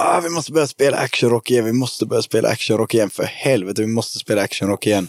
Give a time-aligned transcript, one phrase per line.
[0.00, 3.82] ah, vi måste börja spela actionrock igen, vi måste börja spela actionrock igen, för helvete,
[3.82, 5.08] vi måste spela actionrock igen.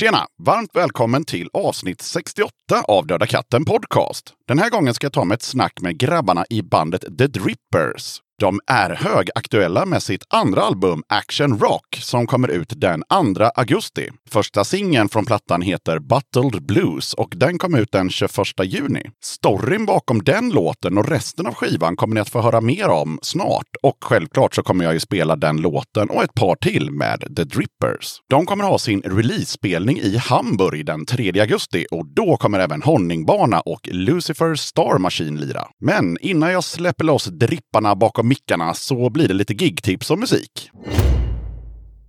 [0.00, 0.26] Tjena!
[0.42, 2.52] Varmt välkommen till avsnitt 68
[2.88, 4.34] av Döda katten Podcast.
[4.48, 8.20] Den här gången ska jag ta med ett snack med grabbarna i bandet The Drippers.
[8.40, 13.02] De är högaktuella med sitt andra album Action Rock som kommer ut den
[13.36, 14.08] 2 augusti.
[14.30, 18.30] Första singeln från plattan heter Buttled Blues och den kom ut den 21
[18.64, 19.02] juni.
[19.24, 23.18] Storyn bakom den låten och resten av skivan kommer ni att få höra mer om
[23.22, 23.66] snart.
[23.82, 27.44] Och självklart så kommer jag ju spela den låten och ett par till med The
[27.44, 28.20] Drippers.
[28.30, 33.60] De kommer ha sin release-spelning i Hamburg den 3 augusti och då kommer även Honningbana
[33.60, 35.66] och Lucifer Star Machine lira.
[35.80, 40.70] Men innan jag släpper loss dripparna bakom mickarna så blir det lite gigtips och musik.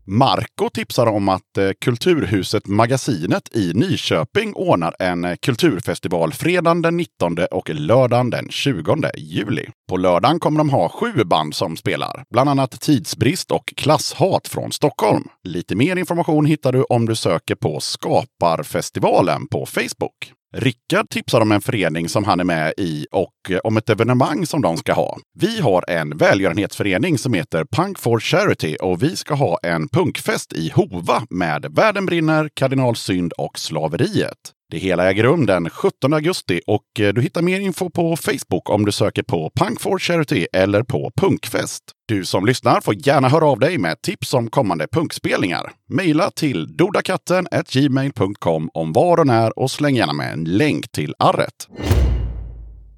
[0.08, 6.98] Marco tipsar om att eh, Kulturhuset Magasinet i Nyköping ordnar en eh, kulturfestival fredagen den
[6.98, 9.66] 19 och lördagen den 20 juli.
[9.90, 14.72] På lördagen kommer de ha sju band som spelar, bland annat Tidsbrist och Klasshat från
[14.72, 15.23] Stockholm.
[15.44, 20.34] Lite mer information hittar du om du söker på Skaparfestivalen på Facebook.
[20.54, 24.46] Rickard tipsar om en förening som han är med i och eh, om ett evenemang
[24.46, 25.18] som de ska ha.
[25.40, 30.54] Vi har en välgörenhetsförening som heter Punk for Charity och vi ska ha en punkfest
[30.54, 34.38] i Hova med Världen brinner, Kardinal Synd och Slaveriet.
[34.72, 38.69] Det hela äger rum den 17 augusti och eh, du hittar mer info på Facebook
[38.69, 41.83] om du söker på Punk for Charity eller på Punkfest.
[42.08, 45.72] Du som lyssnar får gärna höra av dig med tips om kommande punkspelningar.
[45.89, 51.16] Maila till dodakatten gmail.com om var och när och släng gärna med en länk till
[51.19, 51.67] arret.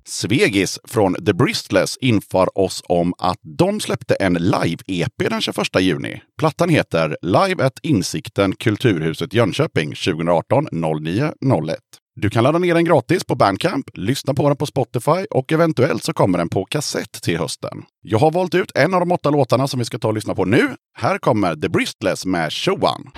[0.06, 6.22] Svegis från The Bristless inför oss om att de släppte en live-EP den 21 juni.
[6.38, 11.31] Plattan heter Live at Insikten Kulturhuset Jönköping 2018 09
[11.69, 11.80] 01.
[12.16, 16.03] Du kan ladda ner den gratis på Bandcamp, lyssna på den på Spotify och eventuellt
[16.03, 17.84] så kommer den på kassett till hösten.
[18.02, 20.36] Jag har valt ut en av de åtta låtarna som vi ska ta och lyssna
[20.36, 20.75] på nu.
[20.97, 23.12] Här kommer The Bristless med Showan.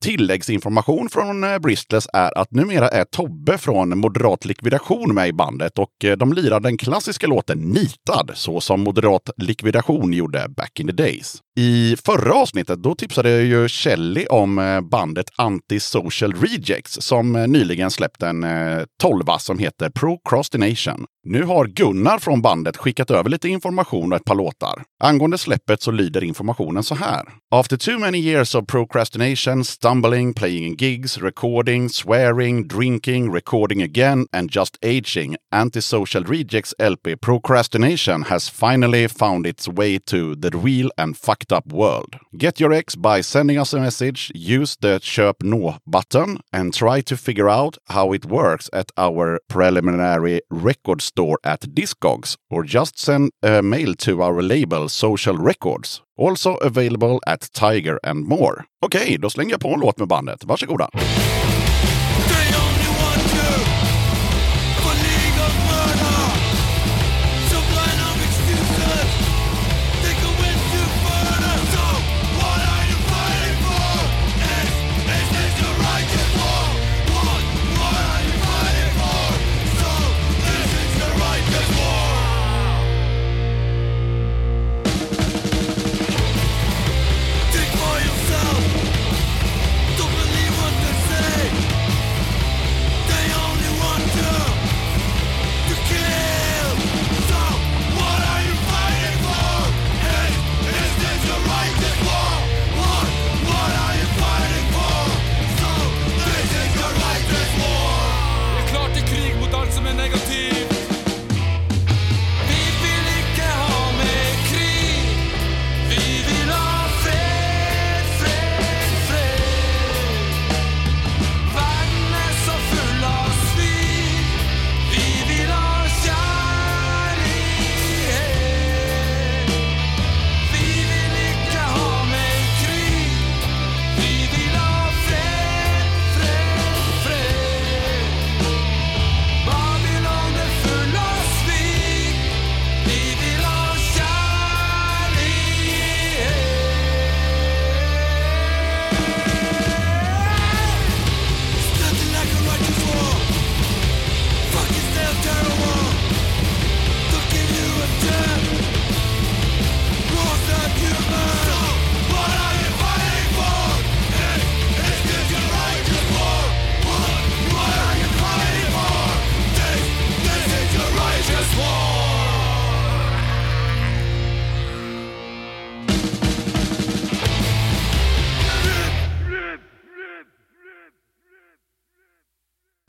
[0.00, 5.78] Tilläggsinformation från Bristles Bristless är att numera är Tobbe från Moderat Likvidation med i bandet
[5.78, 10.86] och eh, de lirar den klassiska låten Nitad, så som Moderat Likvidation gjorde back in
[10.86, 11.42] the days.
[11.60, 17.46] I förra avsnittet då tipsade jag ju Kelly om eh, bandet Antisocial Rejects som eh,
[17.46, 21.06] nyligen släppt en eh, tolva som heter Procrastination.
[21.24, 24.82] Nu har Gunnar från bandet skickat över lite information och ett par låtar.
[25.04, 27.22] Angående släppet så lyder informationen så här.
[27.50, 34.26] After too many years of procrastination, stumbling, playing in gigs, recording, swearing, drinking, recording again
[34.32, 40.90] and just aging, Antisocial Rejects LP Procrastination has finally found its way to the real
[40.96, 42.16] and fucked fucked up world.
[42.36, 47.02] Get your ex by sending us a message, use the Köp nå button and try
[47.02, 52.98] to figure out how it works at our preliminary record store at Discogs or just
[52.98, 56.02] send a mail to our label Social Records.
[56.16, 58.64] Also available at Tiger and more.
[58.82, 60.44] Okej, okay, då slänger jag på en låt med bandet.
[60.44, 60.88] Varsågoda!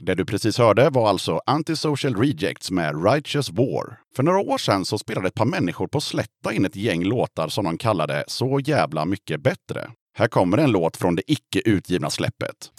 [0.09, 3.99] Det du precis hörde var alltså Antisocial Rejects med Righteous War.
[4.15, 7.47] För några år sedan så spelade ett par människor på Slätta in ett gäng låtar
[7.47, 9.91] som de kallade Så jävla mycket bättre.
[10.17, 12.71] Här kommer en låt från det icke utgivna släppet.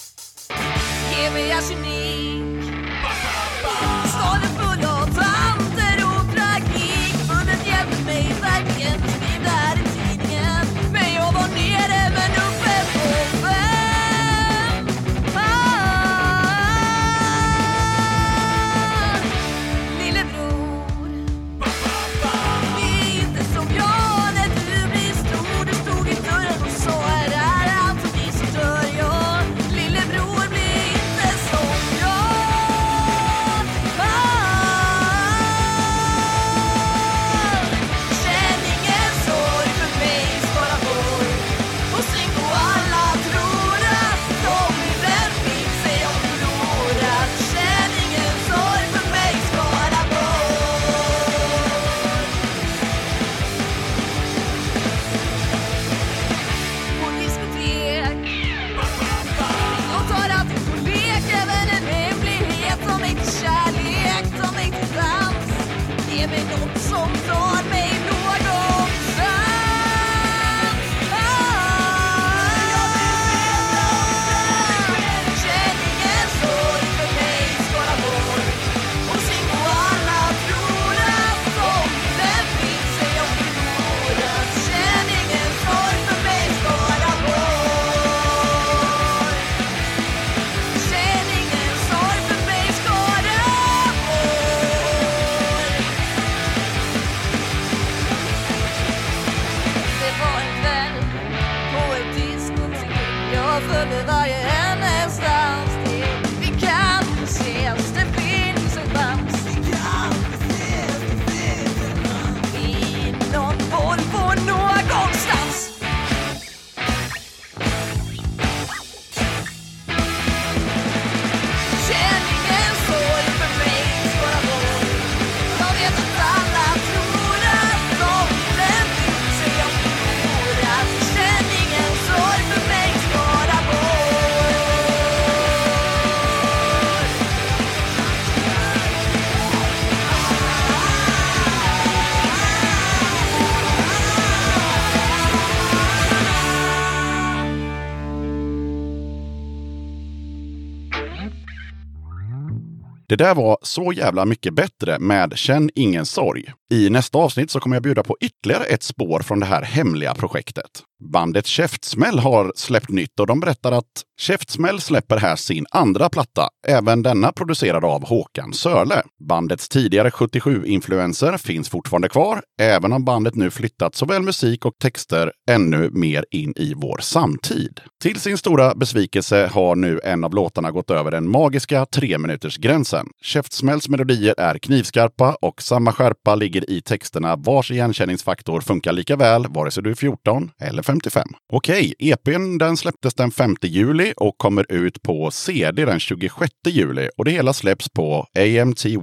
[153.20, 156.52] Där var Så jävla mycket bättre med Känn ingen sorg.
[156.72, 160.14] I nästa avsnitt så kommer jag bjuda på ytterligare ett spår från det här hemliga
[160.14, 160.70] projektet.
[161.12, 163.86] Bandet Käftsmäll har släppt nytt och de berättar att
[164.20, 169.02] Käftsmäll släpper här sin andra platta, även denna producerad av Håkan Sörle.
[169.28, 175.32] Bandets tidigare 77-influenser finns fortfarande kvar, även om bandet nu flyttat såväl musik och texter
[175.50, 177.80] ännu mer in i vår samtid.
[178.02, 182.56] Till sin stora besvikelse har nu en av låtarna gått över den magiska tre minuters
[182.56, 183.06] gränsen.
[183.22, 189.46] Käftsmälls melodier är knivskarpa och samma skärpa ligger i texterna vars igenkänningsfaktor funkar lika väl
[189.48, 191.28] vare sig du är 14 eller 55.
[191.52, 197.08] Okej, EPn den släpptes den 5 juli och kommer ut på CD den 26 juli
[197.16, 198.98] och det hela släpps på AMTY.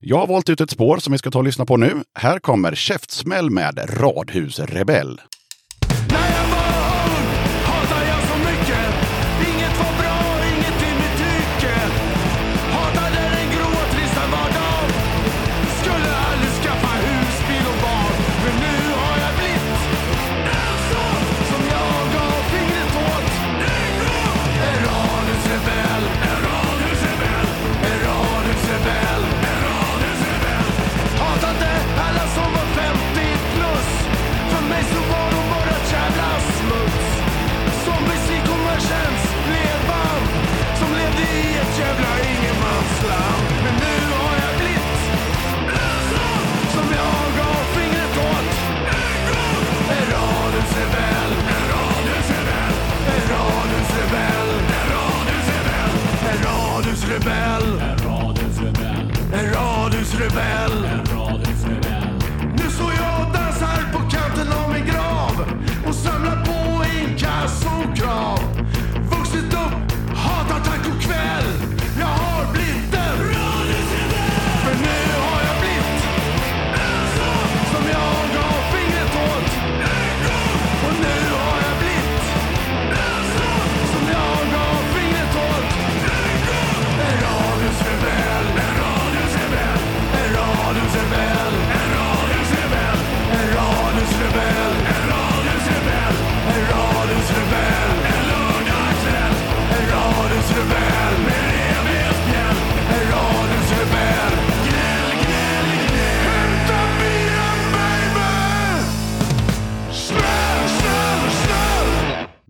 [0.00, 1.92] Jag har valt ut ett spår som vi ska ta och lyssna på nu.
[2.18, 5.20] Här kommer Käftsmäll med Radhusrebell.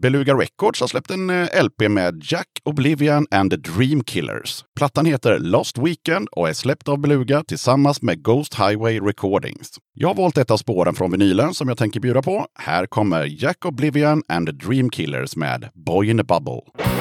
[0.04, 4.64] Beluga Records har släppt en eh, LP med Jack Oblivion and the Dream Killers.
[4.76, 9.70] Plattan heter Lost Weekend och är släppt av Beluga tillsammans med Ghost Highway Recordings.
[9.94, 12.46] Jag har valt ett av spåren från vinylen som jag tänker bjuda på.
[12.58, 16.93] Här kommer Jack Oblivion and the Dream Killers med Boy in a Bubble.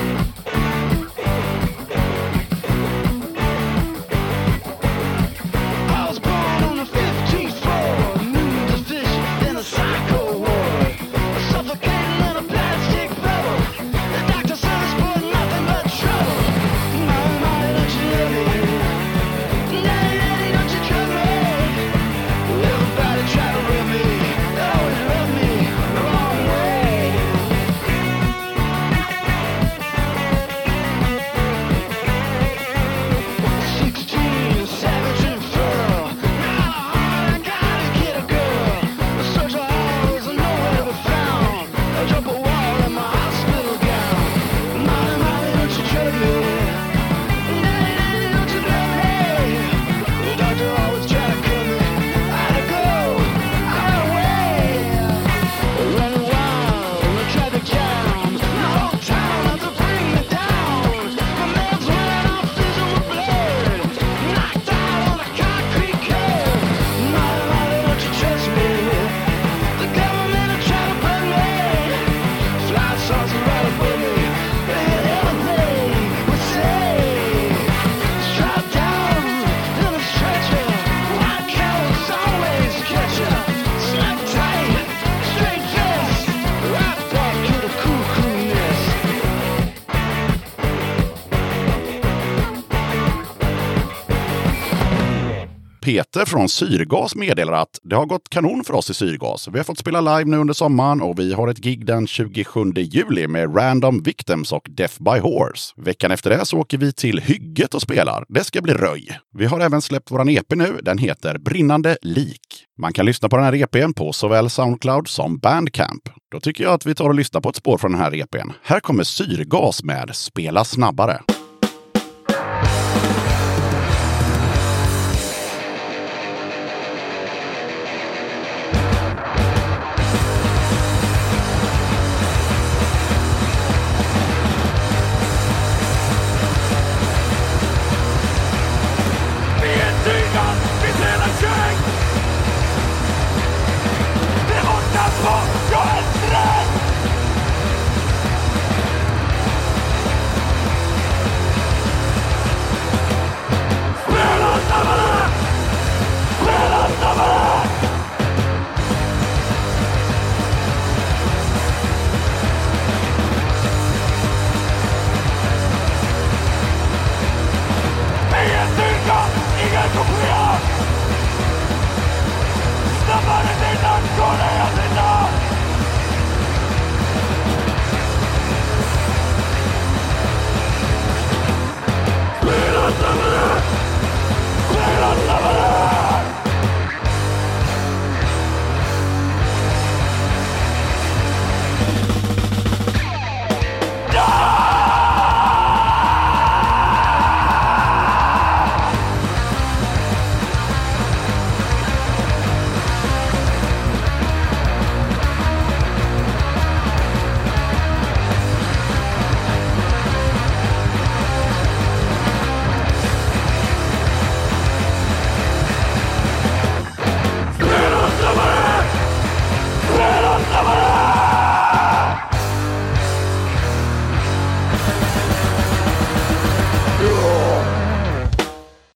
[95.84, 99.48] Peter från Syrgas meddelar att det har gått kanon för oss i Syrgas.
[99.48, 102.72] Vi har fått spela live nu under sommaren och vi har ett gig den 27
[102.76, 105.74] juli med Random Victims och Death by Horse.
[105.78, 108.26] Veckan efter det så åker vi till Hygget och spelar.
[108.30, 109.20] Det ska bli röj.
[109.38, 110.80] Vi har även släppt våran EP nu.
[110.82, 112.66] Den heter Brinnande lik.
[112.78, 116.10] Man kan lyssna på den här EPn på såväl Soundcloud som Bandcamp.
[116.32, 118.52] Då tycker jag att vi tar och lyssnar på ett spår från den här EPn.
[118.64, 121.20] Här kommer Syrgas med Spela snabbare.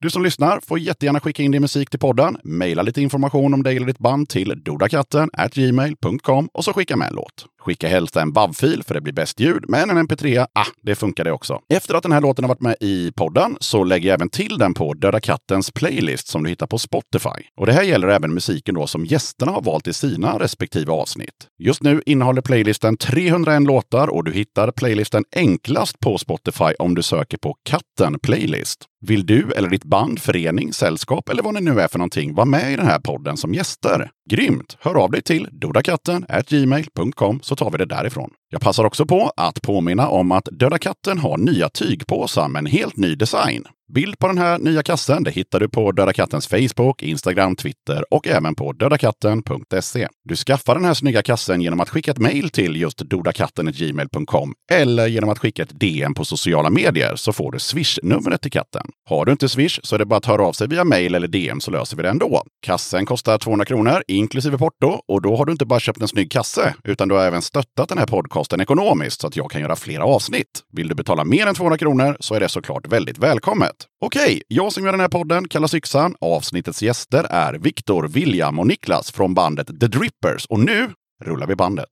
[0.08, 2.36] Du som lyssnar får jättegärna skicka in din musik till podden.
[2.44, 7.08] mejla lite information om dig eller ditt band till dodakatten gmail.com och så skicka med
[7.08, 7.46] en låt.
[7.68, 11.24] Skicka helst en WAV-fil för det blir bäst ljud, men en mp3, ah, det funkar
[11.24, 11.60] det också.
[11.68, 14.58] Efter att den här låten har varit med i podden så lägger jag även till
[14.58, 17.28] den på Döda Kattens playlist som du hittar på Spotify.
[17.56, 21.48] Och det här gäller även musiken då som gästerna har valt i sina respektive avsnitt.
[21.58, 27.02] Just nu innehåller playlisten 301 låtar och du hittar playlisten enklast på Spotify om du
[27.02, 28.84] söker på Katten Playlist.
[29.06, 32.46] Vill du eller ditt band, förening, sällskap eller vad ni nu är för någonting vara
[32.46, 34.10] med i den här podden som gäster?
[34.30, 34.76] Grymt!
[34.80, 38.30] Hör av dig till dodakatten gmail.com så tar vi det därifrån.
[38.50, 42.66] Jag passar också på att påminna om att Döda katten har nya tygpåsar med en
[42.66, 43.64] helt ny design.
[43.94, 48.04] Bild på den här nya kassen det hittar du på Döda Kattens Facebook, Instagram, Twitter
[48.14, 50.08] och även på dödakatten.se.
[50.24, 55.06] Du skaffar den här snygga kassen genom att skicka ett mejl till just dodakatten.gmail.com eller
[55.06, 58.86] genom att skicka ett DM på sociala medier så får du Swish-numret till katten.
[59.08, 61.28] Har du inte Swish så är det bara att höra av sig via mejl eller
[61.28, 62.42] DM så löser vi det ändå.
[62.62, 66.30] Kassen kostar 200 kronor inklusive porto och då har du inte bara köpt en snygg
[66.30, 69.76] kasse utan du har även stöttat den här podcasten ekonomiskt så att jag kan göra
[69.76, 70.64] flera avsnitt.
[70.72, 73.77] Vill du betala mer än 200 kronor så är det såklart väldigt välkommet.
[74.00, 76.14] Okej, jag som gör den här podden kallas Yxan.
[76.20, 80.46] Avsnittets gäster är Viktor, William och Niklas från bandet The Drippers.
[80.46, 80.90] Och nu
[81.24, 81.88] rullar vi bandet.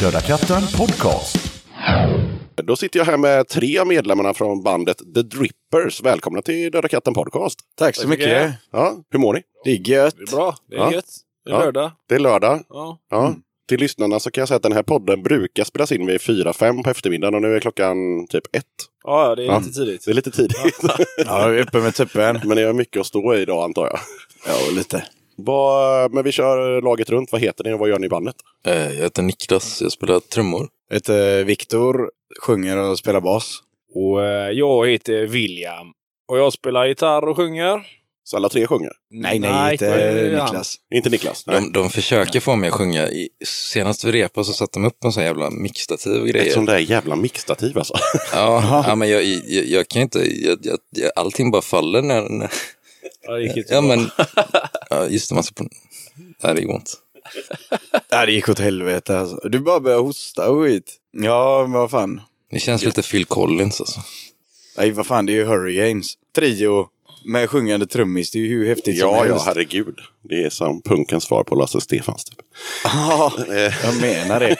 [0.00, 1.52] Döda katten podcast.
[2.54, 6.02] Då sitter jag här med tre av medlemmarna från bandet The Drippers.
[6.02, 7.58] Välkomna till Döda katten podcast.
[7.78, 8.52] Tack så mycket.
[8.72, 9.42] Ja, hur mår ni?
[9.64, 10.14] Det är gött.
[10.16, 10.54] Det är bra.
[10.70, 10.92] Det är Ja.
[10.92, 11.04] gött.
[11.44, 11.60] Det är Ja.
[11.64, 11.90] lördag.
[12.08, 12.60] Det är lördag.
[12.68, 12.98] Ja.
[13.10, 13.34] Ja.
[13.68, 16.82] Till lyssnarna så kan jag säga att den här podden brukar spelas in vid 4-5
[16.82, 18.64] på eftermiddagen och nu är klockan typ 1.
[19.04, 19.58] Ja, det är Ja.
[19.58, 20.04] lite tidigt.
[20.04, 20.56] Det är lite tidigt.
[21.26, 22.40] Ja, vi är uppe med tuppen.
[22.44, 23.98] Men ni har mycket att stå i idag antar jag.
[24.46, 25.04] Ja, lite.
[25.36, 27.32] Vad, men vi kör laget runt.
[27.32, 28.36] Vad heter ni och vad gör ni i bandet?
[28.66, 30.68] Eh, Jag heter Niklas, jag spelar trummor.
[30.88, 32.10] Jag heter Viktor,
[32.42, 33.58] sjunger och spelar bas.
[33.94, 35.86] Och eh, jag heter William.
[36.28, 37.86] Och jag spelar gitarr och sjunger.
[38.28, 38.92] Så alla tre sjunger?
[39.10, 40.44] Nej, nej, det inte.
[40.44, 40.76] Niklas.
[40.94, 41.46] Inte Niklas?
[41.46, 41.60] Nej.
[41.60, 43.08] De, de försöker få mig att sjunga.
[43.08, 46.52] I, senast vi repade så satte de upp en sån jävla mixtativ och Ett grejer.
[46.54, 47.94] sånt där jävla mixtativ alltså.
[48.32, 52.28] Ja, ja, men jag, jag, jag kan inte, jag, jag, jag, allting bara faller när,
[52.28, 52.52] när
[53.22, 54.10] Ja, det gick inte ja men,
[54.90, 55.68] ja, just det, man ser på,
[56.42, 56.90] nej det går inte.
[58.08, 59.48] Ja, det gick åt helvete alltså.
[59.48, 60.94] Du bara började hosta och skit.
[61.12, 62.20] Ja, men vad fan.
[62.50, 64.00] Det känns lite Phil Collins alltså.
[64.78, 66.06] Nej, vad fan, det är ju Hurricanes.
[66.34, 66.88] Trio
[67.24, 68.30] med sjungande trummis.
[68.30, 69.46] Det är ju hur häftigt som ja, ja, helst.
[69.46, 69.98] herregud.
[70.28, 72.24] Det är som punkens svar på Lasse Stefans.
[72.24, 72.38] Typ.
[72.84, 73.32] Ja,
[73.84, 74.56] jag menar det.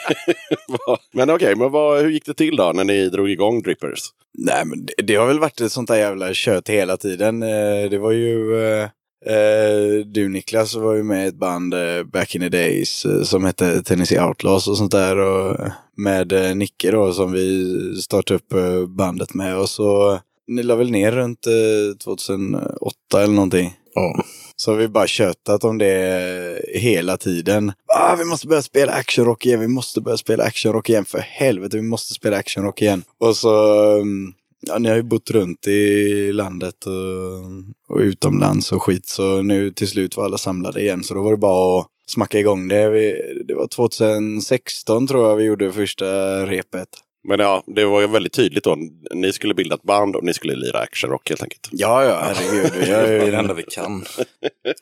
[1.13, 3.99] men okej, men vad, hur gick det till då när ni drog igång Drippers?
[4.37, 7.43] Nej, men det, det har väl varit ett sånt där jävla kött hela tiden.
[7.43, 8.61] Eh, Det var ju...
[8.63, 8.83] eh,
[9.35, 13.21] eh, Du Niklas var ju med i ett band eh, back in the days eh,
[13.23, 15.17] som hette Tennessee Outlaws och sånt där.
[15.17, 19.57] Och eh, med eh, Nicke då som vi startade upp eh, bandet med.
[19.57, 23.73] Och så ni la väl ner runt eh, 2008 eller någonting.
[23.93, 24.23] Ja.
[24.55, 27.71] Så har vi bara tjötat om det eh, hela tiden.
[27.95, 31.05] Ah, vi måste börja spela actionrock igen, vi måste börja spela actionrock igen.
[31.05, 33.03] För helvete, vi måste spela actionrock igen.
[33.19, 34.33] Och så, um,
[34.67, 39.07] ja, ni har ju bott runt i landet och, och utomlands och skit.
[39.07, 41.03] Så nu till slut var alla samlade igen.
[41.03, 42.89] Så då var det bara att smacka igång det.
[42.89, 46.05] Vi, det var 2016 tror jag vi gjorde första
[46.45, 46.89] repet.
[47.27, 48.77] Men ja, det var ju väldigt tydligt då.
[49.13, 51.69] Ni skulle bilda ett band och ni skulle lira actionrock helt enkelt.
[51.71, 52.71] Ja, ja, herregud.
[52.79, 54.05] Vi är ju, det enda vi kan.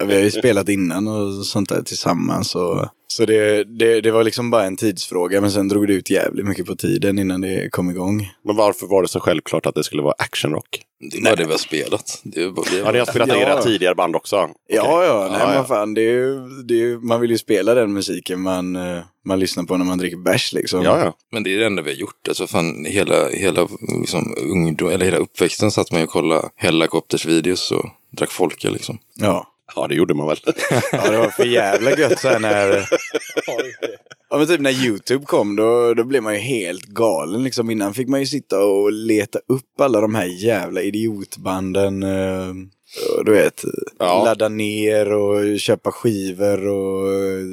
[0.05, 2.55] Vi har ju spelat innan och sånt där tillsammans.
[2.55, 5.41] Och, så det, det, det var liksom bara en tidsfråga.
[5.41, 8.31] Men sen drog det ut jävligt mycket på tiden innan det kom igång.
[8.43, 10.81] Men varför var det så självklart att det skulle vara actionrock?
[11.11, 12.21] Det bara det vi har spelat.
[12.23, 13.37] Det bara, det Ja, ni har spelat i Ja.
[13.37, 14.35] era tidigare band också?
[14.35, 14.49] Ja,
[14.81, 15.07] Okej.
[15.07, 15.63] ja, nej Ja, men ja.
[15.63, 15.93] fan.
[15.93, 19.77] Det är det är man vill ju spela den musiken man, eh, man lyssnar på
[19.77, 20.83] när man dricker bärs liksom.
[20.83, 21.13] Ja, ja.
[21.31, 22.27] Men det är det enda vi har gjort.
[22.27, 23.67] Alltså fan, hela, hela,
[23.99, 28.69] liksom, ungdom, eller hela uppväxten satt man ju och kollade Hellacopters videos och drack folka
[28.69, 28.97] liksom.
[29.15, 29.47] Ja.
[29.75, 30.37] Ja, det gjorde man väl.
[30.91, 32.89] Ja, det var för jävla gött sen när...
[34.29, 37.69] Ja men typ när YouTube kom då, då blev man ju helt galen liksom.
[37.71, 42.03] Innan fick man ju sitta och leta upp alla de här jävla idiotbanden.
[42.03, 42.53] eh,
[43.25, 43.63] Du vet,
[43.99, 44.23] Ja.
[44.25, 47.45] ladda ner och köpa skivor och eh,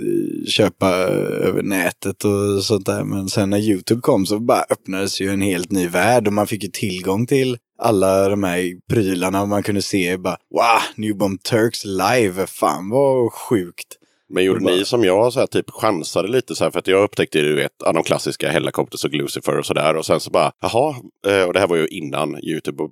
[0.46, 3.05] köpa över nätet och sånt där.
[3.05, 6.46] Men sen när YouTube kom så bara öppnades ju en helt ny värld och man
[6.46, 11.42] fick ju tillgång till alla de här prylarna man kunde se bara wow, New Bomb
[11.42, 13.99] Turks live, fan vad sjukt.
[14.33, 16.87] Men gjorde Bara- ni som jag, så här, typ chansade lite så här, för att
[16.87, 19.97] jag upptäckte ju, du vet, de klassiska Hellacopters och Lucifer och sådär.
[19.97, 20.95] Och sen så bara, jaha,
[21.27, 22.83] eh, och det här var ju innan YouTube.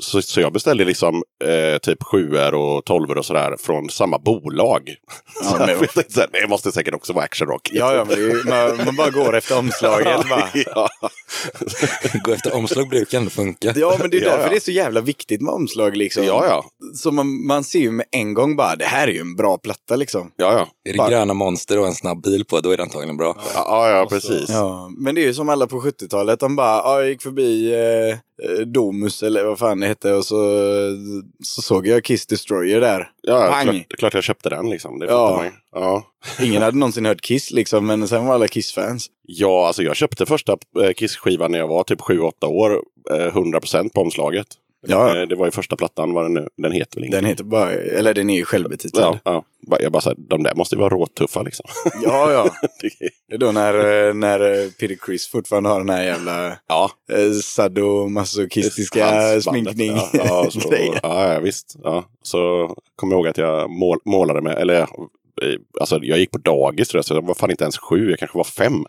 [0.00, 4.94] Så, så jag beställde liksom eh, typ sjuor och tolvor och sådär från samma bolag.
[5.42, 7.70] Ja, så men- jag tänkte så här, det måste säkert också vara Action Rock.
[7.72, 10.28] Ja, ja, men man, man bara går efter omslaget.
[10.30, 10.48] Bara.
[10.74, 10.88] ja.
[12.24, 13.72] Gå efter omslag brukar ändå funka.
[13.76, 14.50] Ja, men det är Ja, därför ja.
[14.50, 15.96] det är så jävla viktigt med omslag.
[15.96, 16.24] Liksom.
[16.24, 16.64] ja, ja.
[16.94, 19.58] Så man, man ser ju med en gång bara, det här är ju en bra
[19.58, 20.30] platta liksom.
[20.36, 20.68] Ja, ja.
[20.84, 23.36] Är det Bara- gröna monster och en snabb bil på, då är det antagligen bra.
[23.54, 24.48] Ja, ja, precis.
[24.48, 26.40] Ja, men det är ju som alla på 70-talet.
[26.40, 28.10] De bara, ja, jag gick förbi eh,
[28.50, 30.36] eh, Domus eller vad fan det hette och så,
[31.44, 33.10] så såg jag Kiss Destroyer där.
[33.22, 33.64] Ja, Pang!
[33.64, 34.98] klart, klart jag köpte den liksom.
[34.98, 35.36] Det Ja.
[35.36, 35.52] man.
[35.82, 36.02] Ja.
[36.44, 39.06] Ingen hade någonsin hört Kiss liksom, men sen var alla Kiss-fans.
[39.22, 42.82] Ja, alltså jag köpte första eh, Kiss-skivan när jag var typ 7-8 år.
[43.10, 44.46] Eh, 100% på omslaget.
[44.86, 47.44] Ja, Eh, Det var ju första plattan, vad den nu, den heter väl den heter
[47.44, 49.18] bara, eller den är ju självbetitlad.
[49.24, 49.76] Ja, ja.
[49.80, 51.66] Jag bara såhär, de där måste ju vara råtuffa liksom.
[52.04, 52.32] ja.
[52.32, 52.50] ja.
[52.80, 56.90] Det är- då när, eh, när eh, Peter Criss fortfarande har den här jävla ja,
[57.42, 59.90] sadomasochistiska sminkning.
[59.96, 61.76] Ja, ja, så, ja, visst.
[61.82, 62.04] Ja.
[62.22, 64.86] Så kommer jag ihåg att jag mål, målade med, eller
[65.80, 68.18] alltså jag gick på dagis tror jag, så jag var fan inte ens sju, jag
[68.18, 68.84] kanske var fem.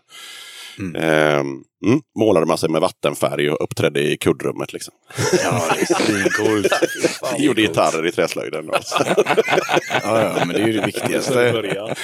[0.78, 0.96] Mm.
[0.96, 1.46] Ehm,
[1.86, 4.94] mm, målade man sig med vattenfärg och uppträdde i kuddrummet liksom.
[5.44, 5.62] Ja,
[6.06, 6.12] det
[7.38, 7.38] är.
[7.44, 8.70] Gjorde gitarrer i träslöjden.
[8.72, 9.04] Alltså.
[10.04, 11.52] Ja, ja, men det är ju det viktigaste.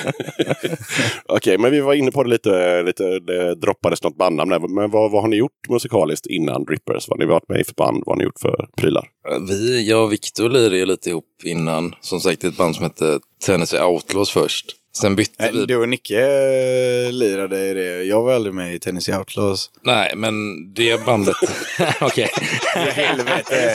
[1.26, 4.58] Okej, men vi var inne på det lite, lite det droppades något bandnamn där.
[4.58, 7.08] Men vad, vad har ni gjort musikaliskt innan Drippers?
[7.08, 8.02] Vad har ni varit med i för band?
[8.06, 9.08] Vad har ni gjort för prylar?
[9.48, 11.94] Vi, jag och Viktor lirade lite ihop innan.
[12.00, 14.77] Som sagt, ett band som hette Tennessee Outlaws först.
[15.00, 15.66] Sen bytte Nej, vi.
[15.66, 18.02] Du och Nicke eh, lirade i det.
[18.04, 19.70] Jag var aldrig med i Tennessee Outlaws.
[19.82, 20.34] Nej, men
[20.74, 21.34] det bandet...
[22.00, 22.28] Okej.
[22.74, 23.74] Helvete.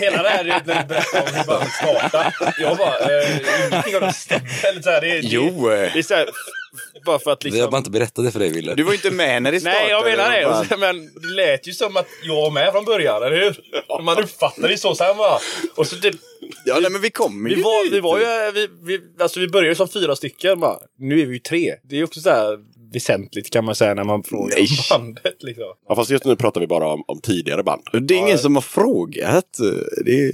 [0.00, 2.32] Hela det här är ett berätta om hur bandet startade.
[2.58, 3.36] Jag bara, eh,
[3.70, 5.20] ingenting av det stämmer.
[5.22, 6.26] Jo, Det, eh, det är så här,
[7.04, 7.70] bara för att Vi har liksom...
[7.70, 8.74] bara inte berättat det för dig, Wille.
[8.74, 9.82] du var ju inte med när det startade.
[9.82, 10.46] Nej, jag menar det.
[10.74, 13.56] Och Men det lät ju som att jag var med från början, eller hur?
[14.04, 15.38] Man uppfattade det så sen va?
[15.76, 16.14] Och så typ,
[16.64, 19.48] Ja, nej, men vi kommer ju vi var, vi var ju, vi, vi, alltså vi
[19.48, 20.78] började som fyra stycken bara.
[20.98, 21.74] Nu är vi ju tre.
[21.84, 22.58] Det är ju också så här
[22.92, 24.66] väsentligt kan man säga när man frågar Nej.
[24.90, 25.64] om bandet liksom.
[25.88, 27.82] Ja, fast just nu pratar vi bara om, om tidigare band.
[28.02, 29.58] Det är ingen som har frågat.
[30.04, 30.32] Det är...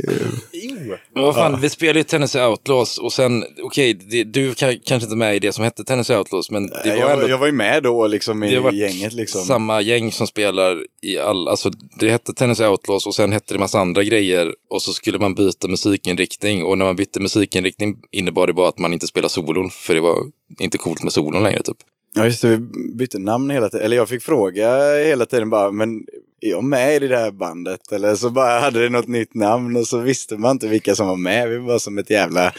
[0.52, 0.96] Jo.
[1.14, 5.06] Men vad fan, vi spelade ju Tennessee Outlaws och sen, okej, det- du kan, kanske
[5.06, 7.46] inte med i det som hette Tennessee Outlaws, men det var jag, ändå jag var
[7.46, 9.40] ju med då liksom i gänget liksom.
[9.40, 13.58] samma gäng som spelar i all, alltså det hette Tennessee Outlaws och sen hette det
[13.60, 18.46] massa andra grejer och så skulle man byta musikinriktning och när man bytte musikinriktning innebar
[18.46, 20.16] det bara att man inte spelade solon för det var
[20.58, 21.76] inte coolt med solon längre typ.
[22.18, 22.58] Ja just det, vi
[22.94, 23.86] bytte namn hela tiden.
[23.86, 26.04] Eller jag fick fråga hela tiden bara, men
[26.40, 27.92] är jag med i det här bandet?
[27.92, 31.08] Eller så bara hade det något nytt namn och så visste man inte vilka som
[31.08, 31.48] var med.
[31.48, 32.52] Vi var som ett jävla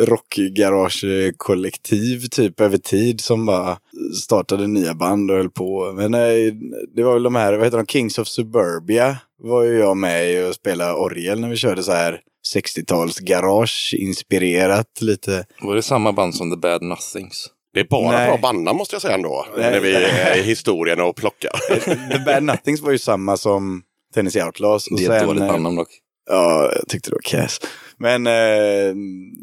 [0.00, 3.78] rockgaragekollektiv rockgarage-kollektiv typ över tid som bara
[4.22, 5.92] startade nya band och höll på.
[5.92, 6.58] Men nej,
[6.94, 10.32] det var väl de här, vad heter de, Kings of Suburbia var ju jag med
[10.32, 12.20] i och spelade orgel när vi körde så här
[12.54, 15.46] 60-tals garage inspirerat lite.
[15.62, 17.50] Var det samma band som The Bad Nothings?
[17.74, 18.28] Det är bara Nej.
[18.28, 19.46] bra bandnamn måste jag säga ändå.
[19.56, 19.70] Nej.
[19.70, 21.50] När vi är i historien och plockar.
[22.12, 23.82] The Bad Nothings var ju samma som
[24.14, 24.86] Tennessee Outlaws.
[24.86, 25.88] Och Det är ett dåligt eh, bandnamn dock.
[26.30, 27.60] Ja, jag tyckte det var cass.
[27.96, 28.94] Men eh,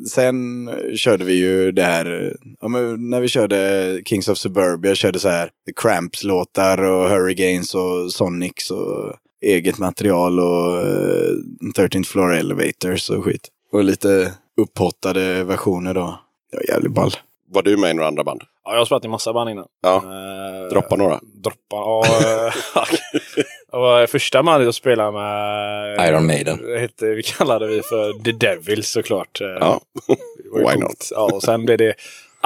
[0.09, 5.29] sen körde vi ju det här, ja, när vi körde Kings of Suburbia, körde så
[5.29, 11.33] här The Cramps-låtar och Hurricanes och Sonics och eget material och eh,
[11.75, 13.47] 13th Floor Elevators och skit.
[13.71, 16.19] Och lite upphottade versioner då.
[16.51, 17.11] Det var jävligt ball.
[17.51, 18.41] Var du med i några andra band?
[18.65, 19.65] Ja, jag har spelat i massa band innan.
[19.83, 19.95] Ja.
[19.95, 21.19] Eh, Droppa några.
[21.43, 22.03] Droppa, ja.
[22.05, 22.53] eh,
[23.71, 26.09] det var första bandet jag spelade med.
[26.09, 26.59] Iron Maiden.
[26.79, 29.41] Hette, vi kallade vi för The Devils såklart.
[29.41, 29.79] Eh, Ja.
[30.55, 30.79] Why coolt.
[30.79, 31.07] not?
[31.11, 31.95] Ja, och sen blev det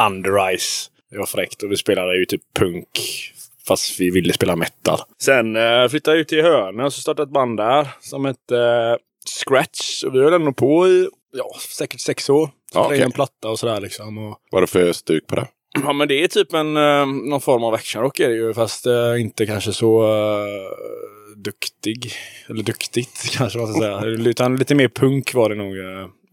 [0.07, 0.89] Under Ice.
[1.11, 2.89] Det var fräckt och vi spelade ju typ punk.
[3.67, 4.99] Fast vi ville spela metal.
[5.21, 8.57] Sen eh, flyttade jag ut till Hörne och så startade ett band där som hette
[8.57, 8.95] eh,
[9.45, 10.03] Scratch.
[10.03, 12.45] Och vi höll ändå på i ja, säkert sex år.
[12.47, 13.01] Så Ja, okej.
[13.01, 14.17] en platta och sådär liksom.
[14.17, 15.47] Och, Vad är det för stuk på det?
[15.83, 18.85] Ja men det är typ en, eh, någon form av actionrock är det ju fast
[18.85, 22.11] eh, inte kanske så eh, duktig.
[22.49, 24.05] Eller duktigt kanske man ska säga.
[24.05, 25.75] Utan lite mer punk var det nog.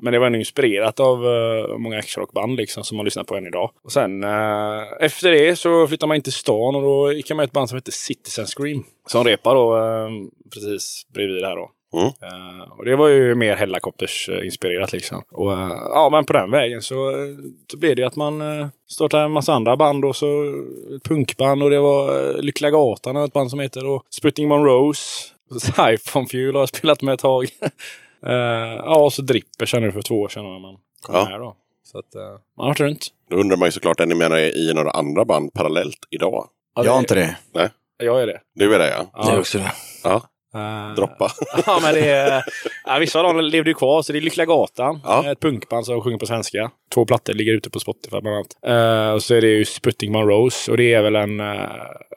[0.02, 3.46] Men det var ändå inspirerat av eh, många actionrockband liksom som man lyssnar på än
[3.46, 3.70] idag.
[3.84, 7.36] Och sen eh, efter det så flyttade man in till stan och då gick jag
[7.36, 8.84] med ett band som hette Citizen Scream.
[9.06, 10.10] Som repar då eh,
[10.54, 11.70] precis bredvid här då.
[11.92, 12.06] Mm.
[12.06, 15.22] Eh, och det var ju mer Hellacopters uh, inspirerat liksom.
[15.30, 17.38] Och eh, ja, men på den vägen så, uh,
[17.70, 20.26] så blev det att man uh, startade en massa andra band och så
[20.96, 24.48] ett punkband och det var uh, Lyckliga Gatan och ett band som heter då Spritting
[24.48, 25.32] Monroes.
[25.60, 27.46] Siphon Fuel har jag spelat med ett tag.
[28.26, 28.32] Eh,
[28.84, 31.24] ja, och så Dripper känner du för två år sedan när man kom Ja.
[31.24, 31.56] här då.
[31.84, 33.06] Så att, eh, man har varit runt.
[33.30, 36.48] Då undrar man ju såklart, är ni med i några andra band parallellt idag?
[36.74, 37.36] Ja, Jag det- inte det.
[37.98, 38.40] Jag är det.
[38.54, 39.22] Du är det ja.
[39.24, 39.72] Det är också det.
[40.04, 40.22] Ja,
[40.54, 41.30] Eh, droppa.
[41.66, 42.42] Ja, men det är,
[42.84, 45.00] ja, vissa av dem levde ju kvar, så det är Lyckliga Gatan.
[45.04, 45.32] Ja.
[45.32, 46.70] Ett punkband som sjunger på svenska.
[46.94, 48.56] Två plattor ligger ute på Spotify bland annat.
[48.66, 50.70] Eh, och så är det ju Sputnik Monrose.
[50.70, 51.60] Och det är väl en, eh,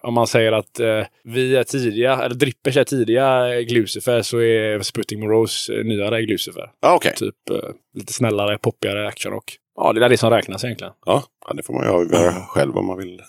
[0.03, 4.79] om man säger att eh, vi är tidiga, eller Drippers är tidiga Glucifer, så är
[4.79, 6.69] Sputnik Monrose eh, nyare Glucifer.
[6.81, 7.13] Ja, okej.
[7.15, 9.57] Typ eh, lite snällare, poppigare actionrock.
[9.75, 10.93] Ja, det är det som räknas egentligen.
[11.05, 13.21] Ja, ja, det får man ju avgöra själv om man vill.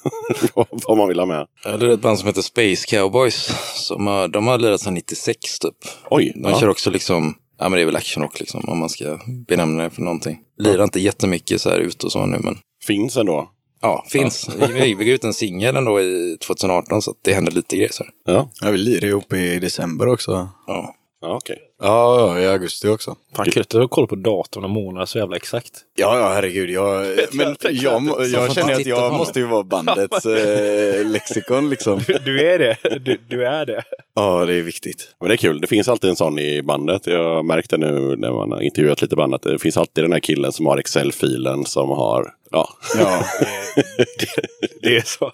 [0.87, 1.46] vad man vill ha med.
[1.64, 3.50] Jag lirar ett band som heter Space Cowboys.
[3.74, 5.74] Som har, de har lirat sedan 96 typ.
[6.11, 6.61] Oj, De ja.
[6.61, 9.90] kör också liksom, ja men det är väl actionrock liksom om man ska benämna det
[9.90, 10.38] för någonting.
[10.59, 13.48] Lirar inte jättemycket så här ute och så nu men finns ändå.
[13.83, 14.48] ja, finns.
[14.59, 17.92] Vi, vi gav ut en singel ändå i 2018 så att det händer lite grejer.
[17.92, 18.04] Så.
[18.24, 20.48] Ja, Ja, vi lirar ihop i december också.
[20.66, 20.94] Ja.
[21.20, 21.59] ja okej.
[21.73, 23.16] Ja, ja, i augusti också.
[23.37, 25.73] Fan, kul att du har koll på datorn och månader så jävla exakt.
[25.97, 26.70] Ja, ja, herregud.
[26.70, 32.01] Jag, men jag, jag känner att jag måste ju vara bandets eh, lexikon liksom.
[32.25, 32.77] Du är det.
[32.99, 33.83] Du, du är det.
[34.14, 35.14] Ja, det är viktigt.
[35.20, 35.61] Men det är kul.
[35.61, 37.07] Det finns alltid en sån i bandet.
[37.07, 39.35] Jag har märkt det nu när man har intervjuat lite band.
[39.35, 42.33] Att det finns alltid den här killen som har Excel-filen som har...
[42.54, 43.24] Ja, Ja,
[44.82, 45.32] Det är så.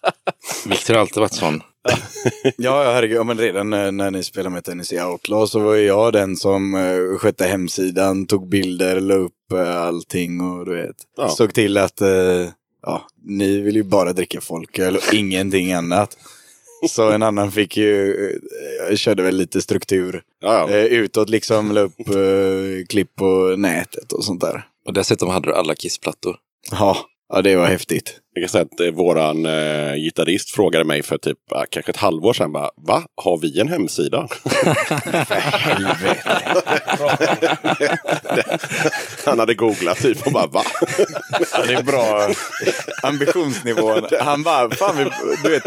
[0.68, 1.62] Viktor har alltid varit sån.
[2.56, 3.16] ja, ja herregud.
[3.16, 6.74] Ja, men redan när, när ni spelade med Tennessee Outlaw så var jag den som
[6.74, 10.96] uh, skötte hemsidan, tog bilder, la upp eh, allting och du vet.
[11.16, 11.28] Ja.
[11.28, 12.48] Såg till att, eh,
[12.82, 16.16] ja, ni vill ju bara dricka folköl och ingenting annat.
[16.88, 18.14] Så en annan fick ju,
[18.90, 20.76] eh, körde väl lite struktur ja, ja.
[20.76, 24.66] eh, utåt liksom, la upp eh, klipp på nätet och sånt där.
[24.86, 26.36] Och dessutom hade du alla Kissplattor.
[26.70, 26.96] Ja,
[27.32, 28.20] ja det var häftigt.
[28.34, 31.96] Jag kan säga att eh, våran eh, gitarrist frågade mig för typ ah, kanske ett
[31.96, 32.52] halvår sedan.
[32.52, 33.02] Bara, Va?
[33.16, 34.28] Har vi en hemsida?
[39.24, 40.62] Han hade googlat typ och bara va?
[41.52, 42.28] Ja, det är bra
[43.02, 44.02] ambitionsnivån.
[44.20, 45.04] Han bara, fan, vi,
[45.44, 45.62] du vet,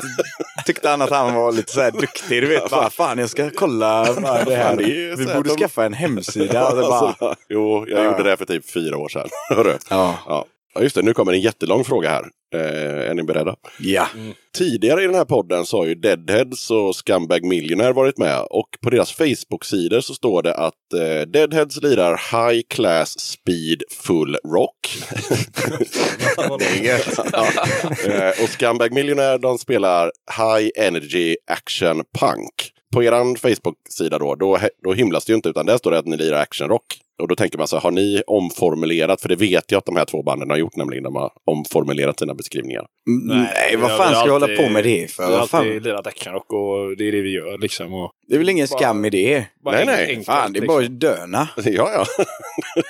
[0.65, 2.41] tyckte han att han var lite så här duktig.
[2.43, 4.63] Du vet, bara, fan jag ska kolla bara det här.
[4.67, 6.67] Fan, det är ju Vi så här, borde de- skaffa en hemsida.
[6.69, 8.03] Och det bara, Alltså, jo, jag Ja.
[8.11, 9.27] gjorde det för typ fyra år sedan.
[9.49, 9.73] Hörru.
[9.89, 10.15] ja.
[10.27, 10.45] Ja.
[10.77, 11.01] Ja, just det.
[11.01, 12.25] Nu kommer en jättelång fråga här.
[12.55, 13.55] Eh, är ni beredda?
[13.79, 14.07] ja.
[14.57, 18.69] Tidigare i den här podden så har ju Deadheads och Scumbag Millionaire varit med och
[18.81, 24.97] på deras Facebook-sidor så står det att eh, Deadheads lirar High Class Speed Full Rock.
[26.59, 27.19] Det är gött.
[27.31, 27.47] ja.
[28.05, 32.71] eh, och Scumbag Millionaire de spelar High Energy Action Punk.
[32.93, 36.05] På er Facebook-sida då, då, då himlas det ju inte utan där står det att
[36.05, 37.06] ni lirar actionrock.
[37.21, 39.21] Och då tänker man så här, har ni omformulerat?
[39.21, 42.19] För det vet jag att de här två banden har gjort, nämligen de har omformulerat
[42.19, 42.85] sina beskrivningar.
[43.05, 45.27] Nej, vad vi fan ska vi hålla på med det för?
[45.27, 47.93] Vi har Vad alltid lirat actionrock och det är det vi gör liksom.
[47.93, 49.45] Och Det är väl ingen skam i det?
[49.63, 50.07] bara Nej, nej.
[50.09, 51.47] enkelt, Fan, det är bara att döna.
[51.55, 52.05] Ja, ja.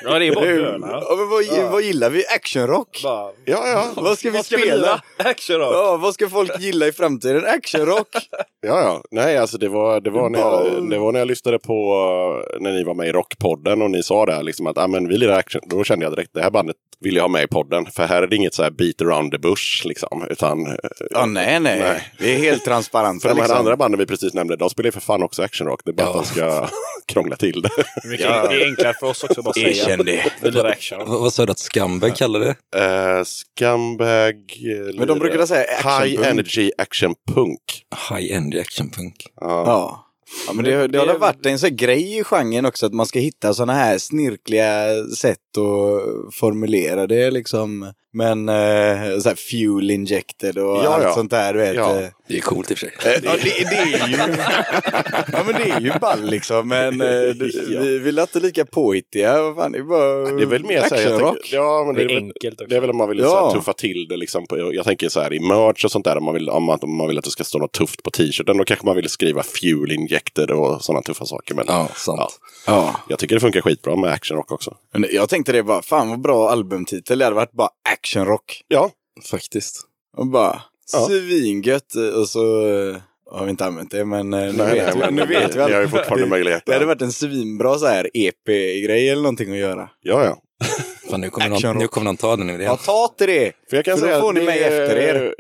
[0.03, 0.87] Ja, det är bara döna.
[0.87, 2.27] Ja, men vad, vad gillar vi?
[2.27, 2.99] Actionrock?
[3.03, 3.87] Bara, ja, ja.
[3.95, 5.01] Vad ska vi vad ska spela?
[5.17, 5.73] Actionrock.
[5.73, 7.45] Ja, vad ska folk gilla i framtiden?
[7.45, 8.07] Actionrock?
[8.61, 9.01] Ja, ja.
[9.11, 11.73] Nej, alltså det var, det var, när, jag, det var när jag lyssnade på
[12.53, 14.87] eh, när ni var med i Rockpodden och ni sa det här, liksom att ah,
[14.87, 15.61] men vi lirar action.
[15.65, 17.85] Då kände jag direkt det här bandet vill jag ha med i podden.
[17.85, 20.25] För här är det inget så här beat around the bush liksom.
[20.29, 20.73] Utan, eh,
[21.11, 22.11] Ja, nej, nej, Nej.
[22.19, 23.21] Vi är helt transparenta.
[23.21, 23.57] för de här liksom.
[23.57, 25.81] andra banden vi precis nämnde, de spelar ju för fan också actionrock.
[25.85, 26.19] Det är bara Ja.
[26.19, 26.67] att de ska
[27.13, 27.69] krångla till det.
[28.17, 29.67] Kan- Det är enklare för oss också att bara säga.
[29.69, 30.31] Erkänn det.
[30.41, 31.07] Vi lirar actionrock.
[31.09, 32.79] Vad, vad sa du att Scumbag kallade det?
[33.17, 34.35] Uh, scumbag.
[34.35, 36.27] eh, Men de brukade säga High actionpunk.
[36.27, 37.61] energy action punk.
[38.09, 39.25] High End Action Punk.
[39.41, 39.63] Ja.
[39.65, 40.03] Ja.
[40.47, 42.93] Ja, men det, det har väl varit en sån här grej i genren också att
[42.93, 44.85] man ska hitta såna här snirkliga
[45.17, 47.93] sätt att formulera det liksom.
[48.13, 51.13] Men eh, så här fuel injected och Ja, allt ja.
[51.13, 51.75] sånt där, du vet.
[51.75, 51.99] Ja.
[51.99, 52.07] eh.
[52.29, 53.19] Det är coolt i och för sig.
[53.23, 54.15] Ja, det, det är ju...
[55.33, 56.67] ja, men det är ju ball liksom.
[56.67, 57.33] Men eh, det,
[57.67, 59.41] vi, vi är inte lika påhittiga.
[59.41, 61.95] Vad fan, det är bara Det är väl mer så här, jag tänker, ja, men
[61.95, 62.69] det, Det är är väl, enkelt också.
[62.69, 63.25] det är väl om man vill Ja.
[63.29, 64.17] så här, tuffa till det.
[64.17, 66.17] Liksom på, jag tänker så här i merch och sånt där.
[66.17, 68.11] Om man, vill, om, man, om man vill att det ska stå något tufft på
[68.11, 68.57] t-shirten.
[68.57, 71.55] Då kanske man vill skriva fuel injected och sådana tuffa saker.
[71.55, 72.19] Men Ja, sant.
[72.19, 72.29] Ja.
[72.65, 72.95] Ja.
[73.07, 74.75] jag tycker det funkar skitbra med actionrock också.
[74.99, 77.17] Men jag tänkte det bara, fan vad bra albumtitel.
[77.19, 78.61] Det hade varit bara actionrock.
[78.67, 78.91] Ja,
[79.31, 79.81] Faktiskt.
[80.17, 80.61] Och bara
[80.93, 81.07] Ja.
[81.07, 81.95] svingött.
[82.15, 82.95] Och så eh,
[83.31, 84.99] har vi inte använt det, men eh, nu nej, vet vi.
[84.99, 86.63] nej, Nu men vet vi ni har ju fortfarande möjlighet.
[86.65, 89.89] Det hade varit en svinbra så här EP-grej eller någonting att göra.
[90.01, 90.37] Ja, ja.
[91.09, 93.51] Fan, nu kommer, någon, nu kommer någon ta den nu Ja, ta till det!
[93.69, 95.13] För jag kan För då säga får ni mig är- efter er.
[95.13, 95.33] det-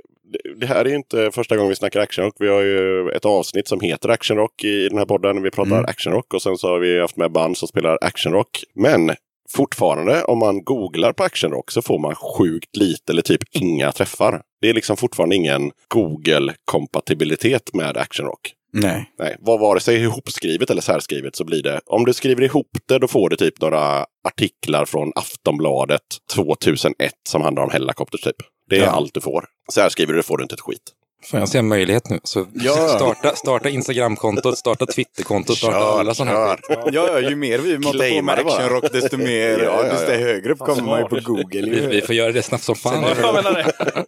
[0.59, 2.35] Det här är ju inte första gången vi snackar actionrock.
[2.39, 5.41] Vi har ju ett avsnitt som heter actionrock i den här podden.
[5.43, 5.85] Vi pratar Mm.
[5.85, 8.63] actionrock och sen så har vi haft med band som spelar actionrock.
[8.75, 9.11] Men
[9.51, 14.41] fortfarande, om man googlar på actionrock så får man sjukt lite eller typ inga träffar.
[14.61, 18.53] Det är liksom fortfarande ingen Google-kompatibilitet med actionrock.
[18.73, 19.11] Nej.
[19.19, 22.99] Nej, var vare sig ihopskrivet eller särskrivet så blir det, om du skriver ihop det
[22.99, 26.01] då får du typ några artiklar från Aftonbladet
[26.35, 26.93] 2001
[27.29, 28.35] som handlar om helikopters typ.
[28.69, 28.89] Det är Ja.
[28.89, 29.45] allt du får.
[29.73, 30.93] Särskriver du får du inte ett skit.
[31.23, 32.19] Fan, jag ser en möjlighet nu.
[32.23, 32.73] Så Ja.
[32.73, 36.59] starta, starta Instagramkontot, starta Twitterkontot, starta Kör, alla sådana här.
[36.69, 40.17] Ja, ja, ju mer vi matar på med actionrock desto mer, Ja, ja, desto ja.
[40.17, 41.69] högre upp kommer man ju på Google.
[41.69, 43.05] Vi, vi får göra det snabbt som fan.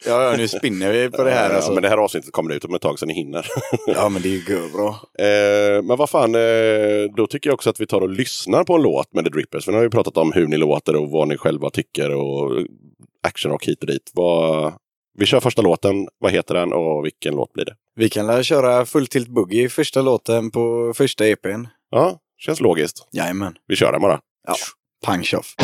[0.05, 1.71] Ja, ja, nu spinner vi på det här Ja, alltså.
[1.73, 3.45] Men det här avsnittet kommer ut om ett tag så ni hinner.
[3.87, 4.89] Ja, men det är ju bra.
[5.19, 6.41] Eh, men vad fan, eh,
[7.15, 9.65] då tycker jag också att vi tar och lyssnar på en låt med The Drippers.
[9.65, 12.65] För nu har vi pratat om hur ni låter och vad ni själva tycker och
[13.23, 14.11] actionrock hit och dit.
[14.13, 14.73] Vad...
[15.19, 17.75] Vi kör första låten, vad heter den och vilken låt blir det?
[17.95, 21.65] Vi kan lära köra Full Tilt Boogie, första låten på första EPn.
[21.91, 23.07] Ja, känns logiskt.
[23.11, 23.55] Jajamän.
[23.67, 24.19] Vi kör den bara.
[24.47, 24.55] Ja,
[25.05, 25.55] pang tjoff.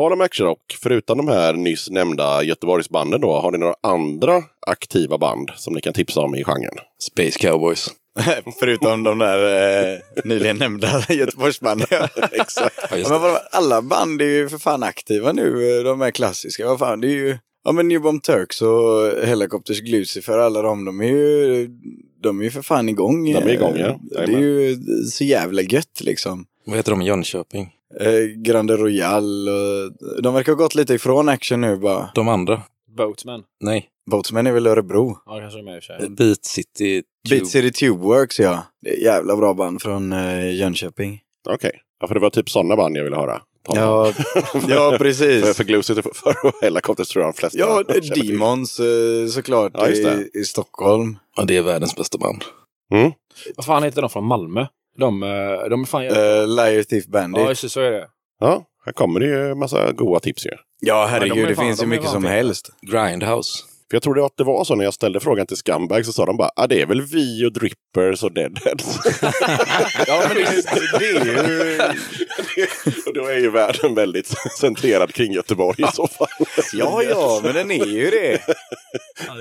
[0.00, 5.18] Tal om actionrock, förutom de här nyss nämnda Göteborgsbanden då, har ni några andra aktiva
[5.18, 6.74] band som ni kan tipsa om i genren?
[7.02, 7.90] Space Cowboys.
[8.60, 11.86] Förutom de där eh, nyligen nämnda Göteborgsbanden.
[12.32, 12.76] Exakt.
[12.90, 16.66] Ja, Ja, men alla band är ju för fan aktiva nu, eh, de här klassiska.
[16.66, 17.38] Vad fan, det är ju...
[17.64, 21.68] Ja men New Bomb Turks och Helicopters Glucifer, alla de, de är ju...
[22.22, 23.32] De är ju för fan igång.
[23.32, 23.86] De är igång, ja.
[23.86, 24.76] Eh, Det är ju
[25.10, 26.44] så jävla gött liksom.
[26.66, 27.68] Vad heter de i Jönköping?
[28.00, 30.22] Eh, Grande Royal och...
[30.22, 32.10] De verkar ha gått lite ifrån action nu bara.
[32.14, 32.62] De andra?
[32.96, 33.42] Boatman.
[33.60, 33.88] Nej.
[34.10, 35.18] Boatsman är väl Örebro.
[35.26, 36.10] Ja, kanske de är i och för sig.
[36.10, 38.62] Beat City Beat City Tube Works ja.
[38.82, 41.20] Det är jävla bra band från eh, Jönköping.
[41.48, 43.42] Okej, ja, för det var typ sådana band jag ville höra.
[43.68, 44.12] Ja,
[44.68, 45.56] ja precis.
[45.56, 47.82] för för, för Helicopters tror jag de flesta Ja.
[48.14, 51.18] Demons eh, såklart Ja, i, i Stockholm.
[51.36, 52.44] Ja, det är världens bästa band.
[52.94, 53.12] Mm.
[53.56, 54.66] Vad fan heter de från Malmö?
[55.00, 55.28] De, eh,
[55.70, 56.02] de är fan...
[56.04, 57.38] Uh, Liar Thief Bandit.
[57.38, 58.06] ja, Ja, just det, så är det.
[58.40, 60.50] Ja, här kommer det ju en massa goa tips ju.
[60.50, 62.70] herregud, Ja, de är det fan- finns ju mycket fan som helst.
[62.82, 63.58] Grindhouse.
[63.90, 66.26] För jag trodde att det var så när jag ställde frågan till Scumbag så sa
[66.26, 68.98] de bara, ah, det är väl vi och Drippers och Deadheads.
[70.06, 70.64] Ja, men det,
[70.98, 71.78] det är ju...
[73.06, 76.28] och då är ju världen väldigt centrerad kring Göteborg i så fall.
[76.72, 78.40] Ja, ja, men den är ju det.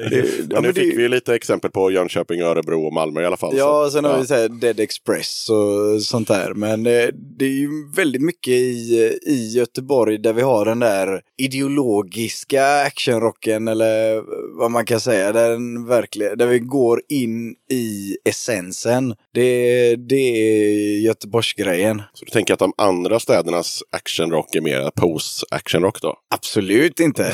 [0.10, 3.26] det ja, Men nu fick vi ju lite exempel på Jönköping, Örebro och Malmö i
[3.26, 3.58] alla fall.
[3.58, 4.20] Ja, så, sen har ja.
[4.20, 6.54] vi så här Dead Express och sånt där.
[6.54, 11.22] Men eh, det är ju väldigt mycket i, i Göteborg där vi har den där
[11.38, 14.24] ideologiska actionrocken eller
[14.60, 19.16] vad man kan säga, den verkligen, där vi går in i essensen.
[19.34, 22.02] Det, det är Göteborgsgrejen.
[22.14, 26.16] Så du tänker att de andra städernas actionrock är mer post-actionrock då?
[26.36, 27.34] Absolut inte.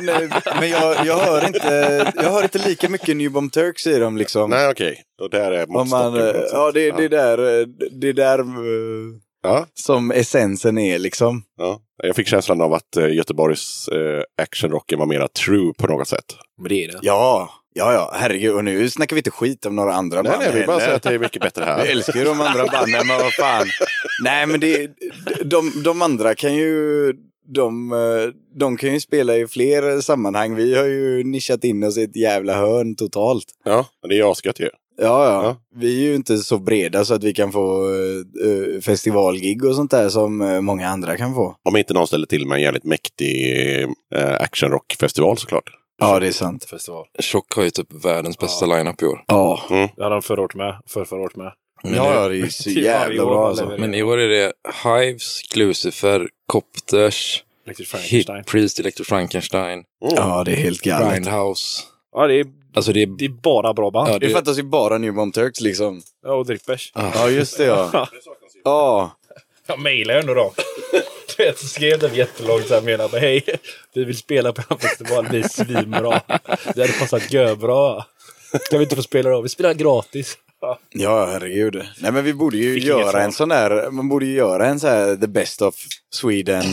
[0.00, 0.28] men eh,
[0.60, 4.16] men jag, jag, hör inte, jag hör inte lika mycket New Bomb Turks i dem
[4.16, 4.50] liksom.
[4.50, 5.02] Nej, okej.
[5.22, 8.38] Och där är man, eh, ja, det, det är där, eh, det är där
[9.46, 11.42] Ja, som essensen är liksom.
[11.58, 11.80] ja.
[12.02, 16.24] Jag fick känslan av att eh, Göteborgs eh, actionrocken var mera true på något sätt.
[16.58, 16.98] Men det är det.
[17.02, 18.54] Ja, ja, ja, herregud.
[18.54, 20.94] Och nu snackar vi inte skit om några andra Nej, band nej, vi bara säger
[20.96, 21.86] att det är mycket bättre Jag här.
[21.90, 23.66] älskar ju de andra banden, men vad fan.
[24.24, 24.90] Nej, men det,
[25.44, 27.12] de, de andra kan ju...
[27.48, 30.54] De, eh, de kan ju spela i fler sammanhang.
[30.54, 33.44] Vi har ju nischat in oss i ett jävla hörn totalt.
[33.64, 34.68] Ja, det är asgött ju.
[34.98, 35.56] Ja, ja, Ja.
[35.74, 39.90] Vi är ju inte så breda så att vi kan få uh, festivalgig och sånt
[39.90, 41.56] där som eh, många andra kan få.
[41.62, 43.52] Om inte någon ställer till med en jävligt mäktig
[44.14, 45.70] eh, actionrockfestival såklart.
[45.98, 46.64] Ja, det är sant.
[46.64, 47.04] Festival.
[47.18, 49.24] Tjock har ju typ världens bästa lineup i år.
[49.26, 49.60] Ja,
[49.96, 50.76] Det hade de förra året med.
[50.86, 51.52] För förra året med.
[51.82, 53.74] Men, ja, ja det är så Till varje jävla bra alltså.
[53.78, 54.52] men i år är det
[54.84, 58.44] Hives, Lucifer, Copters, Electric Frankenstein.
[58.44, 59.84] Priest, Electro Frankenstein,
[60.16, 61.12] Ja, det är helt galet.
[61.12, 61.82] Grindhouse.
[62.12, 62.46] Ja, det är,
[62.76, 63.06] Alltså det är...
[63.06, 64.08] det är bara bra band.
[64.08, 66.02] Ja, Ja, Det det, fattas ju bara New Bomb Turks liksom.
[66.26, 66.92] och Drippers.
[66.94, 68.08] Ja, just det ja.
[68.64, 69.10] Ja,
[69.66, 70.50] Jag mejlade ändå dem.
[71.36, 73.42] Du vet, så skrev de jättelångt såhär menade hej,
[73.94, 76.20] vi vill spela på en festival, vi är svinbra.
[76.74, 78.04] Det hade passat görbra.
[78.70, 79.40] Kan vi inte få spela då?
[79.40, 80.36] Vi spelar gratis.
[80.90, 81.82] Ja, herregud.
[82.00, 84.80] Nej, men vi borde ju Fick göra en sån där, man borde ju göra en
[84.80, 85.74] sån här The Best of
[86.14, 86.64] Sweden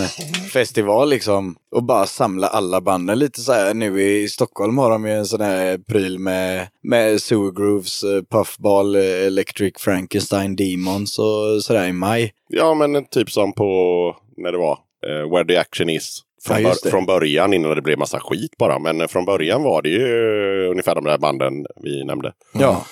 [0.54, 1.56] festival liksom.
[1.72, 3.74] Och bara samla alla banden lite så här.
[3.74, 8.22] Nu i Stockholm har de ju en sån här pryl med, med Sewer Grooves, eh,
[8.32, 12.34] Puffball, eh, Electric Frankenstein, Demons och sådär i maj.
[12.50, 16.22] Ja, men typ som på när det var eh, Where the Action Is.
[16.48, 18.80] Från, Ja, bör- från början innan det blev massa skit bara.
[18.80, 22.34] Men eh, från början var det ju eh, ungefär de där banden vi nämnde.
[22.54, 22.86] Ja.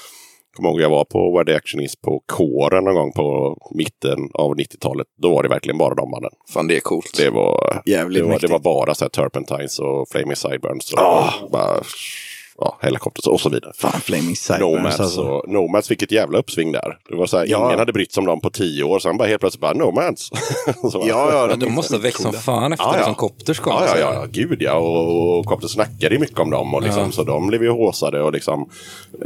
[0.55, 4.19] Kommer ihåg jag var på Where the Action Is på kåren någon gång på mitten
[4.33, 5.07] av 90-talet.
[5.21, 6.31] Då var det verkligen bara de banden.
[6.53, 7.17] fan, det är coolt.
[7.17, 10.99] Det var, Jävligt det var, det var bara så här Turpentines och Flaming Sideburns och
[10.99, 11.33] Ah!
[11.51, 11.81] bara,
[12.61, 13.71] ja, Helicopters och så vidare.
[13.75, 15.21] Fan, Flaming Sideburns Nomads, alltså.
[15.21, 16.97] och, Nomads fick ett jävla uppsving där.
[17.09, 17.65] Det var så här, Ja.
[17.67, 20.31] ingen hade brytt sig om dem på tio år, sen bara helt plötsligt bara Nomads.
[20.83, 22.97] Och så bara, Ja, ja, Ja, de måste ha växt som fan efter Ja, ja.
[22.97, 23.73] liksom Copters kom.
[23.73, 23.97] Ja, ja, så.
[23.99, 24.73] ja, ja, gud ja.
[24.73, 26.73] Och, och Copter snackade ju mycket om dem.
[26.73, 27.11] Och liksom, Ja.
[27.11, 28.69] Så de blev ju håsade och liksom,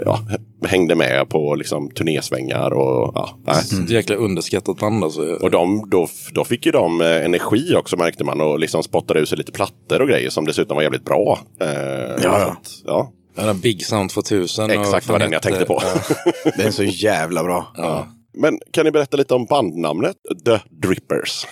[0.06, 0.20] ja,
[0.66, 2.74] hängde med på liksom, turnésvängar.
[2.74, 5.22] Och, ja, ett jäkla underskattat band alltså.
[5.42, 8.42] och de, då, då fick ju de eh, energi också märkte man.
[8.42, 11.40] Och liksom spottade ut sig lite plattor och grejer som dessutom var jävligt bra.
[11.62, 12.36] Eh, så ja.
[12.36, 13.12] att, ja.
[13.36, 14.66] Ja, Big Sound 2000.
[14.66, 15.82] och Exakt vad den jag tänkte på.
[15.84, 16.52] Ja.
[16.58, 17.74] Den är så jävla bra.
[17.78, 18.08] Ja.
[18.34, 20.16] Men kan ni berätta lite om bandnamnet
[20.46, 21.48] The Drippers?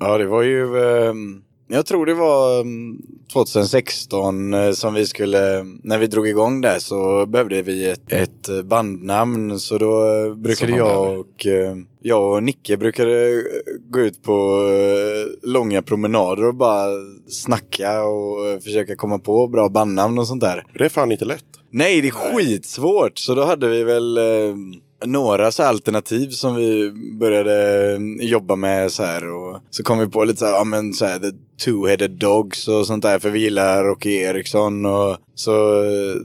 [0.00, 0.62] Ja, det var ju...
[1.08, 2.98] ehm, jag tror det var ehm,
[3.32, 5.64] 2016 eh, som vi skulle...
[5.82, 9.60] När vi drog igång där så behövde vi ett, ett bandnamn.
[9.60, 13.42] Så då eh, brukade jag och, eh, jag och Nicke brukade
[13.90, 14.62] gå ut på
[15.42, 16.88] långa promenader och bara
[17.28, 20.64] snacka och försöka komma på bra bandnamn och sånt där.
[20.74, 21.44] Det är fan inte lätt.
[21.70, 23.18] Nej, det är skitsvårt.
[23.18, 24.18] Så då hade vi väl
[25.04, 29.32] några så alternativ som vi började jobba med så här.
[29.32, 31.30] Och så kom vi på lite så här, ja men så här, the
[31.64, 33.18] two-headed dogs och sånt där.
[33.18, 36.16] För vi gillar Rocky Eriksson och så, eh,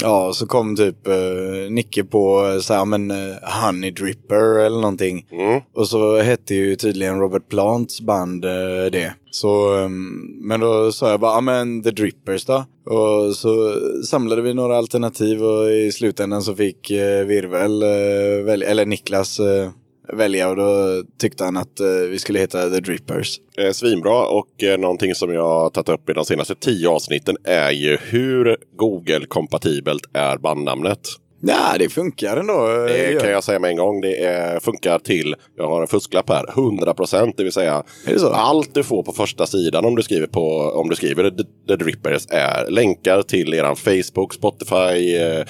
[0.00, 5.26] ja, så kom typ eh, Nicke på så här, men eh, Honey Dripper eller någonting.
[5.32, 5.60] Mm.
[5.74, 9.14] Och så hette ju tydligen Robert Plants band eh, det.
[9.30, 12.64] Så, ehm, men då sa jag bara, ja men The Drippers då.
[12.86, 13.74] Och så
[14.06, 19.70] samlade vi några alternativ och i slutändan så fick eh, Virvel, eh, eller Niklas, eh,
[20.12, 23.40] välja och då tyckte han att eh, vi skulle heta The Drippers.
[23.58, 27.36] Eh, svinbra och eh, någonting som jag har tagit upp i de senaste tio avsnitten
[27.44, 31.00] är ju hur Google-kompatibelt är bandnamnet.
[31.46, 32.66] Ja, det funkar ändå.
[32.88, 34.00] Det kan jag säga med en gång.
[34.00, 37.34] Det är, funkar till, jag har en fusklapp här, 100 procent.
[37.36, 38.28] Det vill säga det så?
[38.30, 41.76] allt du får på första sidan om du skriver, på, om du skriver The, The
[41.84, 45.44] Drippers är länkar till eran Facebook, Spotify, eh,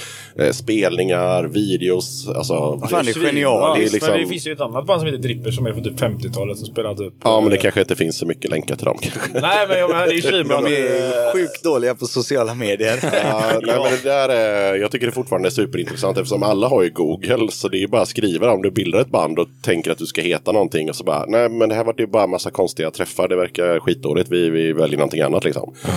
[0.47, 2.29] eh, spelningar, videos.
[2.29, 3.93] Alltså, Fan, det är genialiskt.
[3.93, 5.85] Det liksom- Men det finns ju ett annat band som heter Dripper som är från
[5.85, 7.15] typ 50-talet som spelar typ...
[7.25, 8.99] ja, men det kanske inte finns så mycket länkar till dem.
[9.03, 9.41] kanske.
[9.41, 10.61] Nej, men jag menar, det är ju svinbra.
[10.61, 12.99] De är sjukt dåliga på sociala medier.
[13.03, 15.51] Ja, nej, men det där är, jag tycker det fortfarande är
[15.85, 17.49] superintressant eftersom alla har ju Google.
[17.51, 19.99] Så det är ju bara att skriva om du bildar ett band och tänker att
[19.99, 20.89] du ska heta någonting.
[20.91, 23.29] Och så bara, nej men det här var ju bara en massa konstiga träffar.
[23.29, 24.31] Det verkar skitdåligt.
[24.31, 25.75] Vi, vi väljer någonting annat liksom.
[25.85, 25.91] Ja,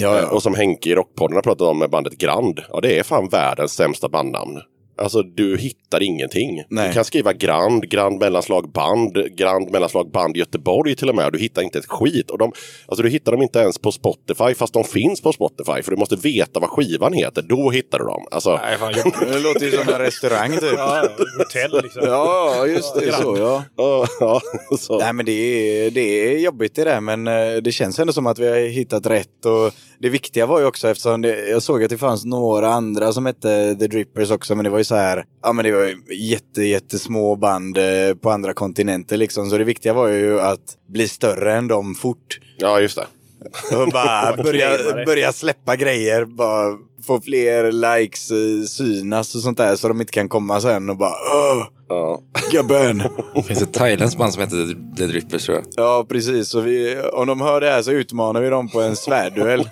[0.00, 0.30] Eh, ja.
[0.30, 2.60] Och som Henke i Rockpodden har pratat om med bandet Grand.
[2.68, 4.60] Ja, det är fan världens sämsta bandnamn.
[5.00, 6.62] Alltså du hittar ingenting.
[6.68, 6.88] Nej.
[6.88, 11.32] Du kan skriva Grand, Grand mellanslag band, Grand mellanslag band Göteborg till och med.
[11.32, 12.30] Du hittar inte ett skit.
[12.30, 12.52] Och de,
[12.86, 15.82] alltså du hittar dem inte ens på Spotify fast de finns på Spotify.
[15.82, 17.42] För du måste veta vad skivan heter.
[17.42, 18.26] Då hittar du dem.
[18.30, 19.28] Alltså, Nej, fan, jag...
[19.32, 20.72] Det låter ju som en restaurang typ.
[20.76, 22.02] ja, hotell liksom.
[22.04, 23.12] Ja, just det.
[23.12, 23.64] Så ja.
[23.76, 24.40] ja, ja,
[24.78, 24.98] så.
[24.98, 28.26] Nej men det är, det är jobbigt det där men eh, det känns ändå som
[28.26, 31.84] att vi har hittat rätt och det viktiga var ju också eftersom det, jag såg
[31.84, 34.94] att det fanns några andra som hette The Drippers också men det var ju så
[34.94, 39.58] här, ja men det var ju jätte, jättesmå band eh, på andra kontinenter liksom så
[39.58, 42.40] det viktiga var ju att bli större än dem fort.
[42.58, 43.06] ja, just det.
[43.76, 44.68] Och bara börja,
[45.06, 50.12] börja släppa grejer, bara få fler likes, eh, synas och sånt där så de inte
[50.12, 52.20] kan komma sen och bara Åh, Ja.
[52.52, 53.02] gubben!
[53.34, 55.66] Det finns ett thailändskt band som heter The Drippers tror jag.
[55.76, 56.48] Ja, precis.
[56.48, 59.64] Så vi, om de hör det här så utmanar vi dem på en svärdduell.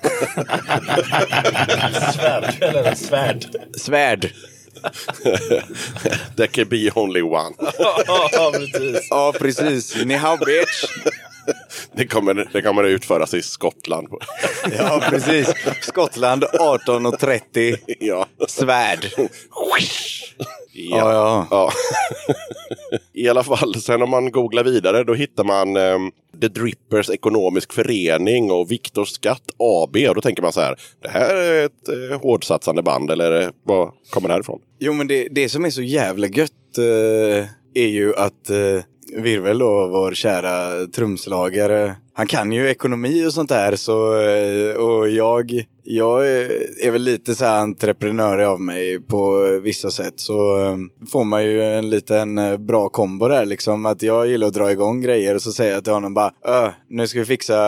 [2.14, 3.46] Svärd eller svärd.
[3.76, 4.30] Svärd!
[6.36, 7.54] There can be only one.
[7.78, 9.06] ja, precis.
[9.10, 10.04] Ja, precis.
[10.04, 10.84] Ni hao bitch!
[11.92, 14.08] Det kommer, det kommer utföras i Skottland.
[14.78, 15.52] Ja, precis.
[15.80, 17.76] Skottland 18.30.
[18.00, 18.26] ja.
[18.48, 19.06] Svärd.
[20.80, 21.12] Ja.
[21.12, 21.72] Ja, ja.
[23.12, 26.10] I alla fall, sen om man googlar vidare då hittar man ehm,
[26.40, 29.96] The Drippers Ekonomisk Förening och Viktor Skatt AB.
[30.08, 33.48] Och då tänker man så här, det här är ett eh, hårdsatsande band eller eh,
[33.62, 34.60] vad kommer det här ifrån?
[34.78, 38.82] Jo, men det, det som är så jävla gött eh, är ju att eh,
[39.16, 45.08] Virvel då, vår kära trumslagare, han kan ju ekonomi och sånt där så, eh, och
[45.08, 46.28] jag, jag
[46.82, 50.76] är väl lite så här entreprenörig av mig på vissa sätt så eh,
[51.12, 54.72] får man ju en liten eh, bra kombo där liksom att jag gillar att dra
[54.72, 57.60] igång grejer och så säger jag till honom bara Ö, nu ska vi fixa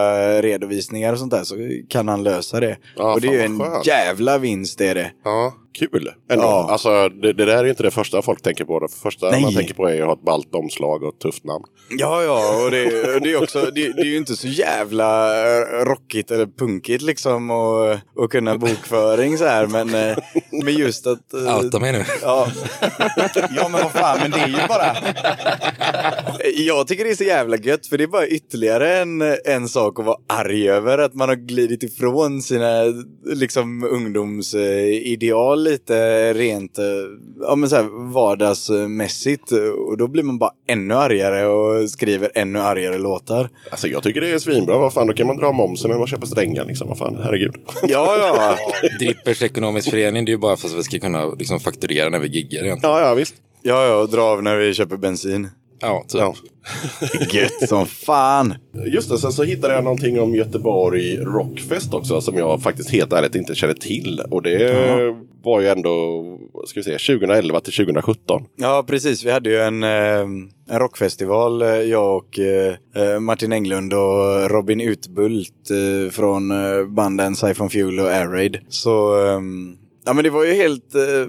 [0.42, 1.57] redovisningar och sånt där så
[1.88, 2.76] kan han lösa det.
[2.96, 3.86] Ja, och det är ju en skönt.
[3.86, 5.11] jävla vinst är det.
[5.24, 6.11] Ja, kul.
[6.30, 6.44] Ändå.
[6.44, 6.68] Ja.
[6.70, 8.80] Alltså, det, det där är ju inte det första folk tänker på.
[8.80, 9.42] Det första Nej.
[9.42, 11.64] man tänker på är ju att ha ett ballt omslag och ett tufft namn.
[11.98, 15.41] Ja, ja, och det, och det är också, det, det är ju inte så jävla
[15.43, 20.18] eh, rockigt eller punkigt liksom och, och kunna bokföring så här, men, eh,
[20.64, 21.34] men just att...
[21.34, 22.05] eh, Outa mig nu.
[22.22, 22.49] Ja.
[23.57, 24.97] ja, men vad fan, men det är ju bara...
[26.57, 29.99] Jag tycker det är så jävla gött, för det är bara ytterligare en, en sak
[29.99, 30.99] att vara arg över.
[30.99, 32.82] Att man har glidit ifrån sina
[33.26, 36.78] liksom, ungdomsideal lite rent
[37.41, 39.53] ja, men så här, vardagsmässigt.
[39.88, 43.49] Och då blir man bara ännu argare och skriver ännu argare låtar.
[43.70, 44.78] Alltså jag tycker det är svinbra.
[44.78, 46.89] Vad fan, då kan man dra momsen när man köper strängar liksom.
[46.89, 47.55] Vad fan, herregud.
[47.83, 48.57] Ja, ja.
[48.99, 52.18] Drippers ekonomisk förening, det är ju bara för att vi ska kunna liksom, fakturera när
[52.18, 52.95] vi giggar egentligen.
[52.95, 53.35] Ja, ja, visst.
[53.62, 55.49] Ja, ja, och dra av när vi köper bensin.
[55.81, 56.20] Ja, typ.
[56.20, 56.35] Ja.
[57.33, 58.55] Gött som fan.
[58.87, 63.12] Just det, sen så hittade jag någonting om Göteborg Rockfest också som jag faktiskt helt
[63.12, 64.22] ärligt inte känner till.
[64.31, 64.57] Och det
[65.43, 66.24] var ju ändå,
[66.66, 68.43] ska vi säga, 2011 till 2017.
[68.57, 69.24] Ja, precis.
[69.24, 70.20] Vi hade ju en, eh,
[70.70, 75.68] en rockfestival, eh, jag och eh, Martin Englund och Robin Utbult
[76.11, 76.53] från
[76.95, 78.59] banden Siphon Fuel och Air Raid.
[78.68, 81.26] Så ehm, Ja men det var ju helt, eh,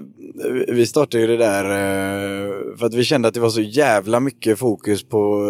[0.68, 4.20] vi startade ju det där eh, för att vi kände att det var så jävla
[4.20, 5.44] mycket fokus på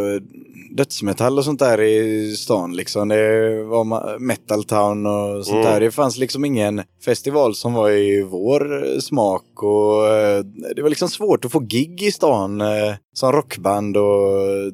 [0.77, 3.09] dödsmetall och sånt där i stan liksom.
[3.09, 5.81] Det var Metal Town och sånt där.
[5.81, 10.45] Det fanns liksom ingen festival som var i vår smak och eh,
[10.77, 14.73] det var liksom svårt att få gig i stan eh, som rockband och eh,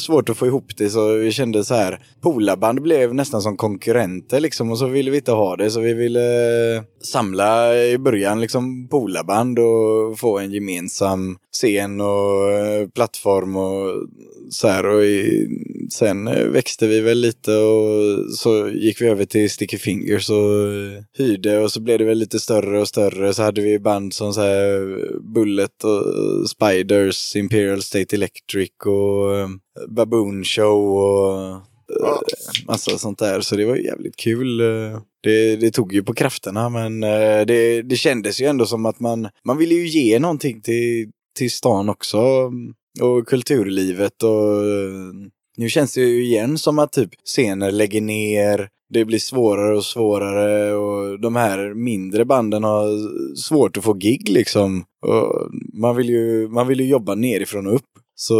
[0.00, 4.40] svårt att få ihop det så vi kände så här, polarband blev nästan som konkurrenter
[4.40, 8.40] liksom och så ville vi inte ha det så vi ville eh, samla i början
[8.40, 14.06] liksom polarband och få en gemensam scen och eh, plattform och
[14.50, 15.48] så här och i,
[15.90, 20.36] sen eh, växte vi väl lite och så gick vi över till Sticky Fingers och
[20.36, 24.14] eh, hyrde och så blev det väl lite större och större så hade vi band
[24.14, 24.98] som så här
[25.34, 29.48] Bullet och Spiders, Imperial State Electric och eh,
[29.88, 31.58] Baboon Show och eh,
[32.66, 33.40] massa sånt där.
[33.40, 34.60] Så det var jävligt kul.
[34.60, 35.00] eh.
[35.22, 39.00] Det, det tog ju på krafterna men eh, det, det kändes ju ändå som att
[39.00, 42.52] man, man ville ju ge någonting till, till stan också.
[43.00, 45.12] Och kulturlivet och eh,
[45.56, 48.68] nu känns det ju igen som att typ scener lägger ner.
[48.88, 52.88] Det blir svårare och svårare och de här mindre banden har
[53.36, 54.84] svårt att få gig liksom.
[55.06, 57.82] Och man, vill ju, man vill ju jobba nerifrån och upp.
[58.14, 58.34] Så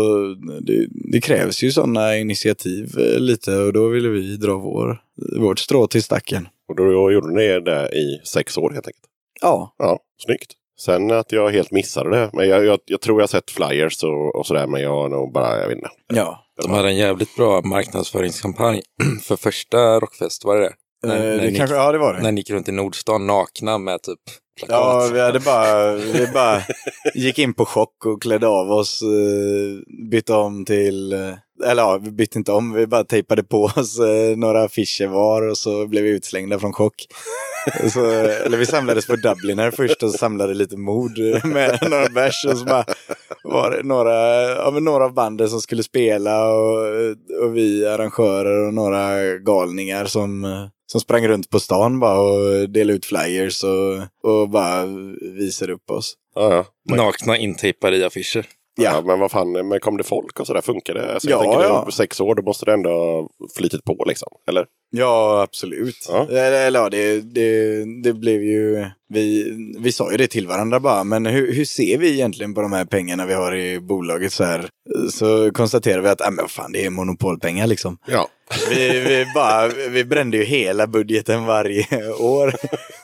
[0.60, 5.00] det, det krävs ju sådana initiativ eh, lite och då ville vi dra vår,
[5.40, 6.48] vårt strå till stacken.
[6.68, 9.04] Och då gjorde ni det i sex år helt enkelt.
[9.40, 10.52] Ja, Ja, snyggt.
[10.80, 12.30] Sen att jag helt missade det.
[12.32, 14.66] Men jag, jag, jag tror jag sett flyers och, och sådär.
[14.66, 15.90] Men jag har nog bara, jag vet inte.
[16.08, 16.45] ja.
[16.62, 18.82] De hade en jävligt bra marknadsföringskampanj
[19.22, 20.74] för första Rockfest, var det det?
[21.12, 22.22] Eh, när det ni- kanske, ja, det var det.
[22.22, 24.18] När ni gick runt i Nordstan nakna med typ
[24.60, 24.76] plakat.
[24.76, 26.62] Ja, vi hade bara, vi bara
[27.14, 31.18] gick in på chock och klädde av oss, eh, bytte om till, eh,
[31.64, 35.48] eller ja, vi bytte inte om, vi bara tejpade på oss eh, några affischer var
[35.48, 37.06] och så blev vi utslängda från chock.
[37.92, 42.58] Så, eller vi samlades på Dubliner först och samlade lite mod med några bärs och
[42.58, 42.84] så bara
[43.44, 46.78] var det några, ja, några av banden som skulle spela och,
[47.42, 52.96] och vi arrangörer och några galningar som, som sprang runt på stan bara och delade
[52.96, 54.86] ut flyers och, och bara
[55.36, 56.14] visade upp oss.
[56.34, 56.96] Ja, ja.
[56.96, 58.46] Nakna intejpade i affischer.
[58.76, 59.02] Ja.
[59.06, 60.60] men vad fan, men kom det folk och sådär?
[60.60, 61.12] Funkar det?
[61.14, 61.88] Alltså, Ja, jag tänker, ja.
[61.92, 64.28] Sex år, då måste det ändå ha flytit på liksom.
[64.48, 64.66] Eller?
[64.90, 66.06] Ja, absolut.
[66.08, 66.26] Ja.
[66.28, 68.86] Eller, ja, det, det, det blev ju...
[69.08, 72.60] Vi, vi sa ju det till varandra bara, men hur, hur ser vi egentligen på
[72.60, 74.68] de här pengarna vi har i bolaget så här?
[75.10, 77.98] Så konstaterar vi att, äh, men fan, det är monopolpengar liksom.
[78.06, 78.28] Ja.
[78.70, 82.54] Vi, vi, bara, vi brände ju hela budgeten varje år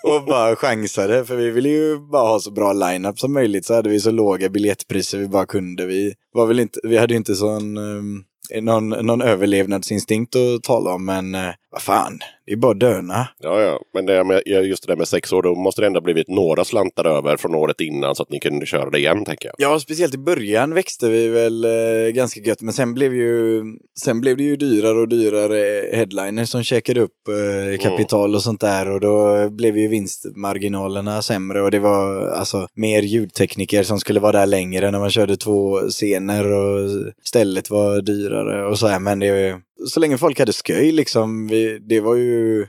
[0.03, 1.25] och bara chansade.
[1.25, 3.65] För vi ville ju bara ha så bra line-up som möjligt.
[3.65, 5.87] Så hade vi så låga biljettpriser vi bara kunde.
[5.87, 8.25] Vi, var väl inte, vi hade ju inte sån, ehm,
[8.61, 11.05] någon, någon överlevnadsinstinkt att tala om.
[11.05, 13.29] Men eh, vad fan, det är bara döna.
[13.39, 13.81] Ja, ja.
[13.95, 16.65] Men det med, just det där med sex år, då måste det ändå blivit några
[16.65, 19.55] slantar över från året innan så att ni kunde köra det igen, tänker jag.
[19.59, 22.61] Ja, speciellt i början växte vi väl eh, ganska gött.
[22.61, 23.63] Men sen blev, ju,
[24.01, 28.61] sen blev det ju dyrare och dyrare headliners som checkade upp eh, kapital och sånt
[28.61, 28.91] där.
[28.91, 31.63] Och då blev ju vinstmarginalerna sämre.
[31.63, 35.79] Och det var alltså mer ljudtekniker som skulle vara där längre när man körde två
[35.89, 36.53] scener.
[36.53, 36.91] Och
[37.25, 39.01] stället var dyrare och så här.
[39.01, 41.47] Men det, så länge folk hade sköj liksom.
[41.47, 42.67] Vi, det var ju,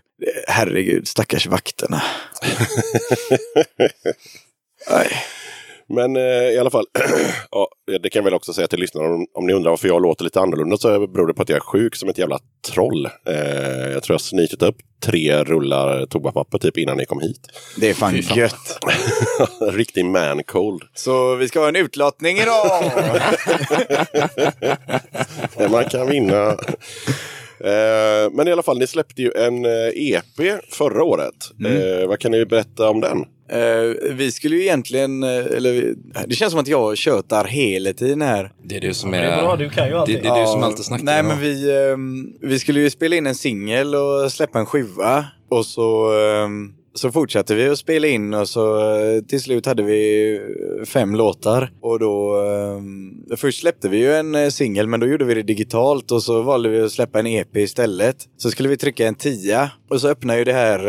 [0.48, 2.02] herregud, stackars vakterna.
[5.88, 6.86] Men eh, i alla fall,
[7.52, 7.68] ja,
[8.02, 9.08] det kan jag väl också säga till lyssnarna.
[9.08, 11.56] Om, om ni undrar varför jag låter lite annorlunda så beror det på att jag
[11.56, 12.40] är sjuk som ett jävla
[12.72, 13.06] troll.
[13.06, 17.40] Eh, jag tror jag har snitit upp tre rullar toapapper typ innan ni kom hit.
[17.78, 18.80] Det är fan gött.
[19.72, 20.84] Riktig man cold.
[20.96, 22.92] Så vi ska ha en utlottning idag!
[25.72, 26.58] Man kan vinna.
[27.64, 31.36] Eh, men i alla fall, ni släppte ju en eh, EP förra året.
[31.66, 33.26] Eh, vad kan ni berätta om den?
[33.50, 35.96] Eh, vi skulle ju egentligen, eh, eller
[36.28, 38.52] det känns som att jag tjötar hela tiden här.
[38.64, 39.24] Det är du som Det är...
[39.24, 40.24] är bra, du kan ju det, alltid.
[40.24, 41.04] det är du som alltid snackar.
[41.04, 45.26] Nej men vi, ehm, vi skulle ju spela in en singel och släppa en skiva.
[45.50, 49.84] Och så, ehm, så fortsatte vi att spela in och så eh, till slut hade
[49.84, 50.40] vi
[50.86, 51.72] fem låtar.
[51.82, 56.12] Och då, ehm, först släppte vi ju en singel men då gjorde vi det digitalt
[56.12, 58.16] och så valde vi att släppa en EP istället.
[58.38, 60.80] Så skulle vi trycka en tia och så öppnade ju det här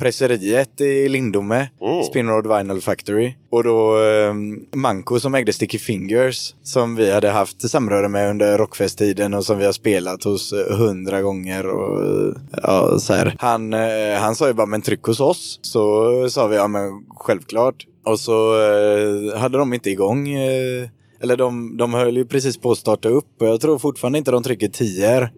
[0.00, 2.02] presseriet i Lindome, Mm.
[2.04, 3.34] Spinrod Vinyl Factory.
[3.50, 8.58] Och då um, Manko som ägde Sticky Fingers som vi hade haft samröre med under
[8.58, 11.66] rockfesttiden och som vi har spelat hos eh, hundra gånger.
[11.66, 12.32] Och, eh,
[12.62, 13.34] ja, så här.
[13.38, 15.58] Han, eh, han sa ju bara men tryck hos oss.
[15.62, 16.82] Så sa vi ja men
[17.16, 17.86] självklart.
[18.06, 20.88] Och så eh, hade de inte igång eh,
[21.22, 24.30] eller de, de höll ju precis på att starta upp och jag tror fortfarande inte
[24.30, 25.28] de trycker 10 eh,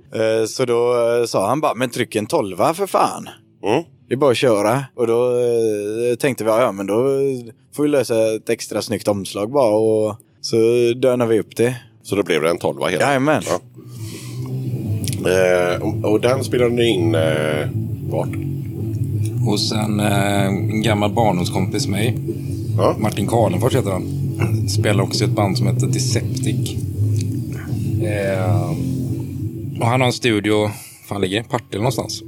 [0.48, 3.28] Så då eh, sa han bara, men tryck en 12 för fan.
[3.64, 3.84] Mm.
[4.12, 4.84] Det är bara att köra.
[4.94, 6.94] Och då eh, tänkte vi, ja men då
[7.76, 10.56] får vi lösa ett extra snyggt omslag bara och så
[10.96, 11.76] dönar vi upp det.
[12.02, 13.42] Så då blev det en tolva helt Jajamän.
[13.46, 13.60] Ja.
[15.30, 17.68] Eh, och, och den spelade ni in eh,
[18.10, 18.28] vart?
[19.44, 20.50] Hos en, eh,
[20.82, 22.16] gammal barndomskompis med mig.
[22.78, 22.96] Ja.
[22.98, 24.08] Martin Karlenfors heter han.
[24.68, 26.76] Spelar också i ett band som heter Deceptic.
[28.02, 28.70] Eh,
[29.80, 30.70] och han har en studio,
[31.08, 31.48] fan ligger det?
[31.48, 32.22] Partille någonstans?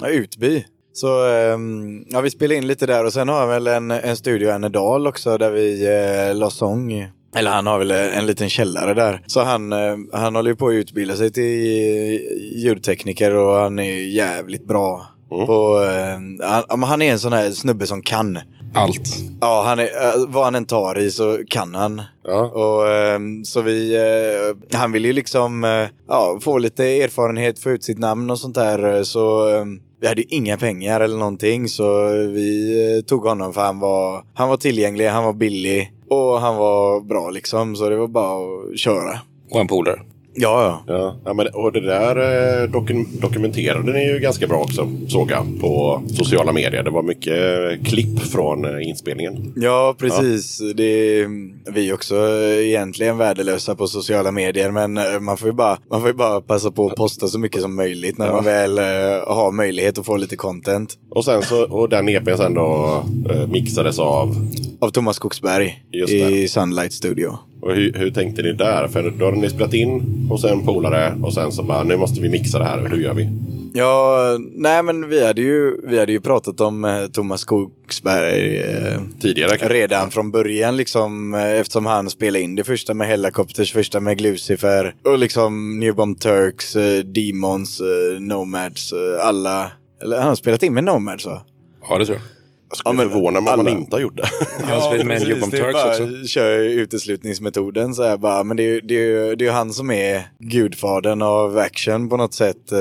[0.00, 0.64] Ja, Utby.
[1.00, 4.16] Så ehm, ja, vi spelade in lite där och sen har jag väl en, en
[4.16, 5.86] studio i Annedal också där vi
[6.28, 7.08] eh, la sång.
[7.36, 9.22] Eller han har väl en liten källare där.
[9.26, 12.20] Så han, eh, han håller ju på att utbilda sig till
[12.64, 15.06] ljudtekniker och han är jävligt bra.
[15.28, 18.38] På, eh, han, han är en sån här snubbe som kan.
[18.74, 19.16] Allt.
[19.40, 22.02] Ja, han är, eh, vad han än tar i så kan han.
[22.24, 22.40] Ja.
[22.40, 27.70] Och, ehm, så vi, eh, han vill ju liksom eh, ja, få lite erfarenhet, få
[27.70, 28.96] ut sitt namn och sånt där.
[28.96, 33.52] eh, Så ehm, vi hade ju inga pengar eller någonting så vi eh, tog honom
[33.52, 37.76] för han var, han var tillgänglig, han var billig och han var bra liksom.
[37.76, 39.20] Så det var bara att köra.
[39.50, 40.00] Och en polare.
[40.34, 40.94] Ja, ja.
[40.94, 42.16] Ja, ja men, och det där
[42.62, 46.82] eh, dokum dokumenterade ni ju ganska bra också, såg jag, på sociala medier.
[46.82, 49.52] Det var mycket eh, klipp från eh, inspelningen.
[49.56, 50.60] Ja, precis.
[50.74, 51.28] Det är,
[51.72, 52.16] vi är också
[52.60, 56.70] egentligen värdelösa på sociala medier, men man får ju bara, man får ju bara passa
[56.70, 58.78] på att posta så mycket som möjligt när man väl
[59.26, 60.94] har möjlighet att få lite content.
[61.10, 63.02] Och, sen så, och den EPn sen då
[63.48, 64.36] mixades av.
[64.80, 67.38] Av Thomas Skogsberg Just i Sunlight Studio.
[67.62, 68.88] Och hur, hur tänkte ni där?
[68.88, 72.20] För då hade ni spelat in hos en polare och sen så bara, nu måste
[72.20, 72.88] vi mixa det här.
[72.88, 73.28] Hur gör vi?
[73.74, 79.00] Ja, nej men vi hade ju, vi hade ju pratat om eh, Thomas Skogsberg eh,
[79.20, 79.68] Tidigare kanske.
[79.68, 84.18] redan från början liksom eh, eftersom han spelade in det första med Hellacopters, första med
[84.18, 87.80] Glucifer och liksom New Bomb Turks, eh, Demons,
[88.20, 89.72] Nomads, alla.
[90.02, 91.42] Eller han har spelat in med Nomads va?
[91.88, 92.39] Ja, det tror jag.
[92.70, 94.28] Jag skulle Ja, men förvåna mig om man inte har gjort det.
[94.68, 96.26] Jag har spelat med en precis, är Turks bara, också.
[96.26, 98.44] Kör uteslutningsmetoden så här bara.
[98.44, 102.16] Men det är ju det är, det är han som är gudfadern av action på
[102.16, 102.72] något sätt.
[102.72, 102.78] eh,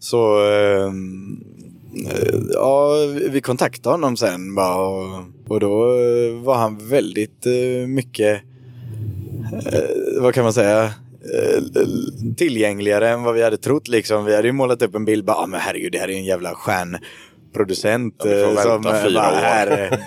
[0.00, 0.84] Så eh,
[2.10, 2.94] eh, ja,
[3.30, 4.74] vi kontaktade honom sen bara.
[4.76, 8.40] Och, och då eh, var han väldigt eh, mycket,
[10.20, 10.90] vad kan man säga?
[12.36, 14.24] tillgängligare än vad vi hade trott liksom.
[14.24, 16.18] Vi hade ju målat upp en bild bara, ah, men herregud det här är ju
[16.18, 16.54] en jävla
[17.66, 18.14] stjärnproducent.
[18.24, 19.98] Ja, eh, som bara, här, är-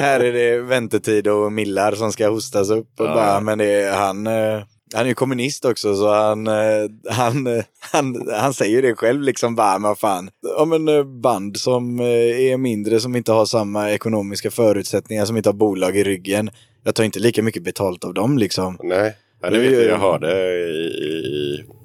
[0.00, 3.00] här är det väntetid och millar som ska hostas upp.
[3.00, 3.14] Och Ja.
[3.14, 4.60] bara, men det han, eh,
[4.94, 6.54] han är ju kommunist också så han, eh,
[7.10, 10.30] han, han, han säger det själv liksom bara, men fan.
[10.66, 15.54] Men eh, band som är mindre, som inte har samma ekonomiska förutsättningar, som inte har
[15.54, 16.50] bolag i ryggen.
[16.84, 18.78] Jag tar inte lika mycket betalt av dem liksom.
[18.82, 19.16] Nej.
[19.46, 20.86] Ja, det vet jag, jag hörde i,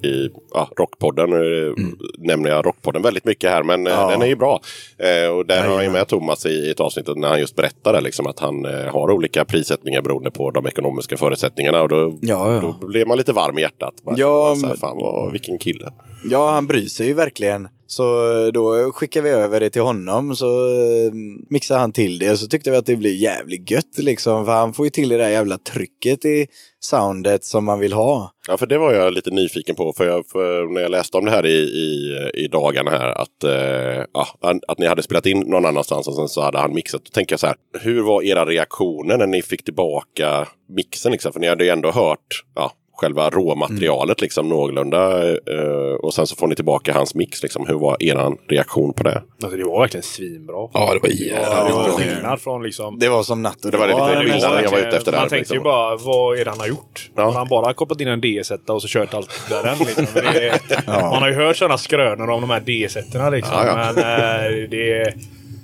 [0.03, 1.33] i, i ja, Rockpodden.
[1.33, 1.73] eh,
[2.17, 3.63] Nämner jag Rockpodden väldigt mycket här.
[3.63, 4.09] Men eh, Ja.
[4.09, 4.59] den är ju bra.
[4.97, 8.27] Eh, och där har jag med Thomas i ett avsnitt när han just berättade liksom,
[8.27, 11.81] att han har olika prissättningar beroende på de ekonomiska förutsättningarna.
[11.81, 13.93] Och då, Ja, då blev man lite varm i hjärtat.
[14.03, 15.89] Bara, Ja, så här, fan vad, vilken kille.
[16.23, 17.67] Ja, han bryr sig ju verkligen.
[17.91, 21.11] Så eh, då skickar vi över det till honom så mixade
[21.49, 24.45] mixar han till det och så tyckte vi att det blir jävligt gött liksom.
[24.45, 26.47] För han får ju till det där jävla trycket i
[26.79, 28.31] soundet som man vill ha.
[28.47, 29.93] Ja, för det var jag lite nyfiken på.
[29.97, 33.21] För, jag, för när jag läste om det här i, i, i dagarna här.
[33.21, 34.27] Att, eh, ja,
[34.67, 37.05] att ni hade spelat in någon annanstans och sen så hade han mixat.
[37.05, 37.55] Då tänker jag så här.
[37.79, 41.11] Hur var era reaktioner när ni fick tillbaka mixen?
[41.11, 41.33] Liksom?
[41.33, 42.71] För ni hade ju ändå hört ja,
[43.01, 45.29] själva råmaterialet liksom någorlunda.
[45.29, 47.43] Eh, och sen så får ni tillbaka hans mix.
[47.43, 47.67] Liksom.
[47.67, 49.21] Hur var eran reaktion på det?
[49.43, 50.69] Alltså, det var verkligen svinbra.
[50.73, 52.37] Ja, det var jävligt Ja, det var bra.
[52.37, 52.99] från liksom...
[52.99, 54.17] Det var som natt och Det var lite dag.
[54.23, 54.51] skillnad.
[54.51, 55.63] var jag var ute efter det här, Man tänkte ju liksom.
[55.63, 57.09] bara, vad är det han har gjort?
[57.15, 57.23] Ja.
[57.23, 59.77] Han har bara kopplat in en DS-etta och så kört allt där den.
[59.77, 60.05] Liksom.
[60.13, 63.53] Det är, Man har ju hört sådana skrönor om de här DS-ettorna liksom.
[63.55, 63.75] Ja, ja.
[63.95, 65.13] Men eh, det,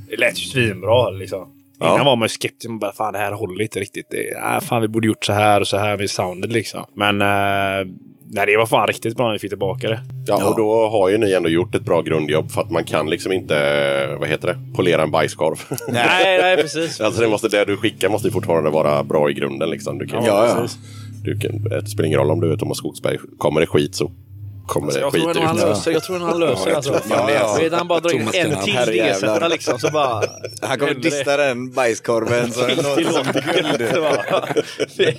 [0.10, 1.54] det lät ju svinbra liksom.
[1.80, 1.93] Ja.
[1.93, 2.69] Innan var man ju skeptisk.
[2.69, 4.07] Man bara, fan det här håller inte riktigt.
[4.09, 6.86] Det, äh, fan vi borde gjort så här och så här med soundet liksom.
[6.93, 7.88] Men eh,
[8.30, 9.99] nej, det var fan riktigt bra när vi fick tillbaka det.
[10.28, 12.51] Ja, och då har ju ni ändå gjort ett bra grundjobb.
[12.51, 13.55] För att man kan liksom inte,
[14.19, 15.57] vad heter det, polera en bajskorv.
[15.88, 17.01] nej, nej precis.
[17.07, 19.69] Alltså det, måste, det du skickar måste ju fortfarande vara bra i grunden.
[19.69, 19.97] Liksom.
[19.97, 20.67] Du kan, Ja, ja.
[21.23, 23.17] Du kan, det spelar ingen roll om du är Thomas Skogsberg.
[23.38, 24.11] Kommer det skit så
[24.68, 25.63] kommer det Jag skit han ut.
[25.63, 26.76] löser, jag tror han löser det.
[26.76, 27.01] Alltså.
[27.09, 28.74] Ja, han bara drar in en till.
[28.76, 29.80] DS-etta liksom.
[29.80, 30.24] Så bara...
[30.61, 33.84] Han kommer dista den bajskorven så den låter som guld.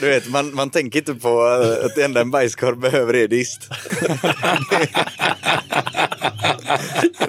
[0.00, 1.42] Du vet, man, man tänker inte på
[1.84, 3.60] att det enda en bajskorv behöver är dist.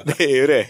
[0.17, 0.65] det är ju det.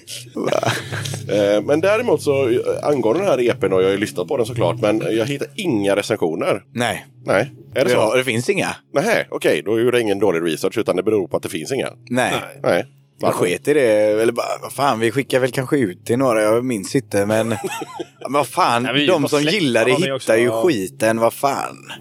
[1.30, 4.38] Eh, men däremot så eh, angående den här EPn och jag har ju lyssnat på
[4.38, 4.80] den såklart.
[4.82, 6.62] Men jag hittar inga recensioner.
[6.74, 8.16] Nej, Nej, är det så?
[8.16, 8.76] det finns inga.
[8.94, 9.62] Nej, okej.
[9.66, 11.90] Då gjorde jag ingen dålig research utan det beror på att det finns inga.
[12.10, 12.34] Nej.
[12.64, 12.86] Nej.
[13.22, 14.22] Man sket i det.
[14.22, 17.26] Eller bara, vad fan, vi skickar väl kanske ut till några, jag minns inte.
[17.26, 17.58] Men, men
[18.30, 20.64] vad fan, Nej, vi de som gillar det hittar också, ju ja.
[20.64, 21.92] skiten, vad fan.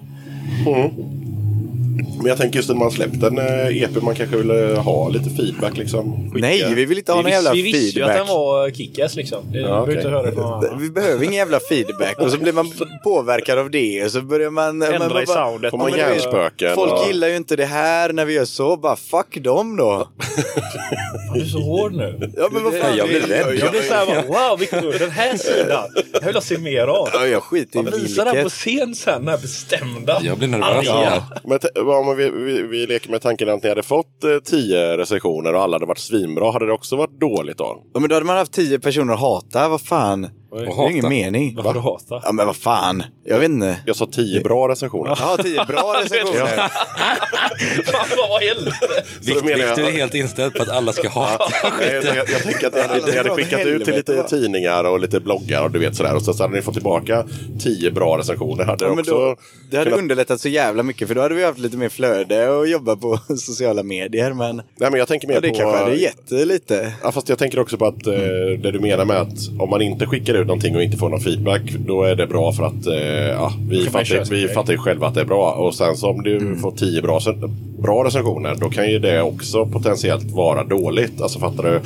[2.16, 5.08] Men jag tänker just när man släppt en eh, EP, man kanske vill eh, ha
[5.08, 6.30] lite feedback liksom.
[6.32, 6.46] Skicka.
[6.46, 8.26] Nej, vi vill inte ha någon vi, jävla vi visste ju att feedback.
[8.28, 9.52] den var kickass liksom.
[9.52, 10.78] Det, Ja, inte höra från.
[10.80, 12.70] Vi behöver ingen jävla feedback och så blir man
[13.04, 14.82] påverkad av det och så börjar man...
[14.82, 15.70] Ändra man bara- i soundet.
[15.70, 16.74] Får man hjärnspöken?
[16.74, 20.08] Folk och- gillar ju inte det här när vi gör så, bara fuck dem då.
[21.34, 22.32] Du är så hård nu.
[22.36, 22.96] Ja men vad fan.
[22.96, 23.58] Jag blir rädd.
[23.58, 25.84] Jag blir såhär, bara, wow Victor, den här sidan.
[26.12, 27.08] Jag vill ha se mer av.
[27.12, 28.52] Ja, jag skiter i Visa den på vilket.
[28.52, 30.20] scen sen, den här bestämda.
[30.22, 30.86] Jag blir nervös.
[30.86, 31.22] Ja.
[31.44, 31.58] Men
[31.88, 35.60] om vi, vi, vi leker med tanken att ni hade fått eh, tio recensioner och
[35.62, 36.52] alla hade varit svinbra.
[36.52, 37.82] Hade det också varit dåligt då?
[37.94, 40.28] Ja, men då hade man haft tio personer att hata, vad fan.
[40.60, 41.54] Det är ingen mening.
[41.56, 42.22] Varför du hatar?
[42.24, 43.02] Ja men vad fan.
[43.24, 43.76] Jag vet inte.
[43.86, 45.18] Jag sa tio bra recensioner.
[45.20, 46.46] Ja, tio bra recensioner.
[47.84, 49.04] Fan vad helvete.
[49.22, 51.44] Victor är helt inställd på att alla ska hata
[51.80, 55.62] jag, jag, jag tänker att jag hade, skickat ut till lite tidningar och lite bloggar
[55.62, 56.14] och du vet sådär.
[56.14, 57.24] Och så, så hade ni fått tillbaka
[57.60, 58.64] tio bra recensioner.
[58.64, 59.36] Hade det Ja, då,
[59.70, 62.48] det hade kunnat- underlättat så jävla mycket för då hade vi haft lite mer flöde
[62.48, 64.32] och jobba på sociala medier.
[64.32, 65.54] Men Nej, men jag tänker mer ja, det på...
[65.54, 66.92] kanske hade gett lite.
[67.02, 68.12] Ja, fast jag tänker också på att eh,
[68.62, 71.20] det du menar med att om man inte skickar ut någonting och inte får någon
[71.20, 75.06] feedback, då är det bra för att eh, ja, vi, fattar, vi fattar ju själva
[75.06, 75.52] att det är bra.
[75.52, 77.20] Och sen så om du får tio bra,
[77.82, 81.20] bra recensioner, då kan ju det också potentiellt vara dåligt.
[81.20, 81.80] Alltså fattar du?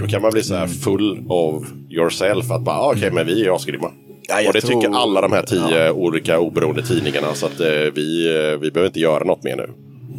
[0.00, 2.50] Då kan man bli så här full of yourself.
[2.50, 3.90] Att bara, ah, okej, men vi är asgrymma.
[4.28, 7.34] Ja, och det tror- tycker alla de här tio olika oberoende tidningarna.
[7.34, 9.70] Så att eh, vi, eh, vi behöver inte göra något mer nu.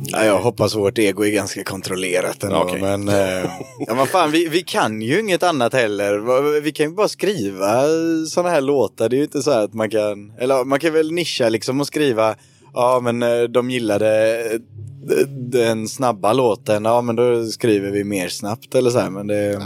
[0.06, 2.58] Ja, jag hoppas vårt ego är ganska kontrollerat ändå.
[2.58, 2.82] Okej.
[2.82, 3.16] Men eh,
[3.88, 6.60] ja, vad fan, vi, vi kan ju inget annat heller.
[6.62, 7.84] Vi kan ju bara skriva
[8.30, 9.10] sådana här låtar.
[9.10, 11.80] Det är ju inte så här att man kan, eller man kan väl nischa liksom
[11.80, 12.36] och skriva,
[12.74, 14.60] ja men eh, de gillade eh,
[15.30, 19.10] den snabba låten, ja men då skriver vi mer snabbt eller så här.
[19.10, 19.62] Men det,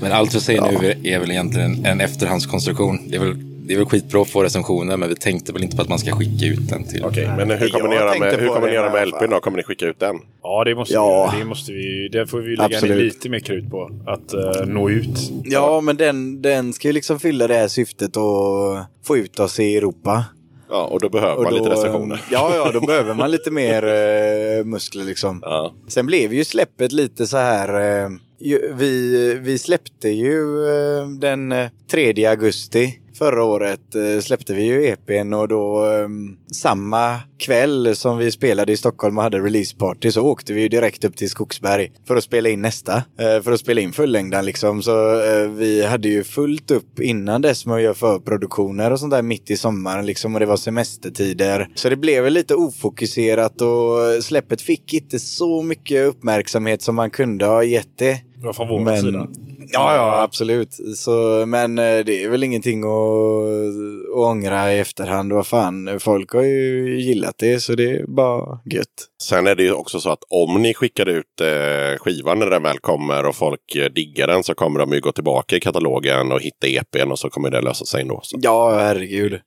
[0.00, 2.98] Men allt vi säger nu är väl egentligen en efterhandskonstruktion.
[3.08, 5.76] Det är väl, det är väl skitbra att få recensioner, men vi tänkte väl inte
[5.76, 7.04] på att man ska skicka ut den till...
[7.04, 8.92] Okej, men hur kommer Jag ni göra tänkte med, hur på kommer det ni göra
[8.92, 9.40] med LPn då?
[9.40, 10.16] Kommer ni skicka ut den?
[10.42, 11.30] Ja, det måste Ja.
[11.34, 11.38] vi.
[11.38, 12.08] Det måste vi.
[12.12, 13.14] Det får vi lägga ner Absolut.
[13.14, 13.90] lite mer krut på.
[14.06, 15.30] Att eh, nå ut.
[15.44, 19.60] ja men den, den ska ju liksom fylla det här syftet och få ut oss
[19.60, 20.24] i Europa.
[20.70, 22.20] Ja, och då behöver Och man då, lite recensioner.
[22.30, 25.38] Ja, ja, då behöver man lite mer eh, muskler liksom.
[25.42, 25.74] Ja.
[25.88, 28.02] Sen blev ju släppet lite så här.
[28.04, 28.08] Eh,
[28.40, 34.64] ju, vi, vi släppte ju eh, den eh, 3 augusti förra året eh, släppte vi
[34.64, 36.08] ju EPn och då eh,
[36.52, 41.16] samma kväll som vi spelade i Stockholm och hade releaseparty så åkte vi direkt upp
[41.16, 42.96] till Skogsberg för att spela in nästa.
[42.96, 44.82] Eh, för att spela in fullängden liksom.
[44.82, 49.10] Så eh, vi hade ju fullt upp innan dess med att göra förproduktioner och sånt
[49.10, 51.68] där mitt i sommaren liksom och det var semestertider.
[51.74, 57.10] Så det blev väl lite ofokuserat och släppet fick inte så mycket uppmärksamhet som man
[57.10, 58.20] kunde ha gett det.
[58.36, 59.28] Det var från vår sida.
[59.72, 60.74] Ja, ja, absolut.
[60.96, 65.32] Så, men eh, det är väl ingenting att, att ångra i efterhand.
[65.32, 68.86] Vad fan, folk har ju gillat det så det är bara gött.
[69.22, 72.62] Sen är det ju också så att om ni skickar ut eh, skivan när den
[72.62, 76.32] väl kommer och folk eh, diggar den så kommer de ju gå tillbaka i katalogen
[76.32, 78.20] och hitta EPn och så kommer det lösa sig ändå.
[78.22, 78.38] Så.
[78.42, 79.40] Ja, herregud.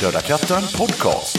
[0.00, 1.38] Döda katten podcast.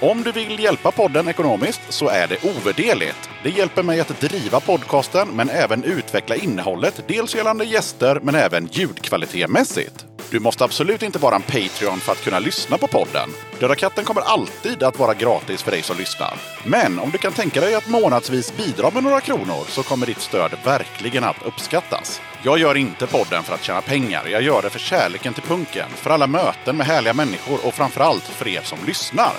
[0.00, 3.30] Om du vill hjälpa podden ekonomiskt så är det ovärderligt.
[3.42, 8.68] Det hjälper mig att driva podcasten men även utveckla innehållet, dels gällande gäster men även
[8.72, 10.06] ljudkvalitetmässigt.
[10.30, 13.30] Du måste absolut inte vara en Patreon för att kunna lyssna på podden.
[13.60, 16.34] Döda katten kommer alltid att vara gratis för dig som lyssnar.
[16.64, 20.20] Men om du kan tänka dig att månadsvis bidra med några kronor så kommer ditt
[20.20, 22.20] stöd verkligen att uppskattas.
[22.42, 24.26] Jag gör inte podden för att tjäna pengar.
[24.26, 28.24] Jag gör det för kärleken till punken, för alla möten med härliga människor och framförallt
[28.24, 29.32] för er som lyssnar.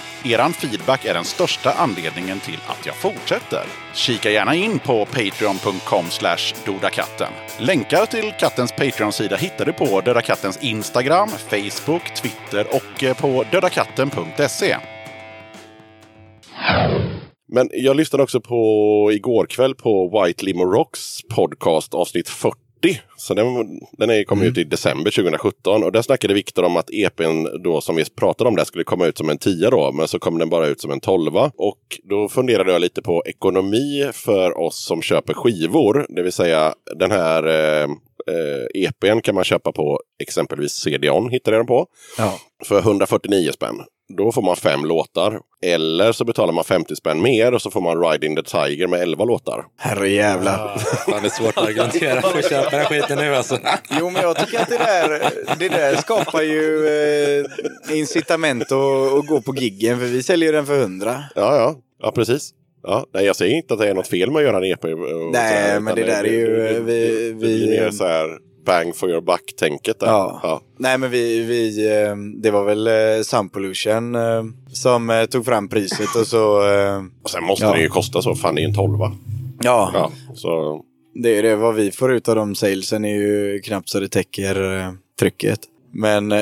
[0.45, 3.63] Eran feedback är den största anledningen till att jag fortsätter.
[3.93, 6.05] Kika gärna in på patreon.com
[6.65, 7.31] dodakatten.
[7.59, 13.45] Länkar till kattens Patreon-sida hittar du på Döda Kattens Instagram, Facebook, Twitter och eh, på
[13.51, 14.77] dödakatten.se.
[17.47, 22.64] Men jag lyssnade också på igår kväll på White Limo Rocks podcast avsnitt 40.
[23.17, 23.45] Så den,
[23.91, 27.81] den är, kom ut i december 2017 och där snackade Viktor om att EPn då
[27.81, 30.37] som vi pratade om där skulle komma ut som en 10 då, men så kom
[30.39, 31.35] den bara ut som en 12.
[31.37, 36.73] Och då funderade jag lite på ekonomi för oss som köper skivor, det vill säga
[36.99, 37.89] den här eh,
[38.31, 42.39] eh, EPn kan man köpa på exempelvis CD-ON, hittar jag den på, Ja.
[42.65, 43.75] för 149 spänn.
[44.17, 45.39] Då får man fem låtar.
[45.61, 48.87] Eller så betalar man 50 spänn mer och så får man Ride in the Tiger
[48.87, 49.65] med 11 låtar.
[49.77, 50.77] Herre jävlar.
[50.77, 53.57] Fan, det är svårt att argumentera för att köpa den skiten nu alltså.
[53.99, 55.29] Jo, men jag tycker att det där,
[55.59, 60.65] det där skapar ju eh, incitament att, att gå på giggen för vi säljer den
[60.65, 61.23] för 100.
[61.35, 62.49] Ja, ja, ja precis.
[62.83, 64.83] Ja, nej, jag säger inte att det är något fel med att göra en EP.
[65.33, 68.07] Nej, här, men det där är ju, eh, vi- det- det blir vi- mer så
[68.07, 70.07] här bang for your buck-tänket där.
[70.07, 70.39] Ja.
[70.43, 70.61] Ja.
[70.77, 74.43] Nej men vi, vi eh, det var väl eh, Sound Pollution eh,
[74.73, 76.57] som tog fram priset och så,
[77.23, 77.73] Och sen måste Ja.
[77.73, 78.35] det ju kosta så.
[78.35, 79.11] Fan, det är en tolva.
[79.61, 80.81] ja, Ja, så
[81.23, 81.55] det är det.
[81.55, 84.55] Vad vi får ut av de salesen är ju knappt så det täcker
[85.19, 85.59] trycket.
[85.97, 86.37] Men eh,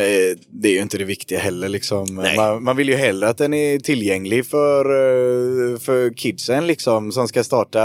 [0.49, 2.21] det är ju inte det viktiga heller liksom.
[2.37, 7.27] Man, man vill ju hellre att den är tillgänglig för, eh, för kidsen liksom som
[7.27, 7.81] ska starta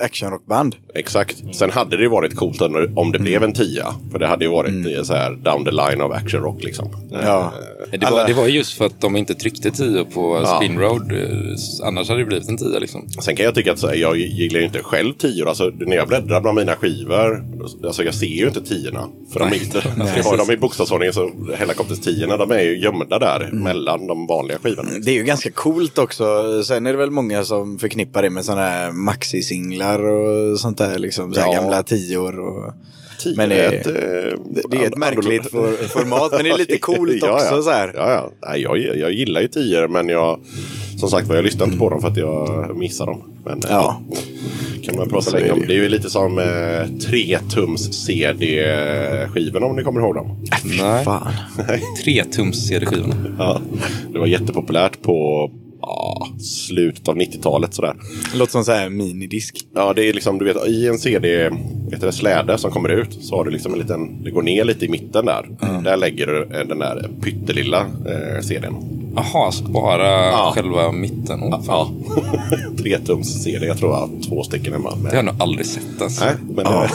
[0.00, 0.76] actionrockband.
[0.94, 1.36] exakt.
[1.54, 3.22] Sen hade det ju varit coolt om det Mm.
[3.22, 3.94] blev en tia.
[4.12, 6.88] För det hade ju varit eh, så här down the line of action rock liksom.
[7.10, 7.52] Ja.
[7.90, 10.56] Det var, det var ju just för att de inte tryckte 10 på Ja.
[10.56, 11.12] Spin Road.
[11.12, 13.08] eh, Annars hade det blivit en 10 liksom.
[13.08, 15.48] Sen kan jag tycka att så här, jag gillar ju inte själv tior.
[15.48, 17.44] Alltså, när jag bläddrar bland mina skivor,
[17.84, 19.08] alltså jag ser ju inte tiorna.
[19.32, 19.82] För de är inte,
[20.16, 23.62] jag har dem i bokstavsordningen, så Hellacopters tiorna, de är ju gömda där Mm.
[23.62, 24.90] mellan de vanliga skivorna.
[25.04, 26.24] Det är ju ganska coolt också.
[26.64, 30.98] Sen är det väl många som förknippar det med sådana här maxi-singlar och sånt där.
[30.98, 31.52] Liksom, så Ja.
[31.52, 32.38] gamla tior.
[32.40, 32.72] Och...
[33.22, 34.38] Tio Men det är ett, eh,
[34.70, 37.62] det är ett märkligt for- format, men det är lite coolt ja, också, Ja.
[37.62, 37.92] så här.
[37.96, 38.32] Ja, ja.
[38.50, 40.40] Nej, jag, jag gillar ju tior, men jag,
[40.98, 43.22] som sagt var, jag lyssnar inte på dem för att jag missar dem.
[43.44, 44.02] Men eh, Ja.
[44.84, 45.60] kan man prata länge det om.
[45.66, 46.44] Det är ju lite som eh,
[47.10, 50.44] 3-tums CD-skivorna om ni kommer ihåg dem.
[50.80, 51.04] Nej.
[51.04, 51.32] Fan.
[52.04, 53.14] Tre tums CD-skivorna.
[53.38, 53.60] Ja,
[54.12, 55.50] det var jättepopulärt på
[55.80, 57.94] ja, slutet av 90-talet sådär.
[58.34, 59.56] Låter som så här minidisk.
[59.74, 61.50] Ja, det är liksom, du vet, i en CD,
[62.00, 64.64] du, det, släde som kommer ut så har du liksom en liten, det går ner
[64.64, 65.48] lite i mitten där.
[65.84, 68.74] Där lägger du eh, den där pyttelilla eh, CDn.
[69.16, 71.40] Jaha, så bara själva mitten.
[71.40, 71.62] Fan.
[71.66, 71.90] Ja,
[72.82, 74.92] tretums CD, jag tror jag har två stycken hemma.
[75.02, 76.20] Det har jag nog aldrig sett ens.
[76.20, 76.86] Nej, men, Ja.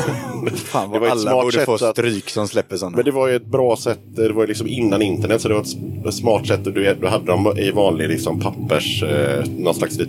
[0.46, 2.78] det, Fan Det vad var ett alla smart borde sätt få att- stryk som släpper
[2.78, 2.96] sådana.
[2.96, 5.54] men det var ju ett bra sätt, det var ju liksom innan internet så det
[5.54, 5.62] var
[6.08, 6.60] ett smart sätt.
[6.64, 10.00] Du, du hade dem i vanlig liksom pappers, eh, någon slags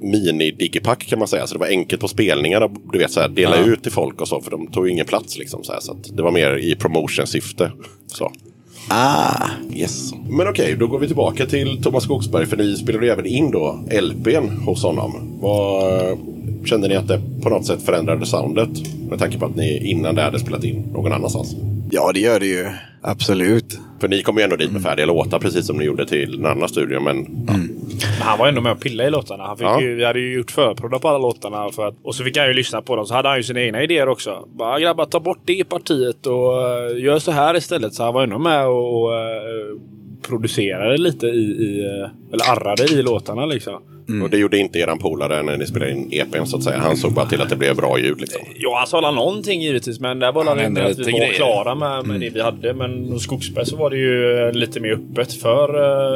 [0.00, 1.46] mini-digipack kan man säga.
[1.46, 3.64] Så det var enkelt på spelningar, du vet så här, dela Ja.
[3.64, 5.64] ut till folk och så för de tog ingen plats liksom.
[5.64, 7.72] Så, här, så det var mer i promotion-syfte.
[8.06, 8.32] Så.
[8.88, 10.12] Ah, Yes.
[10.30, 13.84] Men okej, då går vi tillbaka till Thomas Skogsberg för ni spelade även in då
[14.02, 15.38] LPn hos honom.
[15.40, 16.18] Vad,
[16.64, 18.68] kände ni att det på något sätt förändrade soundet?
[19.10, 21.56] Med tanke på att ni innan det hade spelat in någon annanstans.
[21.90, 22.66] ja, det gör det ju.
[23.02, 23.78] Absolut.
[24.00, 26.46] För ni kom ju ändå dit med färdiga låtar precis som ni gjorde till den
[26.46, 27.04] andra studion.
[27.04, 27.26] Men
[28.00, 29.44] Men han var ändå med och pillade i låtarna.
[29.46, 29.80] Han fick Ja.
[29.80, 31.70] ju, vi hade ju gjort förprodda på alla låtarna.
[31.72, 33.06] För att, och så fick han ju lyssna på dem.
[33.06, 34.48] Så hade han ju sina egna idéer också.
[34.54, 37.94] Bara grabbar, ta bort det partiet och uh, gör så här istället.
[37.94, 39.78] Så han var ändå med och, eh,
[40.28, 43.82] producerade lite i, i eh, eller arrade i låtarna liksom.
[44.22, 46.78] Och det gjorde inte eran polare när ni spelade in EPn så att säga.
[46.78, 48.40] Han såg bara till att det blev bra ljud liksom.
[48.56, 50.00] Ja, han sa väl någonting givetvis.
[50.00, 51.32] Men där var det inte att vi var grejer.
[51.34, 52.74] klara med, med det vi hade.
[52.74, 55.68] Men hos Skogsberg så var det ju eh, lite mer öppet för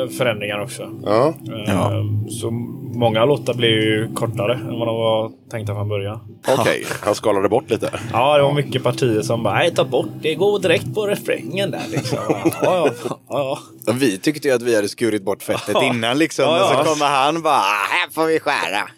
[0.02, 0.88] eh, förändringar också.
[1.04, 1.34] Ja,
[1.68, 2.50] Eh, Så
[2.94, 6.20] många låtar blev ju kortare än vad de var tänkta från början.
[6.58, 6.84] okej.
[7.02, 7.90] Han skalade bort lite.
[8.12, 10.34] Ja, det var mycket partier som bara nej, ta bort det.
[10.34, 12.18] Gå direkt på refrängen där liksom.
[12.28, 13.58] Ja, ja, ja, ja.
[13.86, 15.84] Ja, Vi tyckte ju att vi hade skurit bort fettet Ja.
[15.84, 16.44] innan liksom.
[16.44, 16.80] Ja, ja.
[16.80, 18.88] Och så kommer han bara, "Ah, här får vi skära.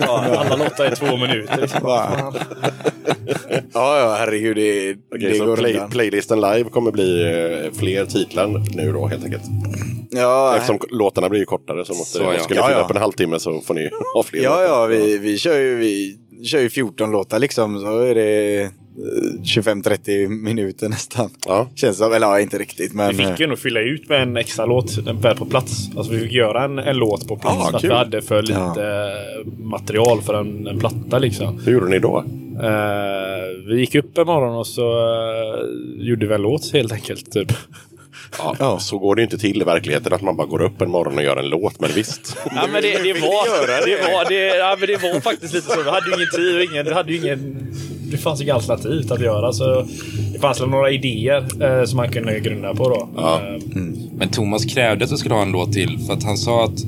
[0.00, 1.70] ja alla låtar i två minuter.
[3.72, 4.56] Ja, ja, herregud.
[4.56, 5.90] Det, Okej, det så går play, undan.
[5.90, 9.42] playlisten live kommer bli eh, fler titlar nu då helt enkelt.
[10.10, 12.38] Ja, Eftersom låtarna blir ju kortare så måste Så, ja.
[12.38, 12.84] Ska ni Ja, fylla ja.
[12.84, 14.64] upp en halvtimme så får ni ha fler ja, låtar.
[14.64, 17.80] ja vi, vi, kör ju, vi kör ju 14 låtar liksom.
[17.80, 18.70] Så är det
[19.44, 21.30] 25-30 minuter nästan.
[21.46, 21.68] Ja.
[21.74, 22.94] Känns som, eller ja, inte riktigt.
[22.94, 25.90] Men, Vi fick ju nog fylla ut med en extra låt den väl på plats.
[25.96, 27.56] Alltså vi fick göra en, en låt på plats.
[27.60, 31.60] Ah, för att vi hade för lite eh, material för en, en platta liksom.
[31.64, 32.24] Hur gjorde ni då?
[32.62, 35.64] Eh, vi gick upp en morgon och så eh,
[35.96, 37.32] gjorde vi en låt helt enkelt.
[37.32, 37.52] Typ.
[38.38, 38.78] Ja, Ja.
[38.78, 41.18] Så går det ju inte till i verkligheten att man bara går upp en morgon
[41.18, 42.36] och gör en låt, men visst.
[42.54, 45.82] Ja, men det, det, var, det, var, det, ja, men det var faktiskt lite så.
[45.82, 47.72] Vi hade ju ingen tid och ingen, vi hade ju ingen...
[48.10, 49.52] Det fanns inga alternativ att göra.
[49.52, 49.86] Så
[50.32, 51.46] det fanns några idéer
[51.80, 53.08] eh, som man kunde grunda på då.
[53.16, 53.40] Ja.
[53.40, 53.62] Eh,
[54.18, 55.98] Men Thomas krävde att vi skulle ha en låt till.
[56.06, 56.84] För att han sa att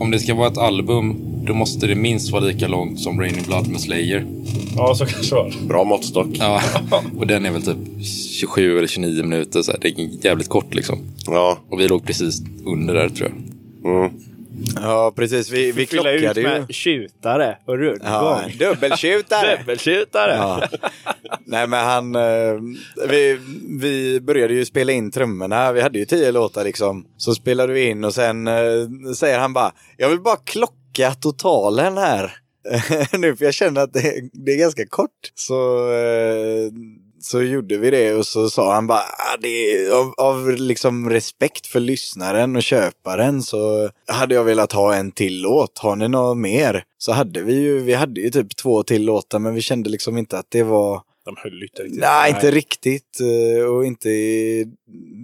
[0.00, 3.44] om det ska vara ett album, då måste det minst vara lika långt som Raining
[3.46, 4.24] Blood med Slayer.
[4.76, 5.52] ja, så kanske var.
[5.68, 6.26] Bra måttstock.
[6.32, 6.60] Ja,
[7.18, 7.76] och den är väl typ
[8.40, 9.62] 27 eller 29 minuter.
[9.62, 9.78] Så här.
[9.82, 10.98] Det är jävligt kort liksom.
[11.26, 11.58] Ja.
[11.70, 13.94] Och vi låg precis under där tror jag.
[13.96, 14.10] Mm.
[14.76, 15.50] Ja, precis.
[15.50, 16.46] Vi, vi Fylla ut klockade ju.
[16.46, 18.08] med tjutare och rundgång.
[18.10, 19.56] Ja, dubbeltjutare.
[19.60, 20.34] Dubbeltjutare.
[20.34, 20.62] Ja.
[21.46, 22.54] Nej men han, eh,
[23.08, 23.38] vi,
[23.80, 25.72] vi började ju spela in trummorna.
[25.72, 27.06] Vi hade ju tio låtar liksom.
[27.16, 28.54] Så spelade vi in och sen eh,
[29.16, 32.32] säger han bara, jag vill bara klocka totalen här.
[33.18, 35.32] nu för jag känner att det, det är ganska kort.
[35.34, 36.70] Så, eh,
[37.22, 41.66] så gjorde vi det och så sa han bara, ah, det av, av liksom respekt
[41.66, 45.78] för lyssnaren och köparen så hade jag velat ha en till låt.
[45.78, 46.84] Har ni något mer?
[46.98, 50.18] Så hade vi ju, vi hade ju typ två till låtar men vi kände liksom
[50.18, 52.00] inte att det var De höll inte riktigt.
[52.00, 53.20] Nej, inte riktigt.
[53.20, 54.66] eh, Och inte i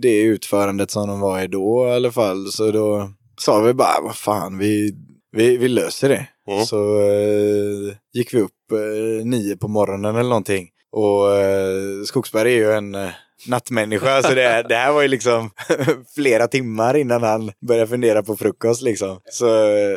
[0.03, 2.47] det utförandet som de var i då i alla fall.
[2.53, 4.95] Så då sa vi bara, vad fan, vi,
[5.37, 6.29] vi, vi löser det.
[6.51, 6.65] Mm.
[6.65, 10.69] Så eh, gick vi upp eh, nio på morgonen eller någonting.
[10.93, 13.11] Och eh, Skogsberg är ju en eh,
[13.47, 14.23] nattmänniska.
[14.23, 15.51] så det, det här var ju liksom
[16.15, 19.21] flera timmar innan han började fundera på frukost liksom.
[19.31, 19.97] Så eh,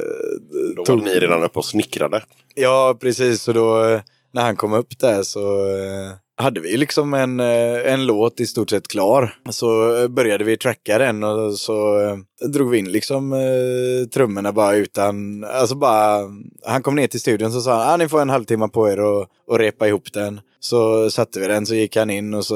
[0.75, 2.23] Då var ni redan uppe och snickrade.
[2.55, 3.47] Ja, precis.
[3.47, 4.01] Och då eh,
[4.33, 8.69] när han kom upp där så eh, hade vi liksom en, en låt i stort
[8.69, 9.35] sett klar.
[9.49, 9.67] Så
[10.09, 11.99] började vi tracka den och så
[12.47, 16.19] drog vi in liksom eh, trummorna bara utan, alltså bara,
[16.65, 18.99] han kom ner till studion så sa han, ah, ni får en halvtimme på er
[18.99, 20.41] och, och repa ihop den.
[20.63, 22.55] Så satte vi den så gick han in och så,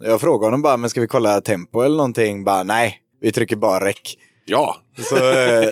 [0.00, 2.44] jag frågade honom bara, men ska vi kolla tempo eller någonting?
[2.44, 4.18] Bara nej, vi trycker bara räck.
[4.44, 5.68] Ja, Så, eh,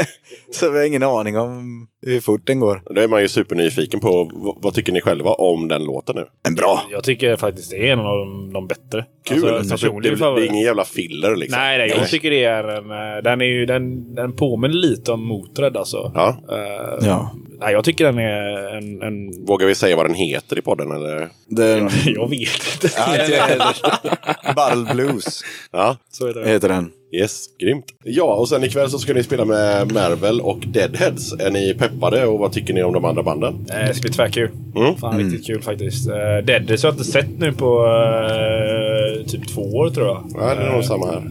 [0.52, 2.82] så vi har ingen aning om hur fort den går.
[2.94, 4.30] Då är man ju supernyfiken på
[4.62, 6.24] vad, tycker ni själva om den låten nu?
[6.44, 6.82] Men bra!
[6.90, 9.04] Jag tycker faktiskt det är en av de, de bättre.
[9.28, 9.48] Kul!
[9.54, 11.60] Alltså, det, det, det är ingen jävla filler liksom.
[11.60, 12.90] Nej, nej, jag tycker det är en...
[12.90, 16.12] eh, Den, är ju, den, den påminner lite om Motörhead alltså.
[16.14, 16.36] Ja.
[16.50, 17.34] Eh, Ja.
[17.60, 19.02] Nej, jag tycker den är en...
[19.02, 20.90] en Vågar vi säga vad den heter i podden?
[20.92, 21.28] Eller?
[21.48, 22.90] Den, jag vet inte.
[24.56, 25.42] Battle Blues
[25.72, 26.48] Ja, Så är det.
[26.48, 26.90] heter den.
[27.12, 27.84] Yes, grymt.
[28.04, 31.32] Ja, och sen ikväll så ska ni spela med Marvel och Deadheads.
[31.32, 33.66] Är ni peppade och vad tycker ni om de andra banden?
[33.70, 34.50] Eh, Det ska bli tvärkul.
[34.76, 34.94] Mm.
[34.96, 36.08] Fan, riktigt kul faktiskt.
[36.08, 40.24] Uh, Deaders har jag inte sett nu på eh, typ två år tror jag.
[40.34, 41.22] Ja, det är nog Eh, samma här.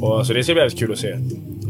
[0.00, 1.08] och, så det ska bli väldigt kul att se.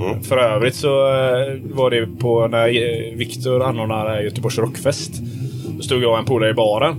[0.00, 0.22] Mm.
[0.22, 5.12] För övrigt så eh, var det på när eh, Viktor anordnade Göteborgs Rockfest.
[5.76, 6.96] Då stod jag och en polare i baren.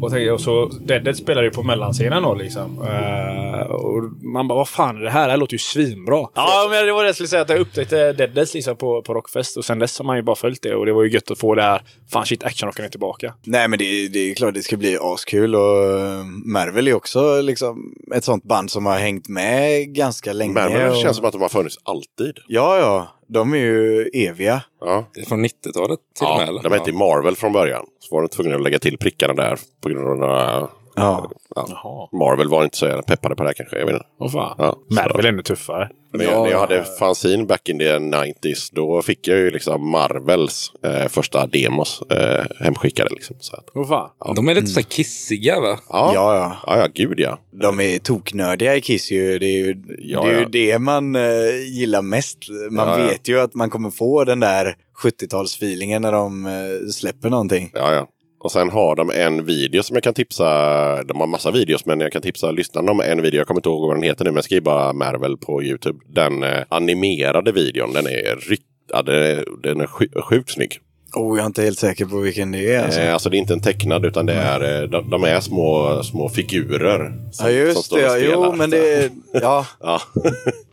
[0.00, 2.82] Och, tänkte, och så Deadhead spelade ju på mellanscenen då liksom.
[2.82, 5.24] Eh, och man bara, vad fan är det här?
[5.24, 6.26] Det här låter ju svinbra.
[6.34, 7.42] Ja, men det var det jag skulle säga.
[7.42, 9.56] Att jag upptäckte Deadheads liksom på, på Rockfest.
[9.56, 10.74] Och sen dess har man ju bara följt det.
[10.74, 11.82] Och det var ju gött att få det här.
[12.12, 13.34] Fan shit, actionrocken är tillbaka.
[13.44, 17.40] Nej men det, det är klart det ska bli askul och eh, Marvel är också
[17.40, 20.52] liksom ett sånt band som har hängt med ganska länge.
[20.52, 20.96] Marvel och...
[20.96, 22.38] känns som att de har funnits alltid.
[22.48, 23.15] Ja, ja.
[23.28, 24.62] De är ju eviga.
[24.80, 25.04] Ja.
[25.14, 26.48] Det är från 90-talet till och Ja, med.
[26.48, 26.62] eller?
[26.62, 27.86] de hette Marvel från början.
[27.98, 30.68] Så var de tvungna att lägga till prickarna där på grund av några...
[30.96, 31.30] Ja.
[31.56, 32.08] Ja.
[32.12, 33.78] Marvel var inte så jävla peppade på det här kanske.
[33.78, 34.06] Jag vet inte.
[34.20, 34.54] Åh fan.
[34.58, 35.88] Ja, Marvel är ännu tuffare.
[36.12, 39.90] När jag, när jag hade fanzine back in the 90s, då fick jag ju liksom
[39.90, 43.10] Marvels eh, första demos eh, hemskickade.
[43.14, 44.34] Liksom, så att, Åh fan.
[44.36, 45.78] De är lite så här kissiga va?
[45.88, 46.10] ja.
[46.14, 46.56] Ja, ja.
[46.66, 47.38] ja, ja, gud ja.
[47.50, 49.38] De är toknördiga i Kiss ju.
[49.38, 50.48] Det är ju, Ja, det, är ju ja.
[50.48, 51.22] det man eh,
[51.68, 52.38] gillar mest.
[52.70, 53.06] Man Ja, ja.
[53.06, 57.70] vet ju att man kommer få den där 70-talsfeelingen när de eh, släpper någonting.
[57.74, 58.06] Ja, ja.
[58.38, 61.02] Och sen har de en video som jag kan tipsa.
[61.02, 63.38] De har massa videos men jag kan tipsa lyssnarna om en video.
[63.38, 65.98] Jag kommer inte ihåg vad den heter nu men skriv bara Marvel på YouTube.
[66.08, 68.62] Den eh, animerade videon den är, ryck,
[68.92, 70.80] ja, den är, den är sjukt snygg.
[71.16, 72.84] Oh, jag är inte helt säker på vilken det är.
[72.84, 73.00] Alltså.
[73.00, 76.02] Eh, alltså det är inte en tecknad utan det är, eh, de, de är små,
[76.02, 77.12] små figurer.
[77.26, 78.04] ja, som just står det.
[78.04, 78.46] och Ja, spelar.
[78.46, 79.10] jo, men det är...
[79.32, 79.66] Ja.
[79.80, 80.00] Ja,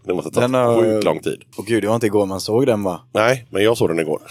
[0.06, 1.42] det måste ta Den har- sjukt lång tid.
[1.58, 3.00] Och gud, det var inte igår man såg den va?
[3.14, 4.22] Nej, men jag såg den igår.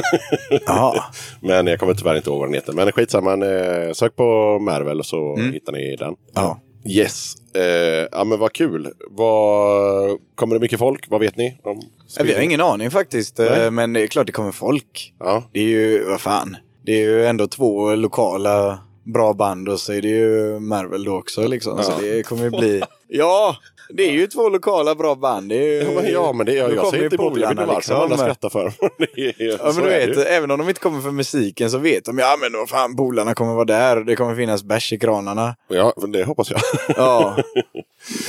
[0.66, 1.04] Jaha.
[1.40, 2.72] men jag kommer tyvärr inte ihåg vad den heter.
[2.72, 5.52] Men skitsamma, eh, sök på Marvel så Mm.
[5.52, 6.14] hittar ni den.
[6.34, 6.60] Ja.
[6.84, 7.34] Yes.
[7.54, 8.88] Eh, ja men vad kul.
[9.10, 11.06] Vad, kommer det mycket folk?
[11.10, 11.58] Vad vet ni?
[11.62, 11.80] Om
[12.16, 13.38] Ja, Vi har ingen aning faktiskt.
[13.40, 13.70] eh, Nej.
[13.70, 15.14] Men det är klart det kommer folk.
[15.18, 15.44] Ja.
[15.52, 16.56] Det är ju, vad fan.
[16.84, 21.18] Det är ju ändå två lokala bra band och så är det ju Marvel då
[21.18, 21.82] också liksom.
[21.82, 22.82] Så det kommer ju bli...
[23.08, 23.56] Ja,
[23.88, 25.48] det är ju två lokala bra band.
[25.48, 26.10] Det är ju...
[26.10, 27.38] Ja men, det, jag, jag säger inte emot.
[27.38, 28.66] Jag vet inte varför alla skrattar för.
[29.16, 32.18] är, Ja men du vet, även om de inte kommer för musiken så vet de
[32.18, 34.00] ja men vad fan polarna kommer vara där.
[34.00, 35.56] Det kommer finnas bärs i kranarna.
[35.68, 36.60] Ja, men det hoppas jag.
[36.96, 37.36] Ja.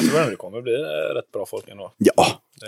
[0.01, 1.91] Jag tror det kommer bli eh, rätt bra folk ändå.
[1.97, 2.25] ja.
[2.61, 2.67] Det,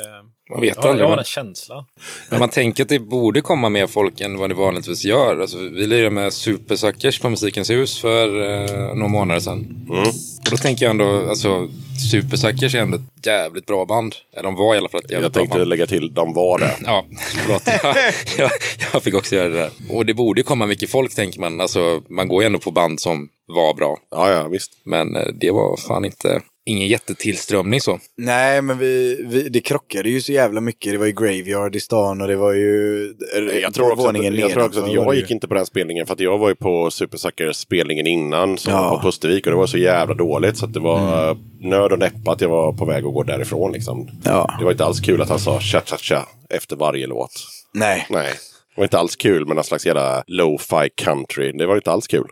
[0.53, 1.05] Man vet jag, jag aldrig.
[1.05, 1.15] har va?
[1.15, 1.85] den känslan.
[2.29, 5.39] Men man tänker att det borde komma mer folk än vad det vanligtvis gör.
[5.39, 9.85] Alltså, vi lirade med Supersuckers på Musikens hus för eh, några månader sedan.
[9.89, 9.99] Mm.
[9.99, 11.67] Och då tänker jag ändå, alltså
[12.11, 14.15] Supersuckers är ändå ett jävligt bra band.
[14.43, 15.69] De var i alla fall ett jävligt Jag bra tänkte band.
[15.69, 16.75] lägga till, de var det.
[16.85, 17.05] Ja,
[17.41, 17.61] förlåt.
[17.83, 17.95] jag,
[18.37, 18.51] jag,
[18.93, 19.69] jag fick också göra det där.
[19.89, 21.61] Och det borde komma mycket folk tänker man.
[21.61, 23.97] Alltså, man går ju ändå på band som var bra.
[24.11, 24.71] Ja, ja, visst.
[24.85, 27.99] Men eh, det var fan inte, ingen jättetillströmning så.
[28.17, 30.91] Nej men vi, vi, det krockade ju så jävla mycket.
[30.91, 33.13] Det var ju Graveyard i stan och det var ju...
[33.61, 35.33] Jag tror, också att, jag tror också att jag gick ju.
[35.33, 38.81] inte på den spelningen för att jag var ju på Supersuckers spelningen innan som Ja.
[38.81, 41.43] var på Pustervik och det var så jävla dåligt så att det var mm.
[41.59, 44.09] nöd och näppa att jag var på väg att gå därifrån liksom.
[44.23, 44.55] Ja.
[44.59, 47.31] Det var inte alls kul att han sa cha cha cha efter varje låt.
[47.73, 48.05] Nej.
[48.09, 48.29] Nej,
[48.75, 51.51] det var inte alls kul med någon slags jävla lo-fi country.
[51.51, 52.27] Det var inte alls kul.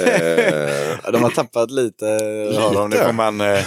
[0.00, 2.06] Eh, Ja, De har tappat lite.
[2.06, 3.64] Har de, det får man, eh...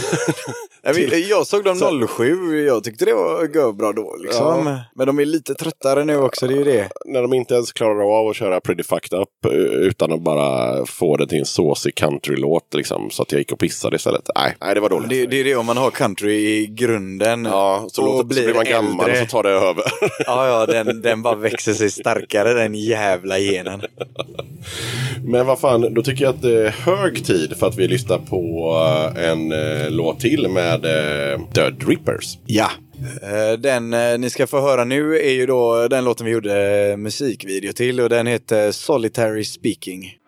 [0.83, 2.65] jag, vet- jag såg dem 07.
[2.65, 4.15] Jag tyckte det var görbra då.
[4.23, 4.79] Liksom.
[4.95, 6.47] Men de är lite tröttare nu också.
[6.47, 6.89] Det är ju det.
[7.05, 10.85] när de inte ens klarar av att köra Pretty Fucked Up eh, utan att bara
[10.85, 14.29] få det till en såsig country-låt liksom, så att jag gick och pissade istället.
[14.35, 15.09] Nej, nej det var dåligt.
[15.09, 17.45] Det, det är det om man har country i grunden.
[17.45, 19.21] Ja, så, och låter, så blir man gammal äldre.
[19.23, 19.83] och så tar det över.
[20.25, 23.81] Ja, ja, den, den bara växer sig starkare den jävla genen.
[25.25, 28.17] Men vad fan, då tycker jag att det är hög tid för att vi lyssnar
[28.17, 28.73] på
[29.15, 32.37] eh, en eh, låt till med eh, The Rippers.
[32.45, 32.71] Ja.
[33.23, 36.89] Eh, den eh, ni ska få höra nu är ju då den låten vi gjorde
[36.89, 40.18] eh, musikvideo till och den heter Solitary Speaking.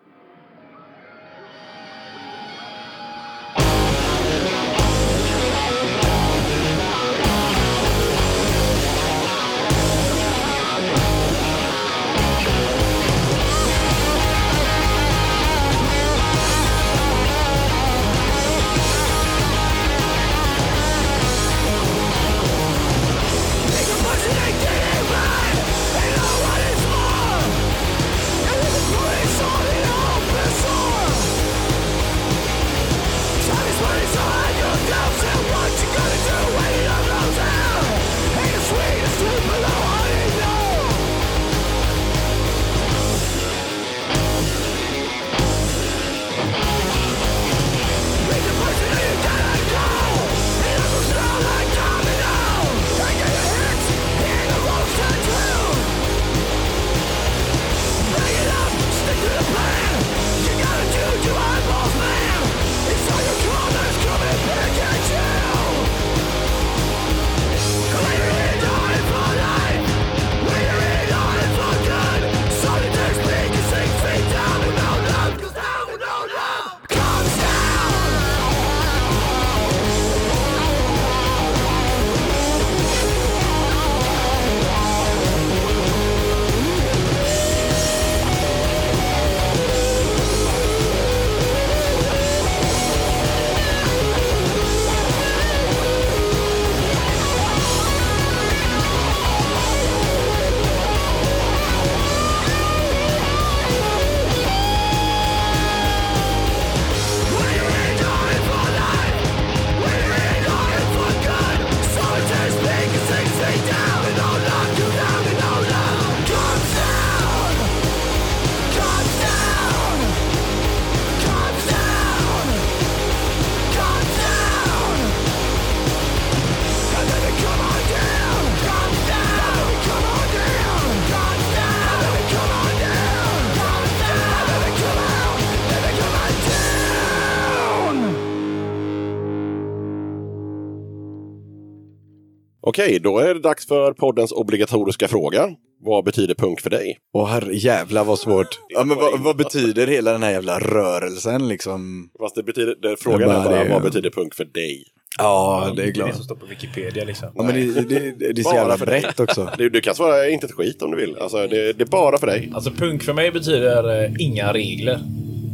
[142.72, 145.48] Okej, då är det dags för poddens obligatoriska fråga.
[145.84, 146.98] Vad betyder punk för dig?
[147.14, 148.46] Åh herre jävlar vad svårt.
[148.68, 152.08] Ja, men vad, vad betyder hela den här jävla rörelsen liksom?
[152.20, 153.70] Fast det betyder, det, frågan Det är är bara bara, det.
[153.70, 154.84] vad betyder punk för dig?
[155.18, 156.14] Ja, det är Det klart.
[156.14, 157.28] som står på Wikipedia liksom.
[157.34, 159.00] Ja, men det, det, det, det är så Bara jävla för dig.
[159.00, 159.50] brett också.
[159.58, 161.16] Du, du kan svara inte ett skit om du vill.
[161.20, 162.50] Alltså, det, det är bara för dig.
[162.54, 164.98] Alltså punk för mig betyder eh, inga regler.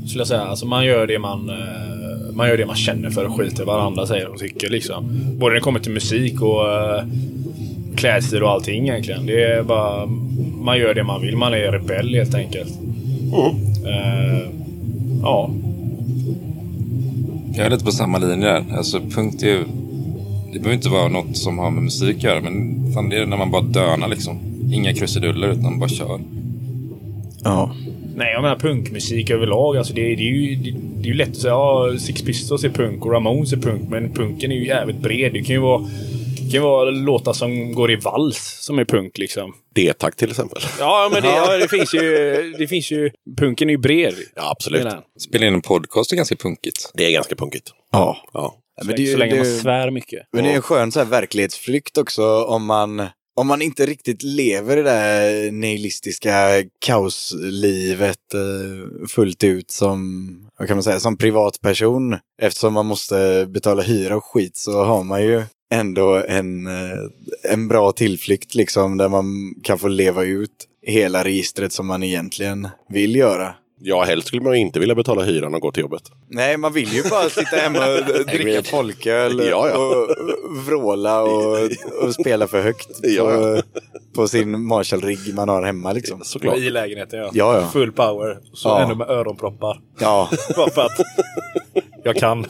[0.08, 0.40] Skulle jag säga.
[0.42, 1.56] Alltså man gör det man, eh,
[2.38, 5.04] man gör det man känner för och skiter i vad andra säger och tycker liksom.
[5.38, 7.04] Både när det kommer till musik och eh,
[7.96, 9.26] klädstil och allting egentligen.
[9.26, 10.06] Det är bara,
[10.60, 11.36] man gör det man vill.
[11.36, 12.78] Man är rebell helt enkelt.
[13.86, 14.48] Eh,
[15.22, 15.50] ja.
[17.54, 18.64] Jag är lite på samma linje där.
[18.76, 19.64] Alltså punk det är ju...
[20.52, 23.26] Det behöver inte vara något som har med musik att göra, men fan, det är
[23.26, 24.38] när man bara dönar liksom.
[24.72, 26.20] Inga krusiduller, utan bara kör.
[27.44, 27.70] Ja.
[28.18, 29.76] Nej, jag menar punkmusik överlag.
[29.76, 32.64] Alltså det, det, är ju, det, det är ju lätt att säga ja, Six Pistols
[32.64, 33.88] är punk och Ramones är punk.
[33.90, 35.32] Men punken är ju jävligt bred.
[35.32, 35.78] Det kan ju vara,
[36.32, 39.52] det kan ju vara låtar som går i vals som är punk liksom.
[39.74, 40.62] D-tack till exempel.
[40.78, 42.00] Ja, men det, ja, det finns ju...
[42.58, 44.14] Det finns ju punken är ju bred.
[44.36, 44.86] Ja, absolut.
[45.20, 46.90] Spela in en podcast är ganska punkigt.
[46.94, 47.70] Det är ganska punkigt.
[47.92, 48.16] Ja.
[48.32, 48.54] Ja.
[48.80, 50.22] Så, men det, är ju- så länge det, man svär mycket.
[50.32, 53.06] men det är en skön så här verklighetsflykt också om man,
[53.38, 60.28] om man inte riktigt lever det där nihilistiska kaoslivet eh, fullt ut som,
[60.58, 62.16] vad kan man säga, som privatperson.
[62.42, 66.98] Eftersom man måste betala hyra och skit så har man ju ändå en, eh,
[67.42, 72.68] en bra tillflykt liksom där man kan få leva ut hela registret som man egentligen
[72.88, 73.54] vill göra.
[73.80, 76.02] Ja, helst skulle man ju inte vilja betala hyran och gå till jobbet.
[76.28, 79.76] Nej, man vill ju bara sitta hemma och dricka folköl Ja, ja.
[79.78, 80.16] och
[80.66, 81.58] vråla och,
[82.02, 83.62] och spela för högt på, ja.
[84.14, 86.20] på sin Marshall-rigg man har hemma liksom.
[86.24, 86.56] Såklart.
[86.56, 87.30] I lägenheten ja.
[87.32, 87.66] Ja, ja.
[87.72, 88.38] Full power.
[88.52, 88.80] Så Ja.
[88.82, 89.80] ändå med öronproppar.
[89.98, 91.00] Ja, Bara för att
[92.04, 92.46] jag kan.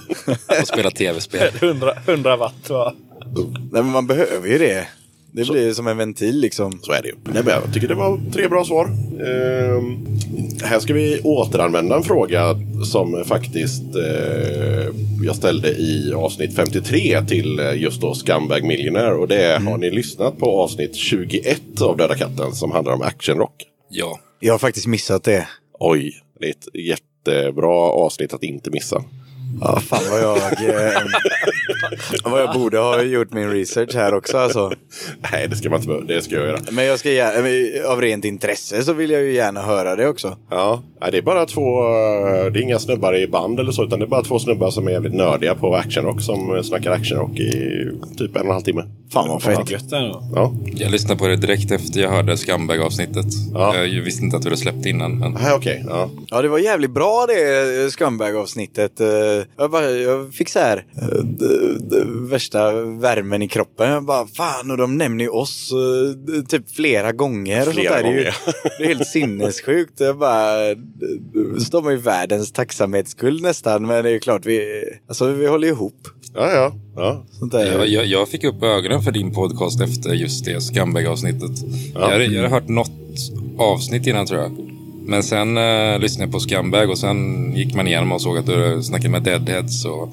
[0.60, 1.50] Och spela tv-spel.
[1.60, 2.94] 100, 100 watt va?
[3.72, 4.88] Nej, men man behöver ju det.
[5.38, 6.78] Det blir ju som en ventil liksom.
[6.82, 7.14] Så är det ju.
[7.24, 8.84] Nej, men jag tycker det var tre bra svar.
[8.84, 10.06] Ehm,
[10.62, 17.58] här ska vi återanvända en fråga som faktiskt eh, jag ställde i avsnitt 53 till
[17.58, 19.14] eh, just då Scumbag Millionaire.
[19.14, 23.02] Och det är, har ni lyssnat på avsnitt 21 av Döda katten som handlar om
[23.02, 23.64] actionrock?
[23.88, 24.20] Ja.
[24.40, 25.48] Jag har faktiskt missat det.
[25.80, 29.04] Oj, det är ett jättebra avsnitt att inte missa.
[29.60, 31.02] Ja, fan vad jag, eh,
[32.24, 34.72] vad jag borde ha gjort min research här också alltså.
[35.32, 36.06] Nej, det ska man inte behöva.
[36.06, 36.58] Det ska jag göra.
[36.70, 40.36] Men jag ska gärna, av rent intresse så vill jag ju gärna höra det också.
[40.50, 43.84] Ja, nej, det är bara två, eh, det är inga snubbar i band eller så,
[43.84, 46.90] utan det är bara två snubbar som är jävligt nördiga på actionrock som eh, snackar
[46.90, 47.52] actionrock i
[48.18, 48.84] typ en och en halv timme.
[49.12, 49.70] Fan vad fett.
[49.70, 49.84] Gött.
[50.34, 53.26] Ja, Jag lyssnade på det direkt efter jag hörde Scumbag-avsnittet.
[53.54, 53.76] Ja.
[53.76, 55.84] Jag visste inte att du hade släppt innan, men Nej, okej.
[55.88, 56.10] Ja.
[56.26, 59.00] Ja, det var jävligt bra det eh, Scumbag-avsnittet.
[59.38, 63.90] Eh, Jag, bara, jag fick så här eh, värsta värmen i kroppen.
[63.90, 67.58] Jag bara, fan, och de nämner ju oss eh, typ flera gånger.
[67.58, 68.02] Och sånt Flera där.
[68.02, 68.34] Det, är ju, gånger.
[68.78, 70.00] det är helt sinnessjukt.
[70.00, 70.74] Jag bara,
[71.60, 73.86] står man ju världens tacksamhetsskuld nästan.
[73.86, 76.08] Men det är ju klart, vi, alltså, vi håller ihop.
[76.34, 76.72] Ja, ja.
[76.96, 77.24] ja.
[77.38, 77.66] Sånt där.
[77.66, 81.50] jag, jag, jag fick upp ögonen för din podcast efter just det Scumbag-avsnittet.
[81.94, 82.90] Jag, hade- jag hade hört något
[83.58, 84.67] avsnitt innan tror jag.
[85.08, 88.46] Men sen eh, lyssnade jag på Scumbag och sen gick man igenom och såg att
[88.46, 90.08] du snackade med Deadheads och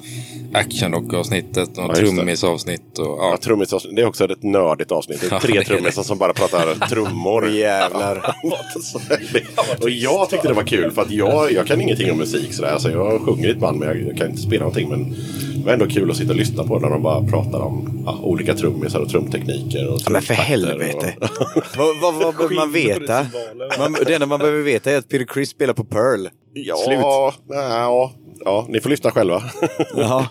[0.56, 2.98] Actionrock-avsnittet och Ja, trummis-avsnitt.
[2.98, 3.36] Och, Ja, ja.
[3.36, 5.20] trummisavsnitt, det är också ett nördigt avsnitt.
[5.20, 7.48] Det är tre trummisar som bara pratar trummor.
[7.50, 8.36] Jävlar.
[9.82, 12.72] Och jag tyckte det var kul för att jag, jag kan ingenting om musik sådär.
[12.72, 14.88] Alltså jag sjunger i ett band men jag, kan inte spela någonting.
[14.88, 15.10] Men
[15.54, 18.18] det var ändå kul att sitta och lyssna på när de bara pratar om ja,
[18.22, 19.88] olika trummisar och trumtekniker.
[19.88, 21.14] Och Ja, men för helvete.
[21.20, 21.62] Och...
[21.76, 23.26] vad, vad, vad behöver man veta?
[23.78, 26.26] Man, det enda man behöver veta är att Peter Criss spelar på Pearl.
[26.58, 26.98] Ja, Slut.
[27.48, 28.12] Ja,
[28.44, 29.42] ja, ni får lyssna själva.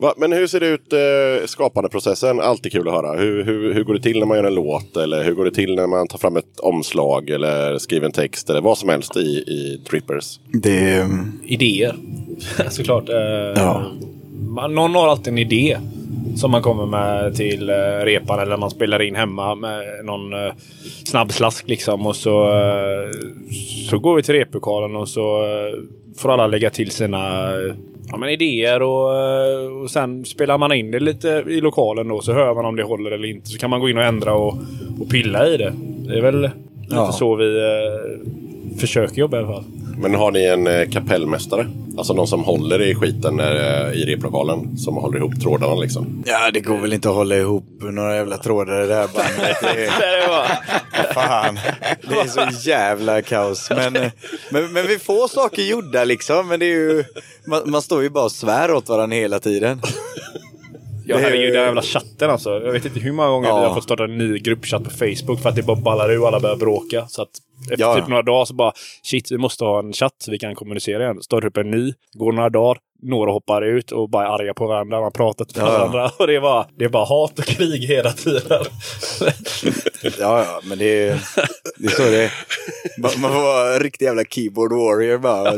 [0.00, 2.40] Va, men hur ser det ut, eh, skapandeprocessen?
[2.40, 3.18] Alltid kul att höra.
[3.18, 4.96] Hur, hur, hur går det till när man gör en låt?
[4.96, 7.30] Eller hur går det till när man tar fram ett omslag?
[7.30, 8.50] Eller skriver en text?
[8.50, 10.40] Eller vad som helst i, i Drippers?
[10.52, 11.96] Det mm, Idéer.
[12.70, 13.08] Såklart.
[13.08, 13.16] Eh,
[13.54, 13.84] Ja.
[14.50, 15.76] Man, någon har alltid en idé.
[16.36, 17.74] Som man kommer med till eh,
[18.04, 20.52] repan eller man spelar in hemma med någon eh,
[21.04, 22.06] snabb slask liksom.
[22.06, 23.10] Och så, eh,
[23.90, 25.44] så går vi till replokalen och så
[26.18, 27.50] får alla lägga till sina
[28.10, 32.20] ja, men idéer och, och sen spelar man in det lite i lokalen då.
[32.20, 33.48] Så hör man om det håller eller inte.
[33.48, 34.54] Så kan man gå in och ändra och,
[35.00, 35.72] och pilla i det.
[36.08, 36.52] Det är väl lite
[36.90, 37.12] Ja.
[37.12, 39.64] så vi eh, försöker jobba i alla fall.
[40.02, 41.66] Men har ni en eh, kapellmästare?
[41.98, 44.78] Alltså någon som håller i skiten när, eh, i replokalen?
[44.78, 46.24] Som håller ihop trådarna liksom?
[46.26, 49.56] Ja, det går väl inte att hålla ihop några jävla trådar i det här bandet.
[50.92, 51.58] Det är, fan,
[52.08, 53.70] det är så jävla kaos.
[53.70, 54.10] Men, eh,
[54.50, 56.48] men, men vi får saker gjorda liksom.
[56.48, 57.04] Men det är ju,
[57.46, 59.80] man, man står ju bara och svär åt varandra hela tiden.
[61.10, 62.50] Ja, Det är- herregud, den jävla chatten alltså.
[62.50, 63.60] Jag vet inte hur många gånger Ja.
[63.60, 66.20] vi har fått starta en ny gruppchatt på Facebook för att det bara ballar ur
[66.20, 67.06] och alla börjar bråka.
[67.08, 67.28] Så att
[67.70, 68.08] efter Ja, typ ja.
[68.08, 68.72] några dagar så bara
[69.02, 71.22] shit, vi måste ha en chatt så vi kan kommunicera igen.
[71.22, 74.66] Startar upp en ny, går några dagar, några hoppar ut och bara är arga på
[74.66, 75.00] varandra.
[75.00, 75.78] Man pratar med Ja, ja.
[75.78, 78.64] varandra och det är, bara, det är bara hat och krig hela tiden.
[80.18, 81.20] Ja, ja, men det är,
[81.78, 82.32] det är så det är.
[83.20, 85.52] Man får vara en riktig jävla keyboard warrior bara.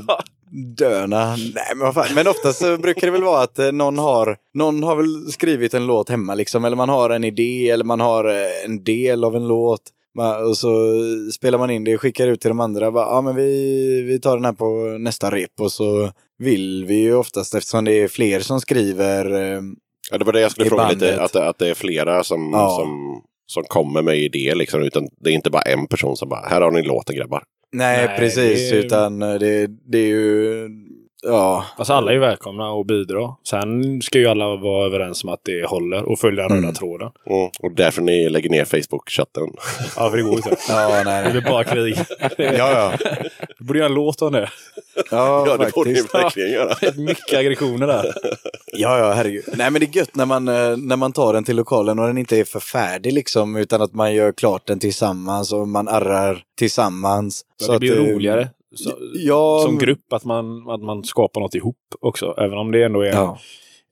[0.76, 1.26] Döna.
[1.36, 2.14] Nej, men vad fan.
[2.14, 5.74] Men oftast så brukar det väl vara att eh, någon har, någon har väl skrivit
[5.74, 6.64] en låt hemma liksom.
[6.64, 9.80] Eller man har en idé eller man har eh, en del av en låt.
[10.48, 10.68] Och så
[11.34, 12.84] spelar man in det och skickar ut till de andra.
[12.86, 15.60] Ja, men vi, vi tar den här på nästa rep.
[15.60, 19.32] Och så vill vi ju oftast, eftersom det är fler som skriver.
[19.54, 19.60] eh,
[20.10, 21.00] Ja, det var det jag skulle fråga bandet.
[21.00, 22.68] lite, att, att det är flera som, Ja.
[22.80, 26.46] som, som kommer med idéer liksom, utan det är inte bara en person som bara,
[26.48, 27.42] här har ni låten grabbar.
[27.72, 28.70] Nej, Nej, precis.
[28.70, 30.68] det är- Utan eh, det, det är ju...
[31.26, 33.34] Ja, Alltså alla är välkomna att bidra.
[33.48, 36.74] Sen ska ju alla vara överens om att det håller och följa den röda Mm.
[36.74, 37.10] tråden.
[37.26, 37.50] Mm.
[37.60, 39.42] Och därför ni lägger ner Facebook-chatten.
[39.96, 40.56] Ja, för det går inte.
[40.68, 41.36] ja, nej, Det nej.
[41.36, 41.96] är bara krig.
[42.38, 42.92] Ja, ja.
[43.58, 44.48] Du borde göra en låt om det.
[45.10, 46.74] Ja, Ja, det borde ni verkligen göra.
[46.96, 48.14] Mycket aggressioner där.
[48.72, 49.44] Ja, ja, herregud.
[49.56, 52.06] Nej, men det är gött när man, eh, när man tar den till lokalen och
[52.06, 55.88] den inte är för färdig liksom, utan att man gör klart den tillsammans och man
[55.88, 57.44] arrar tillsammans.
[57.60, 58.48] Så det blir att, roligare.
[58.74, 62.34] Så, Ja, som grupp, att man, att man skapar något ihop också.
[62.38, 63.38] Även om det ändå är Ja.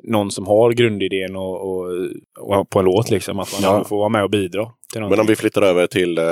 [0.02, 1.86] Någon som har grundidén och, och,
[2.40, 3.10] och på en låt.
[3.10, 3.84] Liksom, att man Ja.
[3.84, 4.68] får vara med och bidra.
[4.92, 6.24] Till Men om vi flyttar över till eh,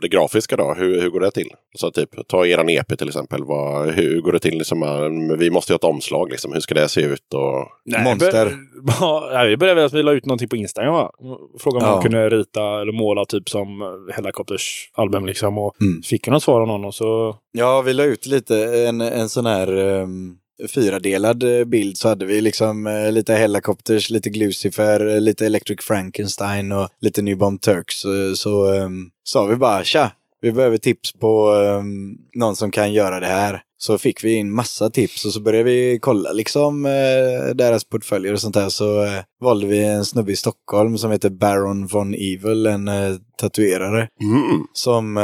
[0.00, 1.48] det grafiska då, hur, hur går det till?
[1.76, 4.58] Så typ, ta eran EP till exempel, vad, hur går det till?
[4.58, 6.52] Liksom, eh, vi måste ju ha ett omslag, liksom.
[6.52, 7.34] hur ska det se ut?
[7.34, 7.66] Och...
[7.84, 8.32] Nej, Monster.
[8.44, 8.54] bör-
[9.34, 11.10] Ja, vi började väl att vi la ut någonting på Instagram va?
[11.58, 11.92] Fråga om Ja.
[11.92, 13.68] man kunde rita eller måla typ som
[14.14, 15.58] Hellacopters album liksom.
[15.58, 16.02] Och Mm.
[16.02, 17.36] fick något svar av någon och så...
[17.52, 18.56] Ja, vi la ut lite
[18.88, 20.36] en, en sån här um,
[20.68, 25.80] fyradelad eh, bild så hade vi liksom eh, lite Hellacopters, lite Glucifer, eh, lite Electric
[25.80, 28.02] Frankenstein och lite New Bomb Turks.
[28.34, 30.10] Så, ehm, sa vi bara tja,
[30.40, 33.62] vi behöver tips på ehm, någon som kan göra det här.
[33.82, 38.32] Så fick vi in massa tips och så började vi kolla liksom eh, deras portföljer
[38.32, 38.68] och sånt där.
[38.68, 43.16] Så eh, valde vi en snubbe i Stockholm som heter Baron von Evil, en eh,
[43.40, 44.66] tatuerare Mm.
[44.72, 45.16] som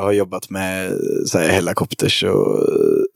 [0.00, 0.92] har jobbat med
[1.26, 2.68] så här, helikopters och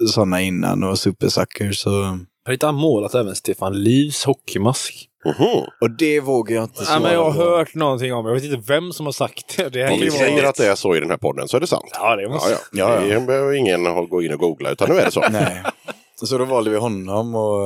[0.09, 1.87] sådana innan och supersuckers.
[1.87, 5.05] Och, har han målat även Stefan Livs hockeymask.
[5.25, 5.65] Mhm.
[5.81, 7.39] och det vågar jag inte Ja, svara men jag har på.
[7.57, 9.69] hört någonting om Jag vet inte vem som har sagt det.
[9.69, 11.67] det Om vi säger att det är så i den här podden så är det
[11.67, 11.91] sant.
[11.93, 12.51] Ja, det Ja, måste...
[12.51, 12.59] ja.
[12.73, 13.21] Ja, ja.
[13.21, 15.25] Det behöver ingen gå in och googla, utan nu är det så.
[15.31, 15.63] Nej.
[16.25, 17.35] Så då valde vi honom.
[17.35, 17.61] Och,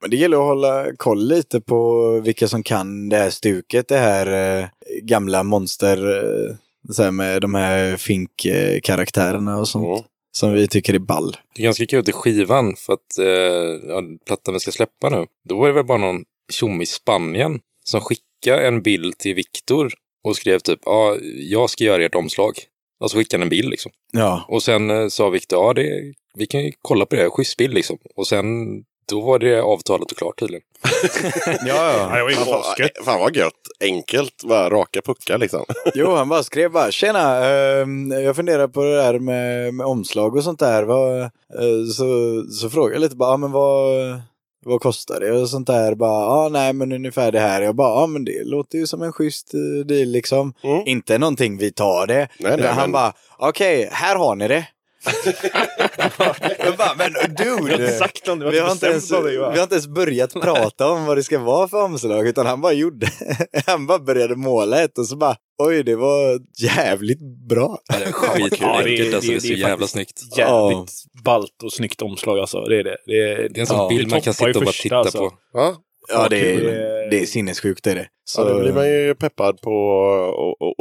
[0.00, 3.88] men det gäller att hålla koll lite på vilka som kan det här stuket.
[3.88, 4.66] Det här eh,
[5.02, 6.56] gamla monster eh,
[6.92, 9.84] så här med de här Fink-karaktärerna och sånt.
[9.86, 10.04] Mm.
[10.36, 11.36] Som vi tycker är ball.
[11.54, 15.26] Det är ganska kul till skivan för att eh, ja, plattan vi ska släppa nu,
[15.48, 19.92] då var det väl bara någon tjomme i Spanien som skickade en bild till Viktor
[20.24, 22.52] och skrev typ ja, jag ska göra ert omslag.
[23.00, 23.92] Och så skickade han en bild liksom.
[24.12, 27.56] Ja, Och sen eh, sa Viktor, ja det, vi kan ju kolla på det, schysst
[27.56, 27.98] bild liksom.
[28.16, 28.46] Och sen,
[29.06, 30.62] då var det avtalat och klart tydligen.
[31.46, 32.16] ja, Ja, ja.
[32.16, 33.04] det var ju Fan, asgött.
[33.04, 33.52] fan vad gött.
[33.80, 35.64] Enkelt, bara raka puckar liksom.
[35.94, 40.36] Jo, han bara skrev bara tjena, ehm, jag funderar på det där med, med omslag
[40.36, 40.82] och sånt där.
[40.82, 41.28] Vad, eh,
[41.96, 44.20] så, så frågade jag lite bara, ah, men vad,
[44.66, 45.94] vad kostar det och sånt där.
[45.94, 47.62] Bara, ah, nej men ungefär det här.
[47.62, 50.52] Jag bara, ja ah, men det låter ju som en schysst eh, deal liksom.
[50.62, 50.82] Mm.
[50.86, 52.28] Inte någonting vi tar det.
[52.38, 54.66] Nej, nej, han men- bara, okej, här har ni det.
[56.78, 57.84] Bara, men dude!
[57.88, 59.20] Exakt, det var Vi har, inte ens, va?
[59.20, 62.60] vi har inte ens börjat prata om vad det ska vara för omslag, utan han
[62.60, 63.06] bara gjorde.
[63.66, 67.78] Han bara började måla ett och så bara, oj, det var jävligt bra.
[68.12, 70.38] Skitenkelt Ja, det är- enkelt, alltså, det- det är så det är jävla faktiskt- snyggt.
[70.38, 70.92] Jävligt
[71.24, 72.60] ballt och snyggt omslag alltså.
[72.60, 72.96] Det är det.
[73.06, 75.18] Det är, Det är en sån Ja, bild man kan sitta och bara titta alltså.
[75.18, 75.32] på.
[75.52, 75.76] Ja,
[76.08, 78.06] Ja, det är, det är sinnessjukt är det.
[78.24, 78.40] Så.
[78.40, 79.74] Ja, då blir man ju peppad på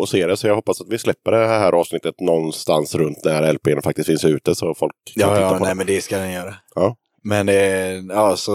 [0.04, 0.38] att- se det.
[0.38, 4.26] Så jag hoppas att vi släpper det här avsnittet någonstans runt när LPn faktiskt finns
[4.26, 5.78] ute så folk kan ja, titta ja på nej, den.
[5.78, 6.56] men det ska den göra.
[6.76, 6.96] Ja.
[7.24, 8.54] Men eh, ja, så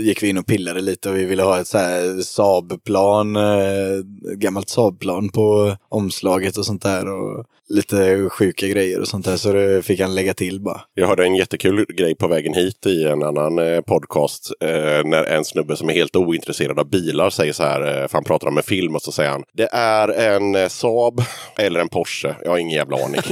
[0.00, 4.00] gick vi in och pillade lite och vi ville ha ett så här Saab-plan, eh,
[4.36, 7.08] gammalt Saab-plan på omslaget och sånt där.
[7.08, 9.36] Och lite sjuka grejer och sånt där.
[9.36, 10.80] Så det fick han lägga till bara.
[10.94, 14.52] Jag hörde en jättekul grej på vägen hit i en annan eh, podcast.
[14.60, 18.12] Eh, när en snubbe som är helt ointresserad av bilar säger så här, eh, för
[18.12, 21.22] han pratar om en film och så säger han Det är en eh, Saab
[21.58, 22.34] eller en Porsche.
[22.42, 23.20] Jag har ingen jävla aning.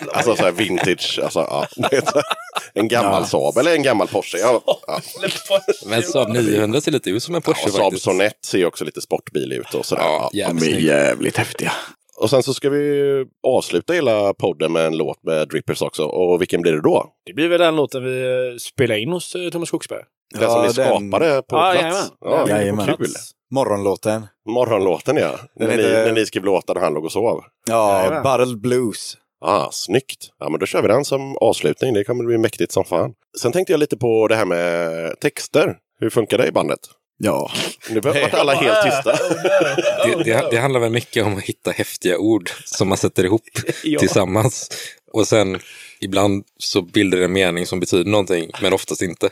[0.28, 1.66] alltså så här vintage, alltså ja.
[2.74, 4.38] En gammal Saab eller en gammal Porsche.
[4.38, 5.00] Ja, ja.
[5.86, 8.04] Men Saab 900 ser lite ut som en Porsche Ja, Saab faktiskt.
[8.04, 10.02] Sonett ser ju också lite sportbil ut och sådär.
[10.02, 10.46] Ja, Ja.
[10.46, 10.80] jävligt snygg.
[10.84, 11.72] jävligt häftiga.
[12.16, 16.04] Och sen så ska vi avsluta hela podden med en låt med Drippers också.
[16.04, 17.06] Och vilken blir det då?
[17.26, 20.02] Det blir väl den låten vi eh, spelade in hos eh, Thomas Skogsberg.
[20.38, 21.80] Den som ni skapade på Ja, plats?
[21.82, 22.02] jajamän.
[22.20, 22.86] Ja, Den jajamän.
[22.96, 23.06] kul.
[23.54, 24.26] Morgonlåten.
[24.48, 25.30] Morgonlåten ja.
[25.54, 27.40] Den när, ni, heter- när ni skrev låtar när han låg och sov.
[27.68, 28.22] Ja, Jajamän.
[28.22, 29.16] Bottled Blues.
[29.40, 30.28] Ah, snyggt.
[30.38, 31.94] Ja, men då kör vi den som avslutning.
[31.94, 33.12] Det kommer bli mäktigt som fan.
[33.40, 35.76] Sen tänkte jag lite på det här med texter.
[36.00, 36.80] Hur funkar det i bandet?
[37.18, 37.50] Ja.
[37.90, 39.12] Nu behöver vart alla helt tysta.
[40.06, 43.42] Det, det, det handlar väl mycket om att hitta häftiga ord som man sätter ihop
[43.98, 44.70] tillsammans.
[45.12, 45.58] Och sen
[46.00, 49.30] ibland så bildar det en mening som betyder någonting, men oftast inte.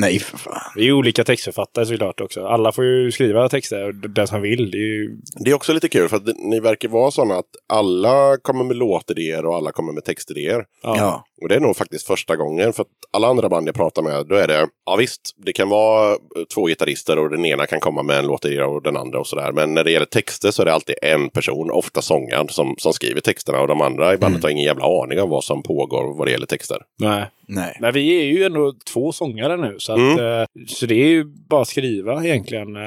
[0.00, 0.72] Nej, för fan.
[0.76, 2.46] Vi är olika textförfattare såklart också.
[2.46, 4.70] Alla får ju skriva texter, och den som vill.
[4.70, 5.16] Det är ju...
[5.44, 8.76] Det är också lite kul för att ni verkar vara sådana att alla kommer med
[8.76, 10.64] låtidéer och alla kommer med textidéer.
[10.82, 11.24] Ja.
[11.42, 14.26] Och det är nog faktiskt första gången för att alla andra band jag pratar med,
[14.26, 16.16] då är det, ja visst, det kan vara
[16.54, 19.52] två gitarrister och den ena kan komma med en låtidé och den andra och sådär.
[19.52, 22.92] Men när det gäller texter så är det alltid en person, ofta sångaren, som, som
[22.92, 26.18] skriver texterna och de andra i bandet har ingen jävla aning om vad som pågår
[26.18, 26.78] vad det gäller texter.
[26.98, 27.30] Nej.
[27.48, 27.76] Nej.
[27.80, 29.76] Men vi är ju ändå två sångare nu.
[29.78, 30.18] Så, att, Mm.
[30.40, 32.76] eh, så det är ju bara att skriva egentligen.
[32.76, 32.82] Eh,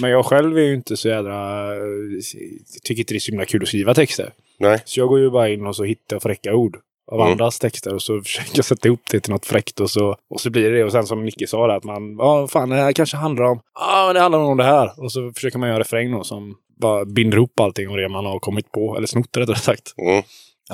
[0.00, 1.72] Men jag själv är ju inte så jädra...
[1.76, 1.80] eh,
[2.84, 4.32] Tycker inte det är så himla kul att skriva texter.
[4.58, 4.82] Nej.
[4.84, 6.76] Så jag går ju bara in och så hittar fräcka ord
[7.12, 7.32] av Mm.
[7.32, 10.40] andras texter och så försöker jag sätta ihop det till något fräckt och så, och
[10.40, 10.84] så blir det det.
[10.84, 13.60] Och sen som Nicke sa, där, att man, ja fan det här kanske handlar om,
[13.74, 14.90] ja men det handlar om det här.
[15.02, 18.26] Och så försöker man göra refräng då som bara binder ihop allting och det man
[18.26, 19.94] har kommit på, eller snott rättare sagt.
[19.98, 20.22] Mm.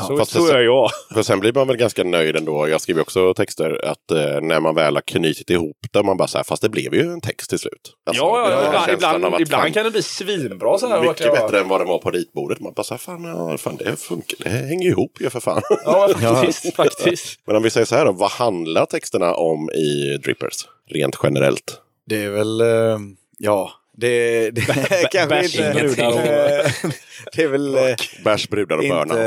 [0.08, 0.90] Så fast det- är jag.
[1.14, 2.68] För sen blir man väl ganska nöjd ändå.
[2.68, 6.28] Jag skriver också texter att eh, när man väl har knutit ihop det, man bara
[6.28, 7.92] så här, fast det blev ju en text till slut.
[8.06, 11.00] Alltså, ja, ja, var ibland, ibland, att ibland fan, kan det bli svinbra så här.
[11.00, 12.60] Mycket jag- bättre än vad det var på ritbordet.
[12.60, 15.40] Man bara så här, fan, ja, fan det funkar, det hänger ju ihop ju för
[15.40, 15.62] fan.
[15.84, 16.74] Ja, faktiskt.
[16.76, 17.40] faktiskt.
[17.46, 20.54] Men om vi säger så här då, vad handlar texterna om i Drippers?
[20.90, 21.80] Rent generellt.
[22.06, 22.98] Det är väl, eh,
[23.38, 23.70] ja.
[24.00, 24.60] Det, det
[25.12, 25.72] kanske bärs, inte...
[25.74, 26.14] brudar och-
[27.36, 27.82] det är väl eh,
[28.24, 29.16] Bärs, brudar och burnouts.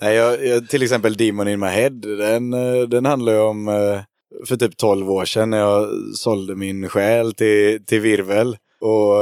[0.00, 3.68] Nej, jag, jag, till exempel Demon in my head, den, eh, den handlar ju om
[3.68, 4.00] eh,
[4.48, 8.56] för typ 12 år sedan när jag sålde min själ till, till Virvel.
[8.80, 9.14] Och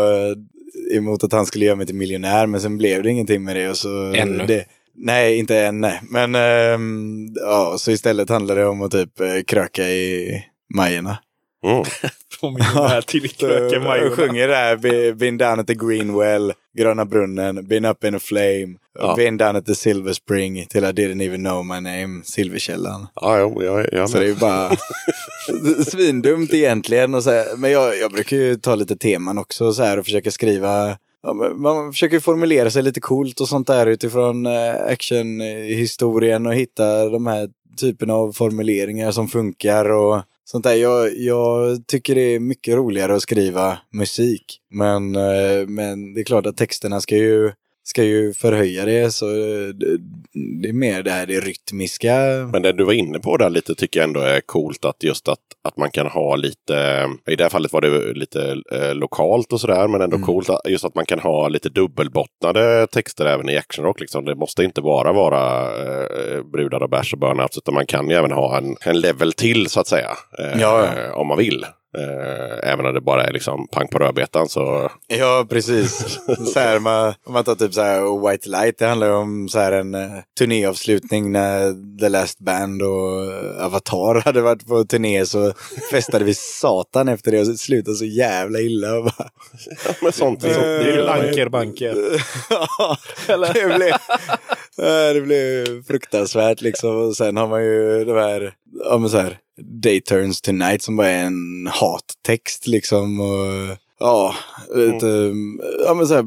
[0.97, 3.69] emot att han skulle göra mig till miljonär, men sen blev det ingenting med det.
[3.71, 4.45] Och så, Ännu.
[4.47, 4.65] Det,
[4.95, 6.01] nej, inte än, nej.
[6.11, 9.11] Men ehm, ja, så istället handlar det om att typ
[9.47, 11.19] kröka i Majorna.
[11.65, 11.85] Mm.
[12.41, 13.83] På min här till kröken
[14.17, 18.19] sjunger där, "Be- been down at the green well, Gröna brunnen, been up in a
[18.19, 19.15] flame, Ja.
[19.17, 23.07] been down at the silver spring till I didn't even know my name, Silverkällan.
[23.15, 24.71] Ja, jo, jag, jag Så det är ju bara
[25.87, 27.15] svindumt egentligen.
[27.15, 30.05] Och så här, men jag, jag brukar ju ta lite teman också så här och
[30.05, 30.97] försöka skriva.
[31.23, 37.09] Ja, man försöker formulera sig lite coolt och sånt där utifrån eh, actionhistorien och hitta
[37.09, 37.49] de här
[37.81, 40.75] typerna av formuleringar som funkar och sånt där.
[40.75, 44.61] Jag, jag tycker det är mycket roligare att skriva musik.
[44.71, 47.53] Men, eh, men det är klart att texterna ska ju
[47.85, 49.99] ska ju förhöja det så eh, det,
[50.63, 52.15] det är mer det här det rytmiska.
[52.53, 55.29] Men det du var inne på där lite tycker jag ändå är coolt att just
[55.29, 59.53] att, att man kan ha lite, i det här fallet var det lite eh, lokalt
[59.53, 63.49] och sådär, men ändå coolt att, just att man kan ha lite dubbelbottnade texter även
[63.49, 64.01] i actionrock.
[64.01, 64.25] Liksom.
[64.25, 68.17] Det måste inte bara vara eh, brudar och bärs och burnouts, utan man kan ju
[68.17, 70.11] även ha en, en level till så att säga.
[70.39, 71.15] Eh, Ja, ja.
[71.15, 71.65] Om man vill.
[71.99, 76.19] Eh, även om det bara är liksom pang på rödbetan så Ja, precis.
[76.55, 79.59] så här, man, om man tar typ så här White Light, det handlar om så
[79.59, 85.27] här en uh, turnéavslutning när The Last Band och eh, Avatar hade varit på turné
[85.27, 85.53] så
[85.91, 88.95] festade vi satan efter det och det slutade så jävla illa.
[88.95, 89.29] Och bara,
[90.03, 91.27] men sånt, sånt Det är ju gillar man ju.
[91.27, 91.95] banker, banker.
[93.29, 93.93] Ja, det blev,
[94.77, 96.97] Ja, det blev fruktansvärt liksom.
[96.97, 98.53] Och sen har man ju de här,
[98.85, 99.39] ja men så här,
[99.83, 103.21] Day Turns Tonight som bara är en hattext liksom.
[103.21, 104.35] Och, ja,
[104.75, 105.33] lite,
[105.87, 106.23] ja men så här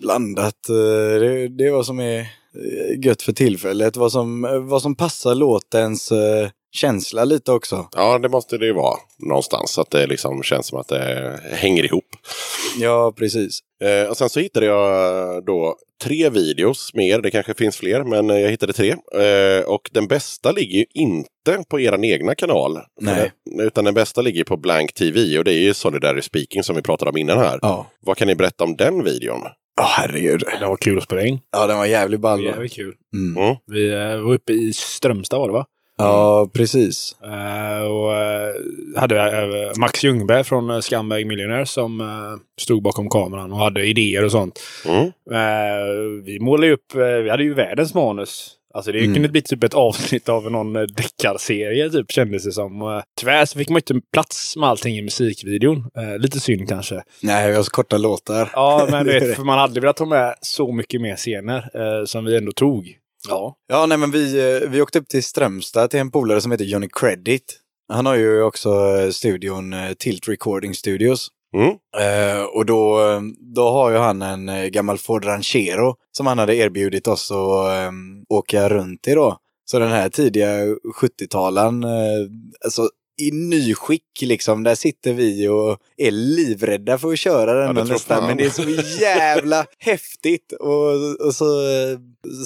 [0.00, 0.68] blandat.
[0.68, 3.96] Eh, Det, det är vad som är eh, gött för tillfället.
[3.96, 7.88] Vad som, vad som passar låtens eh, känsla lite också.
[7.96, 9.70] Ja, det måste det ju vara någonstans.
[9.70, 12.04] Så att det liksom känns som att det hänger ihop.
[12.80, 13.58] Ja, precis.
[13.82, 17.20] Eh, och sen så hittade jag då tre videos mer.
[17.20, 18.90] Det kanske finns fler, men eh, jag hittade tre.
[19.14, 22.78] Eh, och den bästa ligger ju inte på er egna kanal.
[23.00, 23.14] Nej.
[23.14, 26.76] För- Utan den bästa ligger på Blank TV och det är ju Solidary Speaking som
[26.76, 27.58] vi pratade om innan här.
[27.62, 27.86] Ja.
[28.00, 29.40] Vad kan ni berätta om den videon?
[29.76, 30.44] Ja, herregud.
[30.60, 31.38] Det var kul att spela in.
[31.52, 32.44] Ja, den var jävligt ball.
[32.44, 32.94] Jävligt kul.
[33.14, 33.42] Mm.
[33.44, 33.56] Mm.
[33.66, 35.66] Vi eh, var uppe i Strömstad var det va?
[36.02, 37.16] Ja, precis.
[37.24, 38.54] Eh, och eh,
[38.96, 42.02] hade eh, Max Ljungberg från uh, Scumbag Millionaire som
[42.60, 44.60] stod bakom kameran och hade idéer och sånt.
[44.86, 45.10] Mm.
[46.24, 48.56] Vi målade ju upp, vi hade ju världens manus.
[48.74, 49.14] Alltså det Mm.
[49.14, 53.02] kunde bli typ ett avsnitt av någon deckarserie typ kändes det som.
[53.20, 55.90] Tyvärr så fick man inte plats med allting i musikvideon.
[56.18, 57.02] Lite synd kanske.
[57.22, 58.50] Nej, vi har så korta låtar.
[58.54, 62.24] Ja, men du vet, för man hade velat ha med så mycket mer scener som
[62.24, 62.96] vi ändå tog.
[63.28, 63.56] Ja.
[63.68, 66.64] Ja, nej men vi, eh, vi åkte upp till Strömstad till en polare som heter
[66.64, 67.60] Johnny Credit.
[67.92, 71.28] Han har ju också eh, studion eh, Tilt Recording Studios.
[71.54, 71.70] Mm.
[71.98, 72.98] Eh, och då,
[73.54, 77.90] då har ju han en gammal Ford Ranchero som han hade erbjudit oss att eh,
[78.28, 79.38] åka runt i då.
[79.70, 80.48] Så den här tidiga
[81.00, 81.90] 70-talen, eh,
[82.64, 82.88] alltså
[83.20, 88.26] i nyskick liksom, där sitter vi och är livrädda för att köra den tror nästan.
[88.26, 90.52] Men det är så jävla häftigt.
[90.52, 91.62] Och, och så,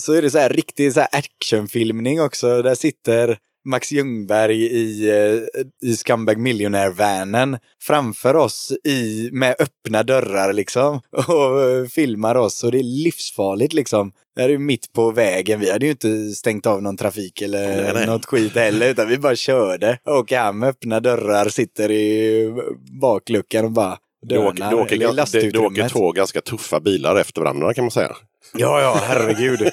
[0.00, 2.62] så är det så här riktig så här actionfilmning också.
[2.62, 10.52] Där sitter Max Ljungberg i, eh, i Scumbag Millionaire-vanen framför oss i, med öppna dörrar
[10.52, 14.12] liksom och eh, filmar oss och det är livsfarligt liksom.
[14.34, 15.60] Det här är ju mitt på vägen.
[15.60, 18.06] Vi hade ju inte stängt av någon trafik eller Nej, nej.
[18.06, 19.98] något skit heller utan vi bara körde.
[20.04, 22.52] Åker han med öppna dörrar, sitter i
[23.00, 27.16] bakluckan och bara Det åker, det, åker, i det, det åker två ganska tuffa bilar
[27.16, 28.16] efter varandra kan man säga.
[28.54, 29.60] Ja, ja, herregud.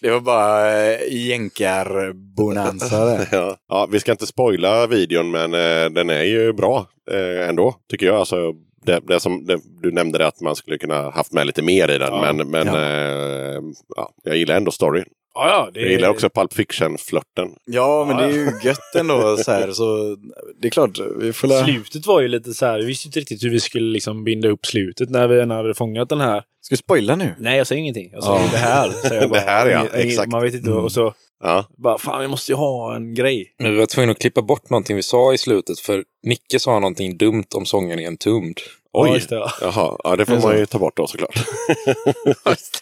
[0.00, 3.28] Det var bara äh, jänkar-bonanza där.
[3.32, 3.56] Ja.
[3.68, 8.06] ja, vi ska inte spoila videon men eh, den är ju bra eh, ändå tycker
[8.06, 8.16] jag.
[8.16, 8.52] Alltså,
[8.86, 11.90] det, det som det, du nämnde det att man skulle kunna haft med lite mer
[11.90, 12.20] i den.
[12.20, 12.76] Men men Ja.
[12.82, 13.60] eh,
[13.96, 15.04] ja, jag gillar ändå storyn.
[15.38, 15.70] Ja, ja.
[15.74, 17.48] Det Jag gillar också Pulp Fiction-flörten.
[17.64, 19.70] Ja, men det är ju gött ändå så här.
[19.72, 20.16] Så
[20.60, 21.64] det är klart, vi får.
[21.64, 24.48] Slutet var ju lite så här, vi visste inte riktigt hur vi skulle liksom binda
[24.48, 26.42] upp slutet när vi än hade fångat den här.
[26.60, 27.34] Ska vi spoila nu?
[27.38, 28.10] Nej, jag säger ingenting.
[28.12, 28.48] Jag säger Ja.
[28.52, 28.90] det här.
[28.90, 29.40] säger jag bara.
[29.44, 29.86] Det här, ja.
[29.92, 30.28] Exakt.
[30.32, 30.70] Man vet inte.
[30.70, 31.64] Och så Ja.
[31.76, 33.54] bara, fan vi måste ju ha en grej.
[33.58, 36.78] Men vi var tvungna att klippa bort någonting vi sa i slutet för Nicke sa
[36.78, 38.58] någonting dumt om sången i en tumd.
[38.92, 39.14] Ja, Oj!
[39.14, 39.50] just det, ja.
[39.60, 41.34] Jaha, ja, det får det man ju ta bort då såklart.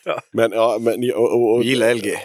[0.05, 0.21] Ja.
[0.33, 2.07] Men, ja, men och, och, och, gillar LG.
[2.13, 2.17] eh,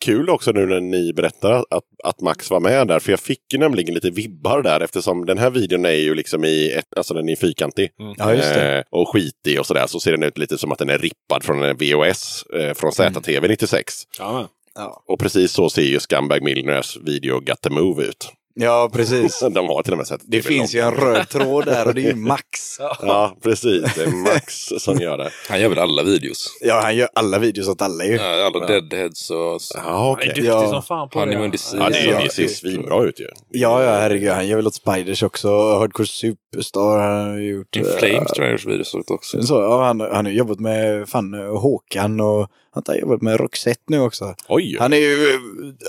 [0.00, 2.98] Kul också nu när ni berättar att, att Max var med där.
[2.98, 6.44] För jag fick ju nämligen lite vibbar där eftersom den här videon är ju liksom
[6.44, 7.90] i, ett, alltså den är fyrkantig.
[8.18, 8.78] Ja, just det.
[8.78, 9.86] Eh, och skitig och sådär.
[9.86, 12.92] Så ser den ut lite som att den är rippad från en VHS eh, från
[12.92, 13.94] ZTV 96.
[14.18, 14.48] Ja.
[14.74, 18.32] Ja, Och precis så ser ju Scumbag Millionaires video Got the Move ut.
[18.58, 19.40] Ja precis.
[19.54, 22.00] De har till och med sett Det finns ju en röd tråd där och det
[22.00, 22.78] är ju Max.
[23.02, 23.94] Ja, precis.
[23.94, 24.54] Det är Max
[24.84, 25.30] som gör det.
[25.48, 26.46] Han gör väl alla videos?
[26.60, 28.14] Ja, han gör alla videos åt alla ju.
[28.16, 29.60] Ja, alla deadheads och...
[29.74, 30.68] Ja, Han är duktig Ja.
[30.70, 31.50] som fan på Honeymoon det.
[31.52, 31.76] Disease.
[31.80, 33.26] Ja, det, Ja, det ser svinbra ut ju.
[33.50, 34.30] Ja, ja, herregud.
[34.30, 35.48] Han gör väl åt Spiders också.
[35.78, 37.76] Hardcore Superstar har han gjort.
[37.76, 39.42] In Flames tror jag görs videos åt också.
[39.42, 43.82] Så, ja, han, han har jobbat med fan, Håkan och han har jobbat med Roxette
[43.86, 44.34] nu också.
[44.48, 44.76] Oj!
[44.80, 45.38] Han är ju,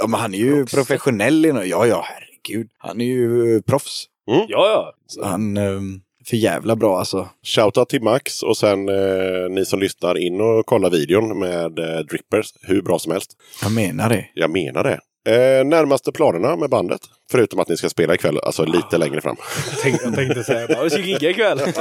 [0.01, 1.45] ja, men han är ju professionell.
[1.45, 2.28] inom- Ja, ja, herregud.
[2.77, 4.05] Han är ju eh, proffs.
[4.25, 4.93] Ja, ja.
[5.07, 5.79] Så han eh,
[6.25, 7.29] för jävla bra alltså.
[7.43, 11.99] Shoutout till Max och sen eh, ni som lyssnar in och kolla videon med eh,
[11.99, 12.53] Drippers.
[12.61, 13.37] Hur bra som helst.
[13.61, 14.25] Jag menar det.
[14.33, 14.99] Jag menar det.
[15.27, 17.01] Eh, närmaste planerna med bandet?
[17.31, 19.35] Förutom att ni ska spela ikväll, alltså lite längre fram.
[19.71, 21.57] Jag tänkte, jag tänkte säga bara, vi ska gigga ikväll.
[21.65, 21.71] det,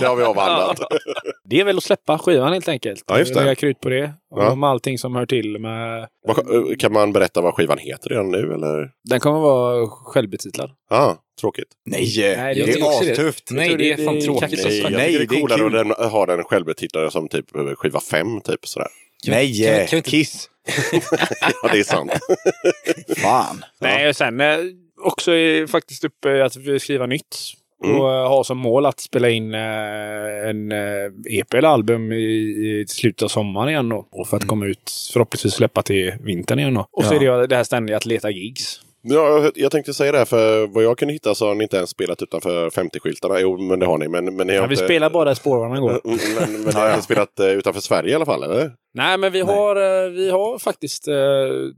[0.00, 0.80] det har vi avhandlat.
[1.44, 3.04] Det är väl att släppa skivan helt enkelt.
[3.06, 3.40] Ja, just det.
[3.40, 4.12] Lägga krut på det.
[4.30, 4.54] Och Ja.
[4.54, 5.98] med allting som hör till med...
[6.02, 6.06] Eh,
[6.78, 8.90] kan man berätta vad skivan heter redan nu eller?
[9.10, 10.70] Den kommer vara självbetitlad.
[10.90, 11.68] Ah, tråkigt.
[11.86, 13.10] Nej, Nej, det jag är det.
[13.12, 13.48] astufft.
[13.50, 14.50] Nej, det är det- fan det tråkigt.
[14.64, 15.76] Nej, jag tycker det det är coolare kul.
[15.90, 18.88] att den, ha den självbetitlade som typ eh, skiva fem typ sådär.
[19.26, 20.46] Nej, Kan vi- kan vi inte- Kiss.
[21.62, 22.12] Ja, det är sant.
[23.16, 23.64] Fan.
[23.80, 24.58] Nej, och sen eh,
[25.02, 27.36] också är faktiskt uppe att vi skriva nytt.
[27.84, 28.00] Mm.
[28.00, 29.60] Och eh, ha som mål att spela in eh,
[30.50, 34.08] en eh, EP eller album i, i slutet av sommaren igen då.
[34.10, 36.86] Och för att komma ut, förhoppningsvis släppa till vintern igen då.
[36.92, 37.34] Och så Ja.
[37.34, 38.80] är det det här ständiga att leta gigs.
[39.02, 41.76] Ja, jag- tänkte säga det, här, för vad jag kunde hitta så har ni inte
[41.76, 43.38] ens spelat utanför 50-skyltarna.
[43.40, 44.08] Jo, men det har ni.
[44.08, 44.84] Men, men ni har Ja, vi inte...
[44.84, 46.00] spelar bara där spårvagnarna går.
[46.04, 48.72] Mm, Men, men ni har inte spelat eh, utanför Sverige i alla fall, eller?
[48.94, 51.14] Nej, men vi har, eh, vi har faktiskt eh,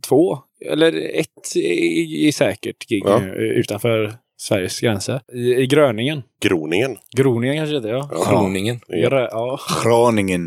[0.09, 0.39] två,
[0.71, 3.21] eller ett i, i säkert gig Ja.
[3.35, 4.13] utanför
[4.43, 5.21] Sveriges gränser.
[5.33, 6.23] I, I Gröningen.
[6.41, 6.97] Groningen.
[7.17, 8.09] Groningen kanske det heter, ja.
[8.13, 8.25] Ja.
[8.25, 8.81] Kroningen.
[8.89, 9.09] Ja.
[9.09, 9.59] Grö- ja.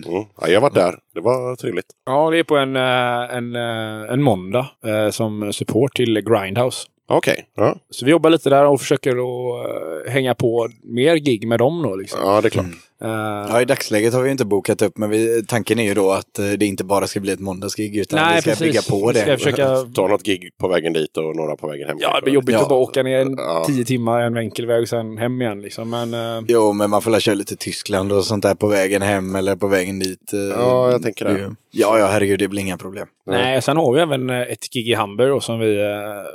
[0.07, 0.25] Mm.
[0.41, 0.95] Ja, jag varit där.
[1.13, 1.85] Det var trevligt.
[2.05, 6.87] Ja, det är på en, eh, en, eh, en måndag eh, som support till Grindhouse.
[7.07, 7.45] Okej.
[7.55, 7.75] Ja.
[7.89, 11.95] Så vi jobbar lite där och försöker att hänga på mer gig med dem då.
[11.95, 12.19] Liksom.
[12.23, 12.65] ja, det är klart.
[12.65, 16.11] Eh, Ja, i dagsläget har vi inte bokat upp, men vi, tanken är ju då
[16.11, 18.67] att eh, det inte bara ska bli ett måndagsgig, utan Nej, vi ska precis.
[18.67, 19.19] bygga på det.
[19.19, 19.75] Ska försöka...
[19.95, 21.97] Ta något gig på vägen dit och några på vägen hem.
[22.01, 22.61] Ja, det blir jobbigt Ja.
[22.61, 23.63] att bara åka ner en Ja.
[23.67, 25.61] tio timmar en enkel väg och sen hem igen.
[25.61, 25.89] Liksom.
[25.89, 29.01] Men eh, Jo, men man får lära köra lite Tyskland och sånt där på vägen
[29.01, 30.33] hem eller på vägen dit.
[30.33, 31.55] eh, Ja, jag tänker det.
[31.71, 33.07] Ja, ja, herregud, det blir inga problem.
[33.27, 35.81] nej, sen har vi även eh, ett gig i Hamburg då, som vi...
[35.81, 35.87] eh,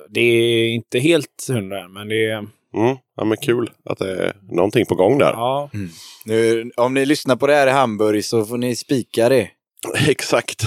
[0.08, 2.46] Det är inte helt hundra än, men det är...
[2.74, 2.96] Mm.
[3.16, 5.32] Ja, men kul att det är någonting på gång där.
[5.32, 5.70] Ja,
[6.24, 9.48] Nu, om ni lyssnar på det här i Hamburg så får ni spika det.
[10.08, 10.66] Exakt.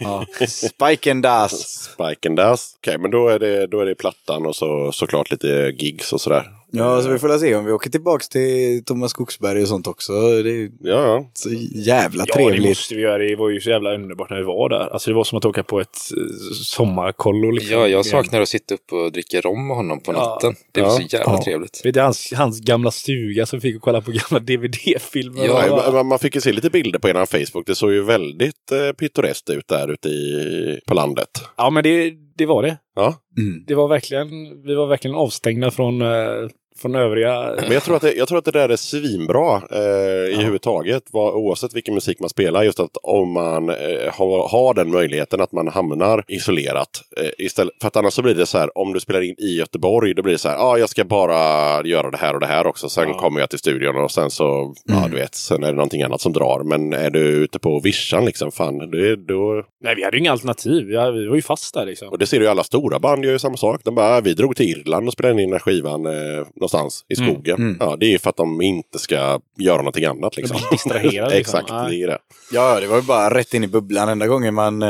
[0.00, 0.26] Ja.
[0.48, 1.52] Spike and Daz.
[1.94, 2.74] Spike and Daz.
[2.78, 6.20] Okej, men då är, det, då är det plattan och så, såklart lite gigs och
[6.20, 6.44] sådär.
[6.70, 10.12] Ja, så vi får se om vi åker tillbaks till Thomas Skogsberg och sånt också.
[10.42, 11.30] Det är Ja, ja.
[11.34, 12.68] så jävla Ja, det trevligt.
[12.68, 13.18] måste vi göra.
[13.18, 14.92] Det var ju så jävla underbart när vi var där.
[14.92, 17.50] Alltså det var som att åka på ett eh, sommarkollo.
[17.50, 17.72] Liksom.
[17.78, 20.18] Ja, jag saknar att sitta upp och dricka rom med honom på Ja.
[20.18, 20.54] natten.
[20.72, 20.94] Det var Ja.
[20.96, 21.42] så jävla Ja.
[21.44, 21.80] trevligt.
[21.86, 25.44] Vet du, hans, hans gamla stuga som fick kolla på gamla DVD-filmer.
[25.46, 27.66] Ja, Ja, man, man fick ju se lite bilder på eran Facebook.
[27.66, 31.28] Det såg ju väldigt eh, pittoreskt ut där ute i, på landet.
[31.56, 32.78] ja, men det, det var det.
[32.94, 33.14] Ja.
[33.38, 33.64] Mm.
[33.66, 37.54] det var verkligen, vi var verkligen avstängda från, eh, från övriga.
[37.62, 41.02] Men jag tror, att det, jag tror att det där är svinbra eh, i huvudtaget.
[41.12, 42.62] Vad, oavsett vilken musik man spelar.
[42.62, 43.76] Just att om man eh,
[44.12, 46.88] har, har den möjligheten att man hamnar isolerat.
[47.20, 48.78] Eh, istället, för att annars så blir det så här.
[48.78, 50.14] Om du spelar in i Göteborg.
[50.14, 50.56] Då blir det så här.
[50.72, 51.36] Ah, jag ska bara
[51.84, 52.88] göra det här och det här också.
[52.88, 53.18] Sen Ja.
[53.18, 54.74] kommer jag till studion och sen så.
[54.84, 55.34] Ja, du vet.
[55.34, 56.62] Sen är det någonting annat som drar.
[56.64, 58.52] Men är du ute på vischan liksom.
[58.52, 60.90] Fan, det, då, Nej, vi hade ju inga alternativ.
[60.90, 62.08] Ja, vi var ju fast där liksom.
[62.08, 63.80] och det ser du ju alla stora band gör ju samma sak.
[63.84, 67.04] De bara, "Ah, vi drog till Irland och spelade in den här skivan eh, någonstans
[67.08, 67.56] i Mm, skogen.
[67.56, 67.76] mm.
[67.80, 70.56] Ja, det är för att de inte ska göra någonting annat liksom.
[70.70, 71.58] distraherade, liksom.
[71.58, 71.90] Exakt, Nej.
[71.98, 72.18] det är det.
[72.52, 74.08] Ja, det var ju bara rätt in i bubblan.
[74.08, 74.88] Enda gången man, eh,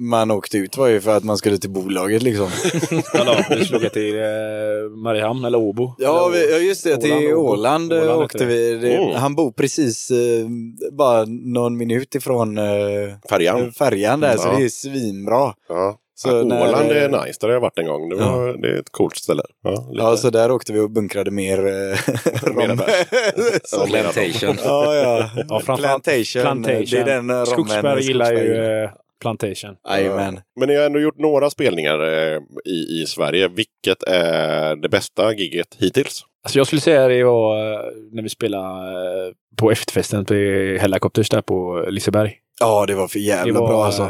[0.00, 2.46] man åkte ut var ju för att man skulle till bolaget liksom.
[3.14, 5.94] Eller, vi slog till eh, Mariehamn eller Åbo.
[5.98, 6.96] Ja, Eller vi, ja, just det.
[6.96, 7.96] Till Åland, Åland, Åbo.
[7.96, 8.74] eh, Åland åkte vi.
[8.74, 9.14] Det, Mm.
[9.14, 10.46] Han bor precis eh,
[10.92, 12.64] bara någon minut ifrån eh,
[13.30, 13.72] Färjan.
[13.72, 14.56] färjan där, så Ja.
[14.58, 15.52] det är svinbra.
[15.68, 15.98] Ja.
[16.30, 18.08] Så ja, när- Åland är nice, där har jag varit en gång.
[18.08, 19.42] Det, var, det är ett coolt ställe.
[19.62, 19.88] Ja.
[19.92, 21.96] Ja, så där åkte vi och bunkrade mer eh,
[22.42, 22.80] rom.
[23.72, 24.56] Ja, Plantation.
[24.64, 25.30] ja, ja.
[25.48, 26.42] Ja, Plantation.
[26.42, 26.86] Plantation.
[26.90, 27.46] Det är den eh, rommen.
[27.46, 28.90] Skogsberg gillar ju eh,
[29.20, 29.76] Plantation.
[29.90, 30.40] Jajamän.
[30.60, 33.48] Men ni har ändå gjort några spelningar eh, i, i Sverige.
[33.48, 36.22] Vilket är det bästa giget hittills?
[36.44, 37.78] Alltså jag skulle säga det var eh,
[38.12, 38.90] när vi spelade
[39.26, 40.34] eh, på efterfesten på
[40.80, 42.36] Hellacopters där på Liseberg.
[42.60, 44.02] Ja, det var för Det jävla var, bra alltså.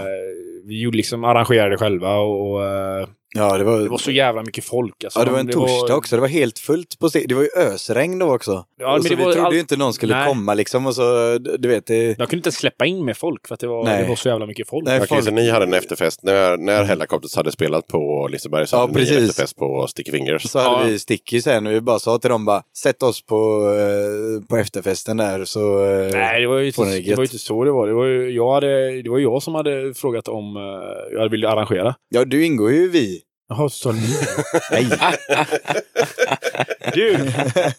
[0.66, 4.42] Vi gjorde liksom arrangerade själva och och eh, Ja, det var, det var så jävla
[4.42, 5.04] mycket folk.
[5.04, 5.18] Alltså.
[5.20, 6.16] ja, det var en torsdag också.
[6.16, 7.28] Det var helt fullt på steg.
[7.28, 8.64] Det var ju ösregn då också.
[8.78, 10.28] Ja, och men så det vi var trodde all- ju inte någon skulle Nej.
[10.28, 12.04] komma liksom och så, du vet det...
[12.06, 14.02] Jag kunde inte släppa in med folk för att det var, Nej.
[14.02, 14.84] det var så jävla mycket folk.
[14.86, 16.22] Nej, Okej, folk- så ni hade en efterfest.
[16.22, 19.30] När, när Hellacopters hade spelat på Liseberg så Ja, hade ni en precis.
[19.30, 20.42] efterfest på Sticky Fingers.
[20.50, 20.86] Så hade Ja.
[20.86, 23.36] vi Sticky sen och vi bara sa till dem bara sätt oss på,
[23.78, 25.84] eh, på efterfesten där så...
[25.84, 27.86] eh, Nej, det var ju inte, det var ju inte så det var.
[27.86, 31.48] Det var ju jag, hade, det var jag som hade frågat om eh, jag ville
[31.48, 31.94] arrangera.
[32.08, 33.20] Ja, du ingår ju i vi.
[33.48, 34.00] Jaha, så ni?
[34.70, 34.86] Nej.
[36.94, 37.18] Du!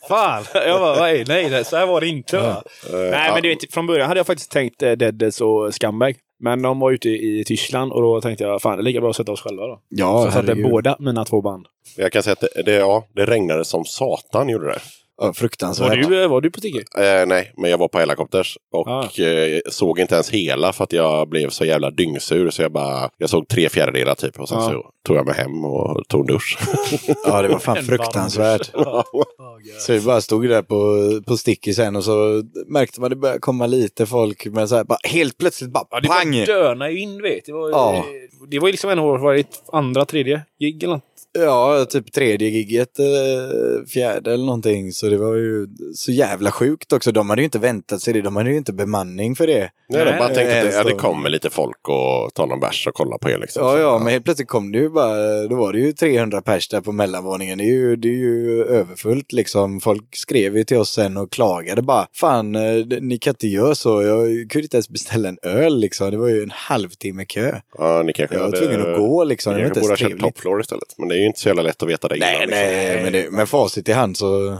[0.08, 0.44] Fan!
[0.54, 2.38] Jag bara, nej, nej, så här var det inte.
[2.38, 2.64] va?
[2.92, 6.16] Nej, men du vet, från början hade jag faktiskt tänkt eh, Deadheads och Scumbag.
[6.40, 9.10] Men de var ute i Tyskland och då tänkte jag, fan det är lika bra
[9.10, 9.80] att sätta oss själva då.
[9.90, 10.72] Ja, så jag satte herregud.
[10.72, 11.66] båda mina två band.
[11.98, 14.80] Jag kan säga att det, det, ja, det regnade som satan gjorde det.
[15.18, 16.08] Ja, Var fruktansvärt.
[16.10, 16.80] du, eh, var du på Tigge?
[16.98, 19.04] Eh, nej, men jag var på Hellacopters och Ah.
[19.22, 22.50] eh, såg inte ens hela för att jag blev så jävla dyngsur.
[22.50, 24.70] Så jag bara, jag såg tre fjärdedelar typ och sen Ja.
[24.70, 26.58] så tog jag mig hem och tog en dusch.
[27.26, 28.74] Ja, det var fan fruktansvärt.
[28.74, 28.96] dusch.
[29.80, 33.40] Så vi bara stod där på, på Sticky sen och så märkte man det började
[33.40, 34.46] komma lite folk.
[34.46, 36.32] Men så här, bara, helt plötsligt bara Ja, det pang!
[36.32, 37.46] bara döna in vet.
[37.46, 38.06] Det var, Ja.
[38.48, 41.04] det var ju liksom en år, var det ett andra, tredje gig eller något?
[41.34, 43.06] Ja, typ tredje giget, eh,
[43.94, 44.92] fjärde eller någonting.
[44.92, 47.12] Så det var ju så jävla sjukt också.
[47.12, 48.22] De hade ju inte väntat sig det.
[48.22, 49.70] De hade ju inte bemanning för det.
[49.90, 52.88] Nej, jag bara tänkte att det, ja, det kommer lite folk och tar någon bärs
[52.88, 53.64] och kollar på er liksom.
[53.66, 56.68] Ja, ja, men helt plötsligt kom det ju bara, då var det ju 300 pers
[56.70, 57.58] där på mellanvåningen.
[57.58, 59.80] Det är ju, det är ju överfullt liksom.
[59.82, 63.76] Folk skrev ju till oss sen och klagade bara, fan, eh, ni kan inte göra
[63.76, 64.02] så.
[64.04, 66.12] Jag kunde inte ens beställa en öl liksom.
[66.12, 67.60] Det var ju en halvtimme kö.
[67.78, 69.54] ja, ni kanske Jag var hade- tvungen att gå liksom.
[69.56, 70.96] Ni Det var kanske inte borde ha ens floor istället.
[70.98, 73.04] Men det är ju inte så jävla lätt att veta det Nej, innan, nej, liksom.
[73.04, 74.58] men det, med facit i hand så...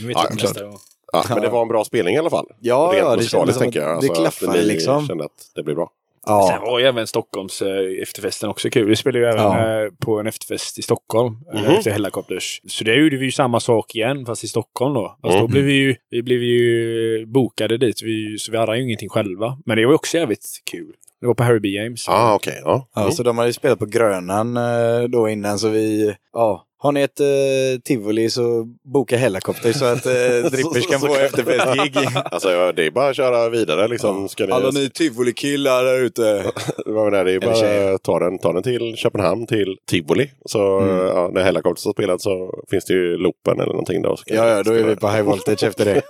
[0.00, 0.42] Nu vet Ja, jag klart.
[0.42, 0.78] nästa gång.
[1.12, 2.46] Ja, men det var en bra spelning i alla fall.
[2.60, 3.90] Ja, Rent ja, det kändes som tänker jag.
[3.90, 5.06] att det Alltså, klaffade liksom.
[5.06, 5.90] kände att det blir bra.
[6.26, 8.88] Sen Ja, var ju även Stockholms eh, efterfesten också kul.
[8.88, 9.84] Vi spelade ju även Ja.
[9.84, 11.72] eh, på en efterfest i Stockholm eh, Mhm.
[11.72, 12.60] efter Hellacopters.
[12.68, 15.16] Så det gjorde vi ju samma sak igen, fast i Stockholm då.
[15.22, 15.50] Fast då Mhm.
[15.50, 19.58] blev vi ju, vi blev ju bokade dit, vi, så vi hade ju ingenting själva.
[19.66, 20.92] Men det var ju också jävligt kul.
[21.24, 21.68] Det var på Harry B.
[21.68, 22.04] James.
[22.08, 22.60] Ja, ah, okej.
[22.64, 22.88] ja.
[22.94, 23.12] ja, Mm.
[23.12, 26.66] så de hade ju spelat på Grönan eh, då innan så vi, ja.
[26.84, 30.12] Har ni ett eh, tivoli så boka Hellacopter så att eh,
[30.52, 31.96] Drippers kan få efterfestgig.
[32.24, 34.28] Alltså, ja, det är bara att köra vidare liksom.
[34.28, 34.52] Ska ni...
[34.52, 36.22] Alla ni tivolikillar där ute.
[36.84, 40.30] Det var är bara ta den, ta den till Köpenhamn, till Tivoli.
[40.46, 40.96] Så Mm.
[41.06, 44.16] ja, när Hellacopters har spelat så finns det ju loopen eller någonting då.
[44.26, 46.02] Ja, ja, då är vi på high voltage efter det.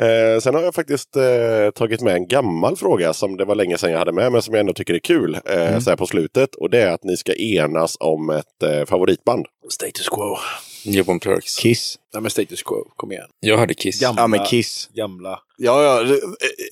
[0.00, 3.78] Eh, sen har jag faktiskt eh, tagit med en gammal fråga som det var länge
[3.78, 5.80] sedan jag hade med, men som jag ändå tycker är kul eh, Mm.
[5.80, 6.54] så här på slutet.
[6.54, 9.39] Och det är att ni ska enas om ett eh, favoritband.
[9.42, 9.72] Band?
[9.72, 10.36] Status quo.
[10.86, 11.56] Newborn Turks.
[11.58, 11.98] Kiss.
[12.14, 13.26] Nej men status quo, kom igen.
[13.40, 14.00] Jag hörde Kiss.
[14.00, 14.88] Gamla, Ja, men Kiss.
[14.94, 15.38] Gamla.
[15.56, 16.02] Ja, ja.
[16.14, 16.16] äh,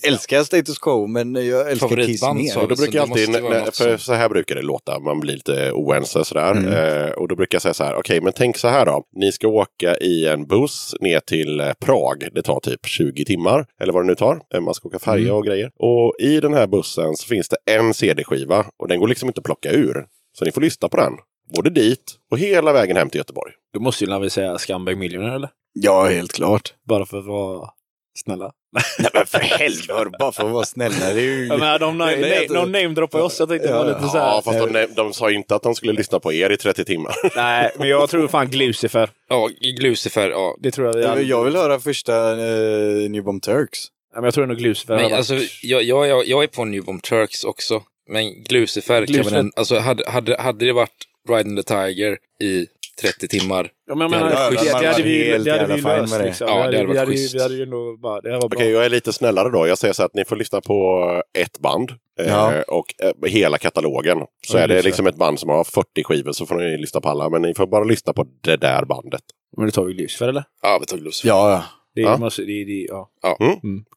[0.08, 2.58] Älskar status quo, men jag älskar Kiss mer.
[2.58, 5.34] Och då Så brukar jag alltid, något för så här brukar det låta, man blir
[5.34, 6.50] lite oense sådär.
[6.50, 6.72] Mm.
[7.06, 9.04] Eh, och då brukar jag säga så här, okej men tänk så här då.
[9.16, 12.28] Ni ska åka i en buss ner till eh, Prag.
[12.34, 14.40] Det tar typ 20 timmar, eller vad det nu tar.
[14.54, 15.34] Eh, Man ska åka färja Mm.
[15.36, 15.70] och grejer.
[15.78, 19.38] Och i den här bussen så finns det en CD-skiva och den går liksom inte
[19.38, 20.06] att plocka ur.
[20.38, 21.12] Så ni får lyssna på den.
[21.56, 23.52] Både dit och hela vägen hem till Göteborg.
[23.74, 25.50] Då måste ju väl säga Scumbag Millionaire eller?
[25.72, 26.74] Ja, helt klart.
[26.88, 27.70] Bara för att vara
[28.18, 28.52] snälla.
[28.98, 31.12] Nej, men för helvete, bara för att vara snälla.
[31.14, 31.46] Det är ju...
[31.46, 33.40] Ja, men de, Nej, nej, de, de namedroppar oss.
[33.40, 34.26] Jag tänkte det var Ja, lite så här.
[34.26, 37.14] Ja, fast de, de sa inte att de skulle lyssna på er i 30 timmar.
[37.36, 39.10] Nej, men jag tror fan Glucifer.
[39.28, 39.50] Ja,
[39.80, 40.56] Lucifer, ja.
[40.60, 41.20] Det tror jag vi alla...
[41.20, 43.78] Jag vill höra första uh, New Bomb Turks.
[44.14, 44.96] Ja, men jag tror nog Glucifer.
[44.96, 47.82] Men alltså, jag, jag, jag, jag är på Newborn Turks också.
[48.10, 49.30] Men Glucifer, kan Glucifer.
[49.30, 52.66] väl en, alltså hade, hade, hade det varit Riding the Tiger i
[53.02, 53.70] 30 timmar.
[53.86, 55.82] Ja, men jag Ja, menar, ja, det, det hade vi, det hade vi jävla fine
[55.84, 56.12] löst.
[56.12, 56.24] med det.
[56.26, 56.48] Liksom.
[56.48, 57.34] Ja, det hade vi, varit hade, schysst.
[57.34, 58.20] vi hade ju nog bara...
[58.20, 58.56] Det här var bra.
[58.58, 59.66] Okej, jag är lite snällare då.
[59.66, 61.02] Jag säger så att ni får lyssna på
[61.38, 61.90] ett band.
[62.20, 62.62] eh, Ja.
[62.68, 64.18] Och eh, hela katalogen.
[64.46, 67.00] Så Ja, är det liksom ett band som har 40 skivor så får ni lyssna
[67.00, 67.28] på alla.
[67.30, 69.22] Men ni får bara lyssna på det där bandet.
[69.56, 70.44] Men det tar vi Lucifer eller?
[70.62, 71.28] Ja, vi tar Lucifer.
[71.28, 71.64] Ja, ja.
[72.02, 72.16] Det, Ja.
[72.16, 73.08] måste, det, det, ja.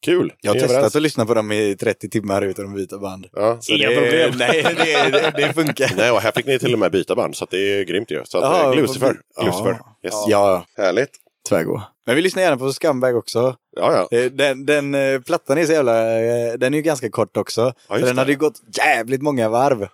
[0.01, 0.33] Kul!
[0.41, 0.95] Jag har är testat överens.
[0.95, 3.27] att lyssna på dem i 30 timmar utan att byta band.
[3.33, 3.57] Ja.
[3.61, 4.31] Så Inga det, problem.
[4.37, 5.91] Nej, det, det, det funkar.
[5.97, 7.35] Nej, och här fick ni till och med byta band.
[7.35, 8.21] Så att det är grymt ju.
[8.25, 9.15] Så att, Ja, eh, Lucifer.
[9.37, 9.43] ja.
[9.45, 9.79] Lucifer.
[10.03, 10.13] Yes.
[10.27, 11.09] Ja, Härligt.
[11.49, 11.81] tvärgå.
[12.05, 13.55] Men vi lyssnar gärna på Scumbag också.
[13.75, 14.17] Ja, ja.
[14.17, 15.93] Eh, Den, den eh, plattan är så jävla,
[16.57, 17.73] den är ju ganska kort också.
[17.89, 19.87] Ja, så den hade ju gått jävligt många varv.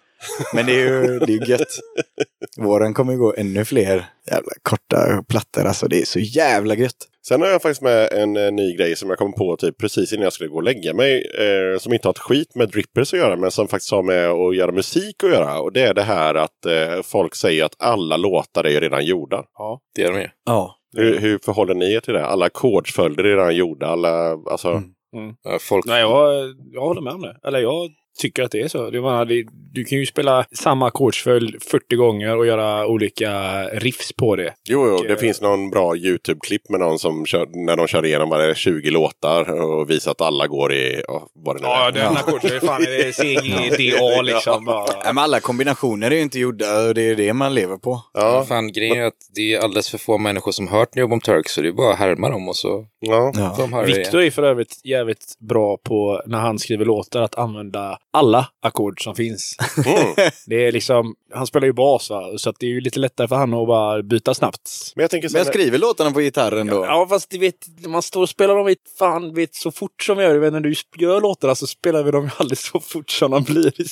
[0.54, 1.68] Men det är ju det är gött.
[2.58, 5.66] Våren kommer ju gå ännu fler jävla korta plattor.
[5.66, 6.94] Alltså det är så jävla gött.
[7.28, 10.14] Sen har jag faktiskt med en eh, ny grej som jag kom på typ precis
[10.14, 11.32] innan jag skulle gå och lägga mig.
[11.40, 14.30] Eh, som inte har ett skit med drippers att göra men som faktiskt har med
[14.30, 15.60] att göra musik att göra.
[15.60, 19.06] Och det är det här att eh, folk säger att alla låtar är ju redan
[19.06, 19.44] gjorda.
[19.58, 19.80] ja.
[19.96, 20.30] Det är de ju.
[20.46, 20.76] Ja.
[20.98, 22.26] Hur, hur förhåller ni er till det?
[22.26, 23.88] Alla ackordsföljder är redan gjorda.
[23.88, 24.84] Alla, alltså,
[25.16, 25.36] Mm.
[25.44, 27.38] Ja, Folk, Nej, jag, jag håller med om det.
[27.44, 29.02] Eller jag tycker att det är så.
[29.02, 34.36] Var, det, du kan ju spela samma ackordsföljd 40 gånger och göra olika riffs på
[34.36, 34.54] det.
[34.70, 38.06] Jo, jo, det eh, finns någon bra YouTube-klipp med någon som kör, när de kör
[38.06, 41.88] igenom är, 20 låtar och visar att alla går i, ja, vad det nu Ja,
[41.88, 41.92] är.
[41.92, 42.62] den ackordsföljd.
[42.62, 44.66] Fan, är det CGDA liksom?
[44.66, 44.86] Bara.
[44.86, 48.02] Nej, men alla kombinationer är ju inte gjorda och det är det man lever på.
[48.14, 51.54] Ja, Fan, grejen är att det är alldeles för få människor som hört Newborn Turks
[51.54, 53.32] så det är bara att härma dem och så ja.
[53.36, 53.56] Ja.
[53.58, 58.48] de Victor är för övrigt jävligt bra på när han skriver låtar att använda alla
[58.62, 59.56] ackord som finns.
[59.86, 60.14] Mm.
[60.46, 63.28] Det är liksom, han spelar ju bas va, så att det är ju lite lättare
[63.28, 64.70] för han att bara byta snabbt.
[64.96, 66.86] Men jag tänker så Men jag skriver låtarna på gitarren då.
[66.86, 67.56] Ja, fast du vet,
[67.88, 70.52] man står och spelar dem fan, vet, så fort som vi gör det.
[70.52, 73.82] När du gör låtarna så spelar vi dem ju aldrig så fort som de blir
[73.82, 73.88] i, i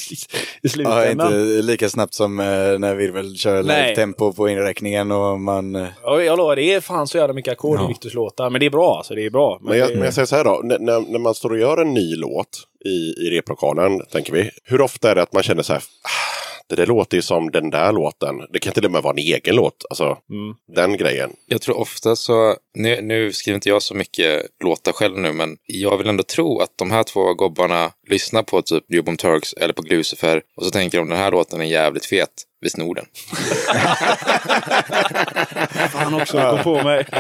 [0.62, 1.28] Ja, slutändan.
[1.28, 2.46] inte lika snabbt som eh,
[2.80, 3.84] när Virvel kör Nej.
[3.84, 5.76] live-tempo på inräkningen och man...
[5.76, 7.86] eh, Ja, jag lovar, det är fan så jävla mycket ackord Ja.
[7.86, 8.50] i Viktors låtar.
[8.50, 9.16] Men det är bra, alltså.
[9.16, 9.60] Det är bra.
[9.62, 11.60] Men jag, det, men jag säger så här då, när, när när man står och
[11.60, 14.50] gör en ny låt i, i replokalen, tänker vi.
[14.64, 16.25] Hur ofta är det att man känner så här, "Ah,
[16.70, 18.36] det där låter ju som den där låten.
[18.54, 20.56] Det kan till och med vara en egen låt, alltså Mm.
[20.76, 21.32] den grejen.
[21.48, 25.58] Jag tror ofta så, nu, nu skriver inte jag så mycket låtar själv nu, men
[25.66, 29.74] jag vill ändå tro att de här två gobbarna lyssnar på typ Newborn Turks eller
[29.74, 32.30] på Glucifer och så tänker de den här låten är jävligt fet.
[32.66, 33.06] Vi snor den.
[35.90, 37.06] fan också kom på mig.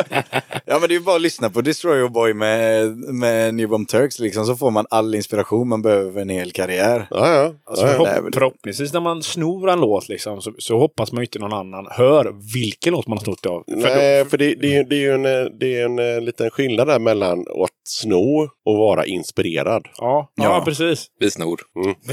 [0.67, 3.87] Ja men det är ju bara att lyssna på Destroyer Boy med, med New Bomb
[3.87, 7.07] Turks liksom, så får man all inspiration man behöver för en hel karriär.
[7.09, 7.53] Ja, ja.
[7.65, 8.21] Alltså, ja, ja.
[8.33, 11.87] förhoppningsvis när man snor en låt liksom, så, så hoppas man ju inte någon annan
[11.91, 13.63] hör vilken låt man har snott av.
[13.67, 15.23] För Nej, då, för det, det, är det är ju en,
[15.59, 19.87] det är en eh, liten skillnad där mellan att sno och vara inspirerad.
[19.97, 20.61] ja, ja, Ja.
[20.65, 21.05] precis.
[21.19, 21.61] Vi snor.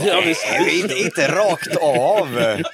[0.05, 0.35] Ja, vi,
[0.67, 2.29] vi, inte, inte rakt av!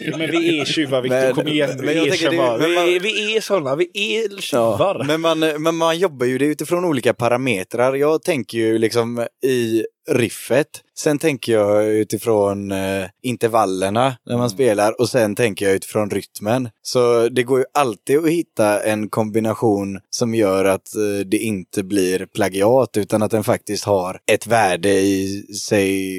[0.18, 1.32] men vi är tjuvar, Viktor.
[1.32, 1.70] Kom igen.
[1.76, 2.58] men Vi jag är det- tjuvar.
[2.58, 3.76] men man- Vi, vi är sådana.
[3.76, 4.96] Vi är tjuvar.
[4.98, 7.94] Ja, men, man, men man jobbar ju det utifrån olika parametrar.
[7.94, 10.68] Jag tänker ju liksom i riffet.
[10.98, 16.68] Sen tänker jag utifrån eh, intervallerna när man spelar och sen tänker jag utifrån rytmen.
[16.82, 21.82] Så det går ju alltid att hitta en kombination som gör att eh, det inte
[21.82, 26.14] blir plagiat utan att den faktiskt har ett värde i sig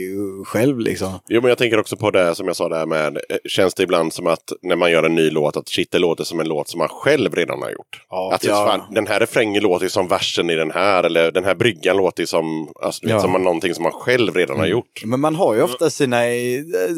[0.45, 1.19] själv liksom.
[1.29, 3.83] Jo, men jag tänker också på det som jag sa där med, eh, känns det
[3.83, 6.47] ibland som att när man gör en ny låt, att shit, det låter som en
[6.47, 8.05] låt som man själv redan har gjort.
[8.09, 8.31] Ja.
[8.33, 8.65] att Ja.
[8.67, 11.97] fan, den här refrängen låter ju som versen i den här, eller den här bryggan
[11.97, 13.19] låter ju som, alltså, Ja.
[13.19, 15.01] som någonting som man själv redan har gjort.
[15.05, 16.17] Men man har ju ofta sina,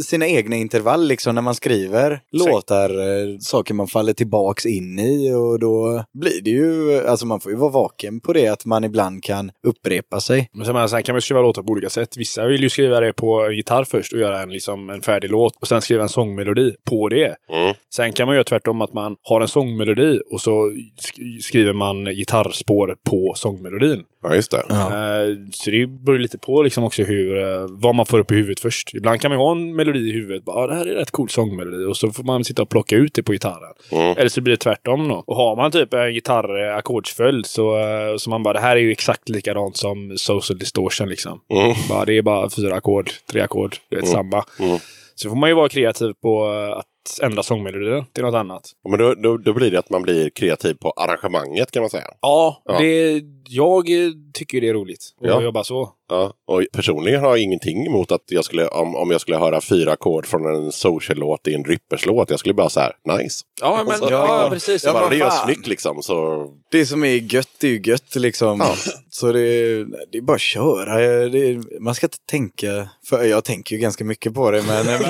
[0.06, 5.34] sina egna intervall liksom när man skriver låtar, eh, saker man faller tillbaks in i
[5.34, 8.84] och då blir det ju, alltså man får ju vara vaken på det att man
[8.84, 10.50] ibland kan upprepa sig.
[10.54, 12.18] Men sen, sen kan man skriva låtar på olika sätt.
[12.18, 15.56] Vissa vill ju skriva det på gitarr först och göra en, liksom, en färdig låt
[15.62, 17.36] och sen skriva en sångmelodi på det.
[17.54, 17.74] Mm.
[17.96, 22.06] Sen kan man göra tvärtom att man har en sångmelodi och så sk- skriver man
[22.06, 24.04] gitarrspår på sångmelodin.
[24.24, 24.58] Ja, just det.
[24.60, 28.36] Eh, Så det beror lite på liksom också hur, eh, vad man får upp i
[28.36, 28.94] huvudet först.
[28.94, 30.46] Ibland kan man ju ha en melodi i huvudet.
[30.46, 31.86] Bara, ah, det här är rätt cool sångmelodi.
[31.86, 33.74] Och så får man sitta och plocka ut det på gitarren.
[33.92, 34.18] Mm.
[34.18, 35.24] Eller så blir det tvärtom då.
[35.28, 38.92] Och har man typ en gitarr-ackordsföljd så, eh, så man bara, det här är ju
[38.92, 41.42] exakt likadant som Social Distortion liksom.
[41.54, 41.76] Mm.
[41.90, 44.44] Bara, det är bara fyra ackord, tre ackord, det är samma.
[44.60, 44.78] Mm.
[45.16, 46.86] Så får man ju vara kreativ på eh, att
[47.22, 48.62] ändra sångmelodin till något annat.
[48.90, 52.08] Men då, då, då blir det att man blir kreativ på arrangemanget kan man säga.
[52.22, 52.80] Ja, Ja.
[52.80, 53.22] Det,
[53.52, 55.42] jag eh, tycker det är roligt att Ja.
[55.42, 55.90] jobba så.
[56.10, 59.62] Ja, och personligen har jag ingenting emot att jag skulle, om, om jag skulle höra
[59.62, 62.30] fyra ackord från en social-låt i en Drippers-låt.
[62.30, 63.44] Jag skulle bara så här, nice.
[63.62, 64.84] Ja, men, Så- ja, precis.
[64.84, 66.48] Ja, bara det gör snyggt liksom så...
[66.72, 68.60] Det som är gött är ju gött liksom.
[68.60, 68.76] Ja.
[69.10, 71.00] Så det, det är bara att köra.
[71.30, 75.02] Det, man ska inte tänka, för jag tänker ju ganska mycket på det men, men,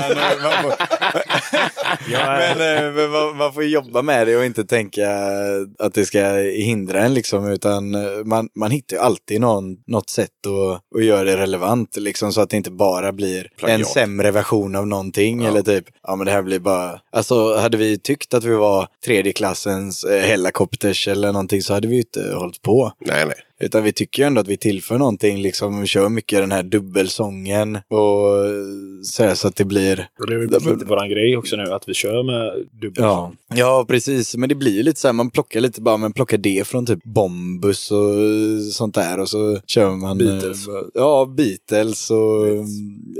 [0.44, 0.74] man, får,
[2.12, 5.08] men, eh, men man, man får jobba med det och inte tänka
[5.80, 7.96] att det ska hindra en liksom utan
[8.32, 12.42] man, man hittar ju alltid någon, något sätt att, att göra det relevant liksom så
[12.42, 13.80] att det inte bara blir Plagiat.
[13.80, 15.48] en sämre version av någonting Ja.
[15.50, 18.88] eller typ, ja men det här blir bara, alltså hade vi tyckt att vi var
[19.06, 22.92] tredje klassens eh, helikopters eller någonting så hade vi ju inte hållit på.
[23.06, 23.36] Nej, nej.
[23.62, 26.64] Utan vi tycker ju ändå att vi tillför någonting, liksom vi kör mycket den här
[26.64, 28.22] dubbelsången och
[29.04, 30.08] så, här, så att det blir...
[30.20, 33.04] Och Det är väl lite våran grej också nu, att vi kör med dubbel.
[33.04, 33.32] Ja.
[33.56, 34.36] ja, precis.
[34.36, 37.04] Men det blir lite så här, man plockar lite bara, man plockar det från typ
[37.04, 38.16] Bombus och
[38.74, 40.18] sånt där och så kör man...
[40.18, 40.68] Beatles.
[40.68, 42.66] eh, Ja, Beatles och mm,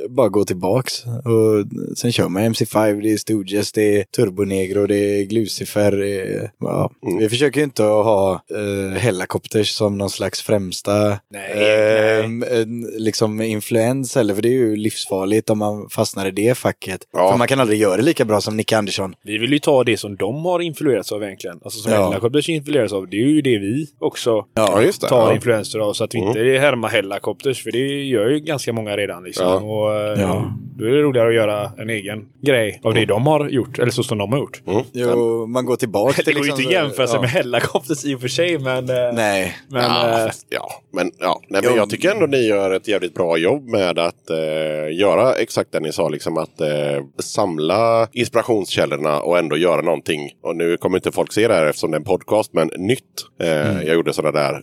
[0.10, 1.06] bara gå tillbaks.
[1.06, 5.92] Och sen kör man MC5, det är Stooges, det är Turbonegro, det är Glucifer.
[5.92, 6.92] Det är, ja.
[7.06, 7.18] Mm.
[7.18, 12.66] Vi försöker ju inte att ha uh, Hellacopters som någon slags främsta Nej, eh,
[12.98, 17.02] liksom influens heller, för det är ju livsfarligt om man fastnar i det facket.
[17.14, 17.32] Ja.
[17.32, 19.14] För man kan aldrig göra det lika bra som Nick Andersson.
[19.24, 21.60] Vi vill ju ta det som de har influerats av egentligen.
[21.64, 22.04] Alltså som Ja.
[22.04, 23.10] Hellacopters influeras av.
[23.10, 25.08] Det är ju det vi också Ja, just det.
[25.08, 25.34] tar Ja.
[25.36, 25.94] influenser av.
[25.94, 27.64] Så att vi inte härmar Hellacopters.
[27.64, 29.24] För det gör ju ganska många redan.
[29.24, 29.46] Liksom.
[29.46, 29.56] Ja.
[29.56, 30.54] Och, eh, Ja.
[30.78, 33.80] Då är det roligare att göra en egen grej av det de har gjort.
[33.80, 34.62] Eller så som de har gjort.
[34.68, 34.82] Mm.
[34.94, 37.22] Jo, man går tillbaka Det går ju inte att jämföra sig ja.
[37.22, 38.60] med Hellacopters i och för sig.
[38.60, 39.56] Men, eh, Nej.
[39.70, 41.42] men ja, eh, ja, men, ja.
[41.48, 45.34] Nej, men jag tycker ändå ni gör ett jävligt bra jobb med att eh, göra
[45.34, 50.32] exakt det ni sa, liksom att eh, samla inspirationskällorna och ändå göra någonting.
[50.44, 53.04] Och nu kommer inte folk se det här eftersom det är en podcast, men nytt.
[53.42, 54.62] Eh, Jag gjorde sådana där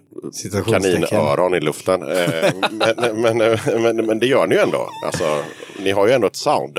[0.71, 2.03] kaninöron i luften.
[2.03, 4.89] Eh, men, men, men, men, men det gör ni ju ändå.
[5.07, 5.25] Alltså,
[5.85, 6.79] ni har ju ändå ett sound.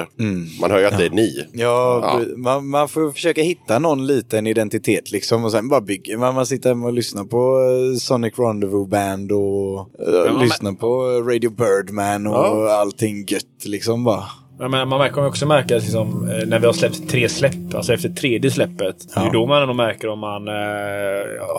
[0.62, 1.46] Man hör ju att det är ni.
[1.54, 2.22] Ja, Ja.
[2.38, 6.36] Man, man får försöka hitta någon liten identitet liksom och sen bara bygger man.
[6.36, 9.90] Man sitter hemma och lyssnar på eh, Sonic Rendezvous Band och
[10.32, 12.72] man- lyssnar på Radio Birdman och Ja.
[12.72, 14.24] allting gött liksom bara.
[14.62, 17.54] Ja, men man kommer också märka att liksom, eh, när vi har släppt tre släpp,
[17.76, 18.96] alltså efter tredje släppet.
[19.16, 19.30] Det är Ja.
[19.34, 20.54] då man ändå märker om man eh,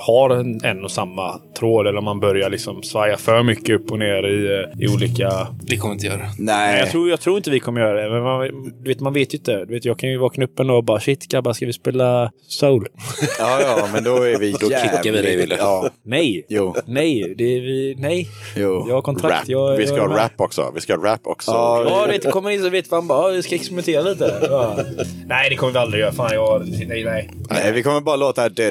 [0.06, 3.90] har en, en och samma tråd eller om man börjar liksom svaja för mycket upp
[3.90, 4.46] och ner i,
[4.78, 5.46] eh, i olika...
[5.62, 6.18] Det kommer inte göra.
[6.18, 6.72] Nej.
[6.72, 6.78] Nej.
[6.78, 8.10] Jag, tror, jag tror inte vi kommer göra det.
[8.10, 9.64] Men man, du vet, man vet ju inte.
[9.64, 11.72] Du vet, jag kan ju vakna upp en dag och bara shit grabbar, ska vi
[11.72, 12.86] spela soul?
[13.38, 15.56] Ja, ja, men då är vi Då kickar vi dig, Wille.
[15.58, 16.46] Ja, Nej!
[16.48, 17.34] jo, Nej!
[17.38, 17.94] Det är vi...
[17.98, 18.28] Nej!
[18.56, 18.84] jo.
[18.88, 19.34] Jag har kontrakt.
[19.34, 19.48] Rap.
[19.48, 20.72] Jag, Vi ska jag ha rap också.
[20.74, 21.50] Vi ska ha rap också.
[21.50, 24.38] Ja, Ja, det kommer in så vet man bara, "Ja, vi ska experimentera lite.
[24.50, 24.78] Ja.
[25.26, 26.12] Nej, det kommer vi aldrig göra.
[26.12, 26.68] Fan, jag...
[26.86, 27.30] Nej, nej.
[27.50, 28.48] Nej, vi kommer bara låta...
[28.48, 28.64] Det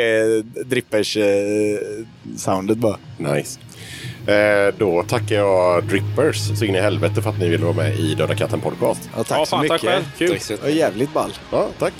[0.00, 2.96] är Drippers-soundet bara.
[3.18, 3.60] Nice.
[4.26, 7.98] Eh, då tackar jag Drippers så in i helvete för att ni ville vara med
[7.98, 9.10] i Döda katten podcast.
[9.16, 9.80] Ja, tack Ja, så fan, mycket.
[9.80, 10.04] tack själv.
[10.18, 10.30] Kul.
[10.30, 11.30] Tack så Det var jävligt ball.
[11.52, 11.92] Ja, tack.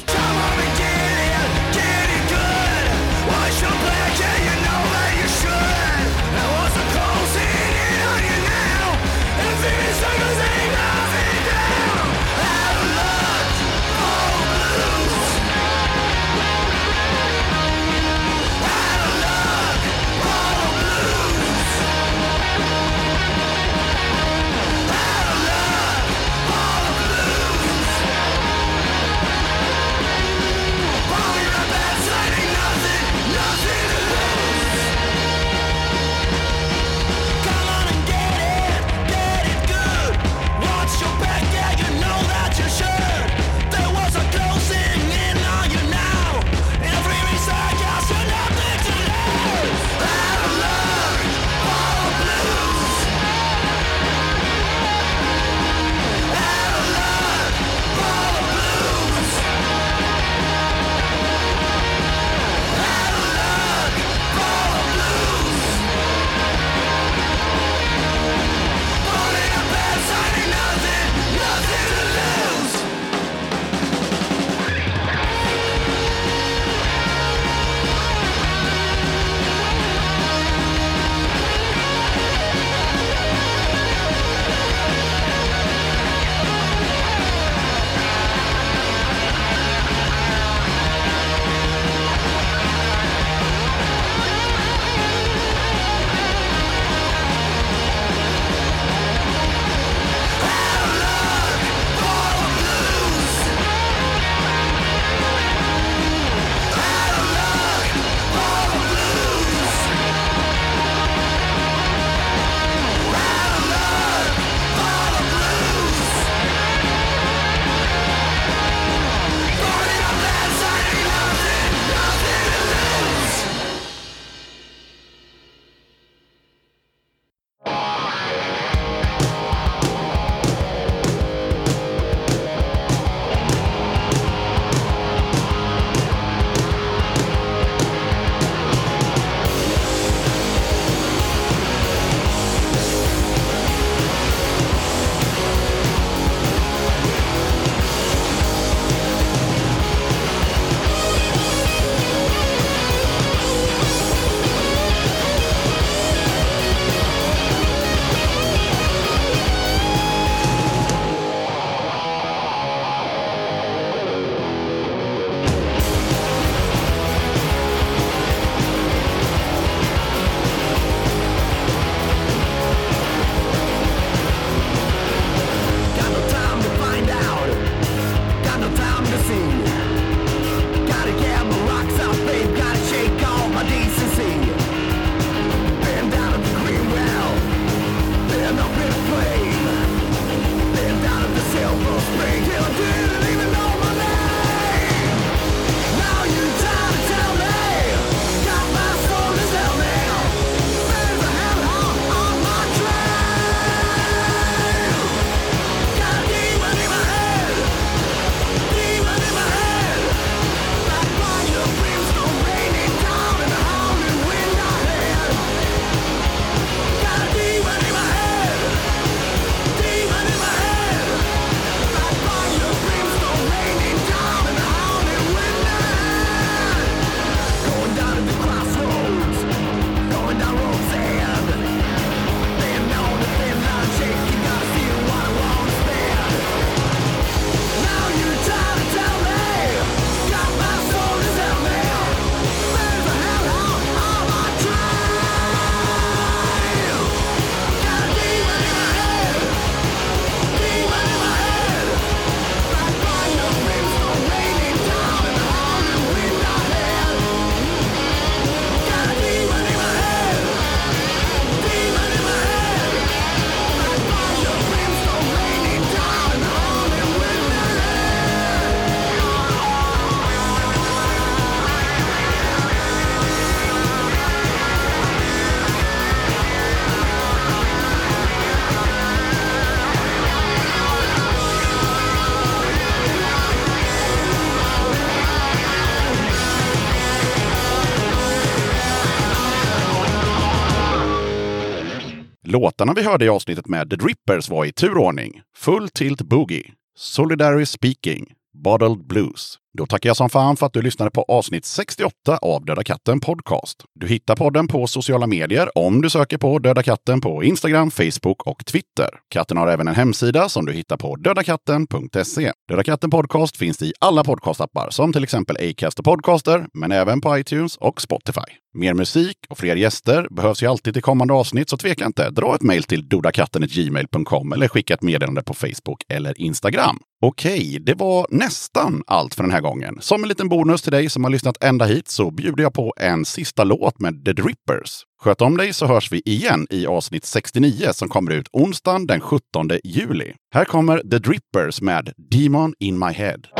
[292.60, 295.40] Låtarna vi hörde i avsnittet med The Drippers var i turordning.
[295.56, 298.26] Full Tilt Boogie, Solidary Speaking,
[298.64, 299.59] Bottled Blues.
[299.78, 303.20] Då tackar jag som fan för att du lyssnade på avsnitt 68 av Döda katten
[303.20, 303.84] Podcast.
[303.94, 308.46] Du hittar podden på sociala medier om du söker på Döda katten på Instagram, Facebook
[308.46, 309.08] och Twitter.
[309.28, 312.52] Katten har även en hemsida som du hittar på dödakatten.se.
[312.68, 317.20] Döda katten Podcast finns i alla podcastappar som till exempel Acast och Podcaster, men även
[317.20, 318.60] på iTunes och Spotify.
[318.74, 322.30] Mer musik och fler gäster behövs ju alltid till kommande avsnitt, så tveka inte.
[322.30, 326.98] Dra ett mejl till dodakatten.gmail.com eller skicka ett meddelande på Facebook eller Instagram.
[327.22, 329.98] Okej, det var nästan allt för den här gången.
[330.00, 332.94] Som en liten bonus till dig som har lyssnat ända hit så bjuder jag på
[332.96, 335.04] en sista låt med The Drippers.
[335.22, 339.20] Sköt om dig så hörs vi igen i avsnitt 69 som kommer ut onsdagen den
[339.20, 339.42] 17
[339.84, 340.32] juli.
[340.54, 343.59] Här kommer The Drippers med Demon in my head.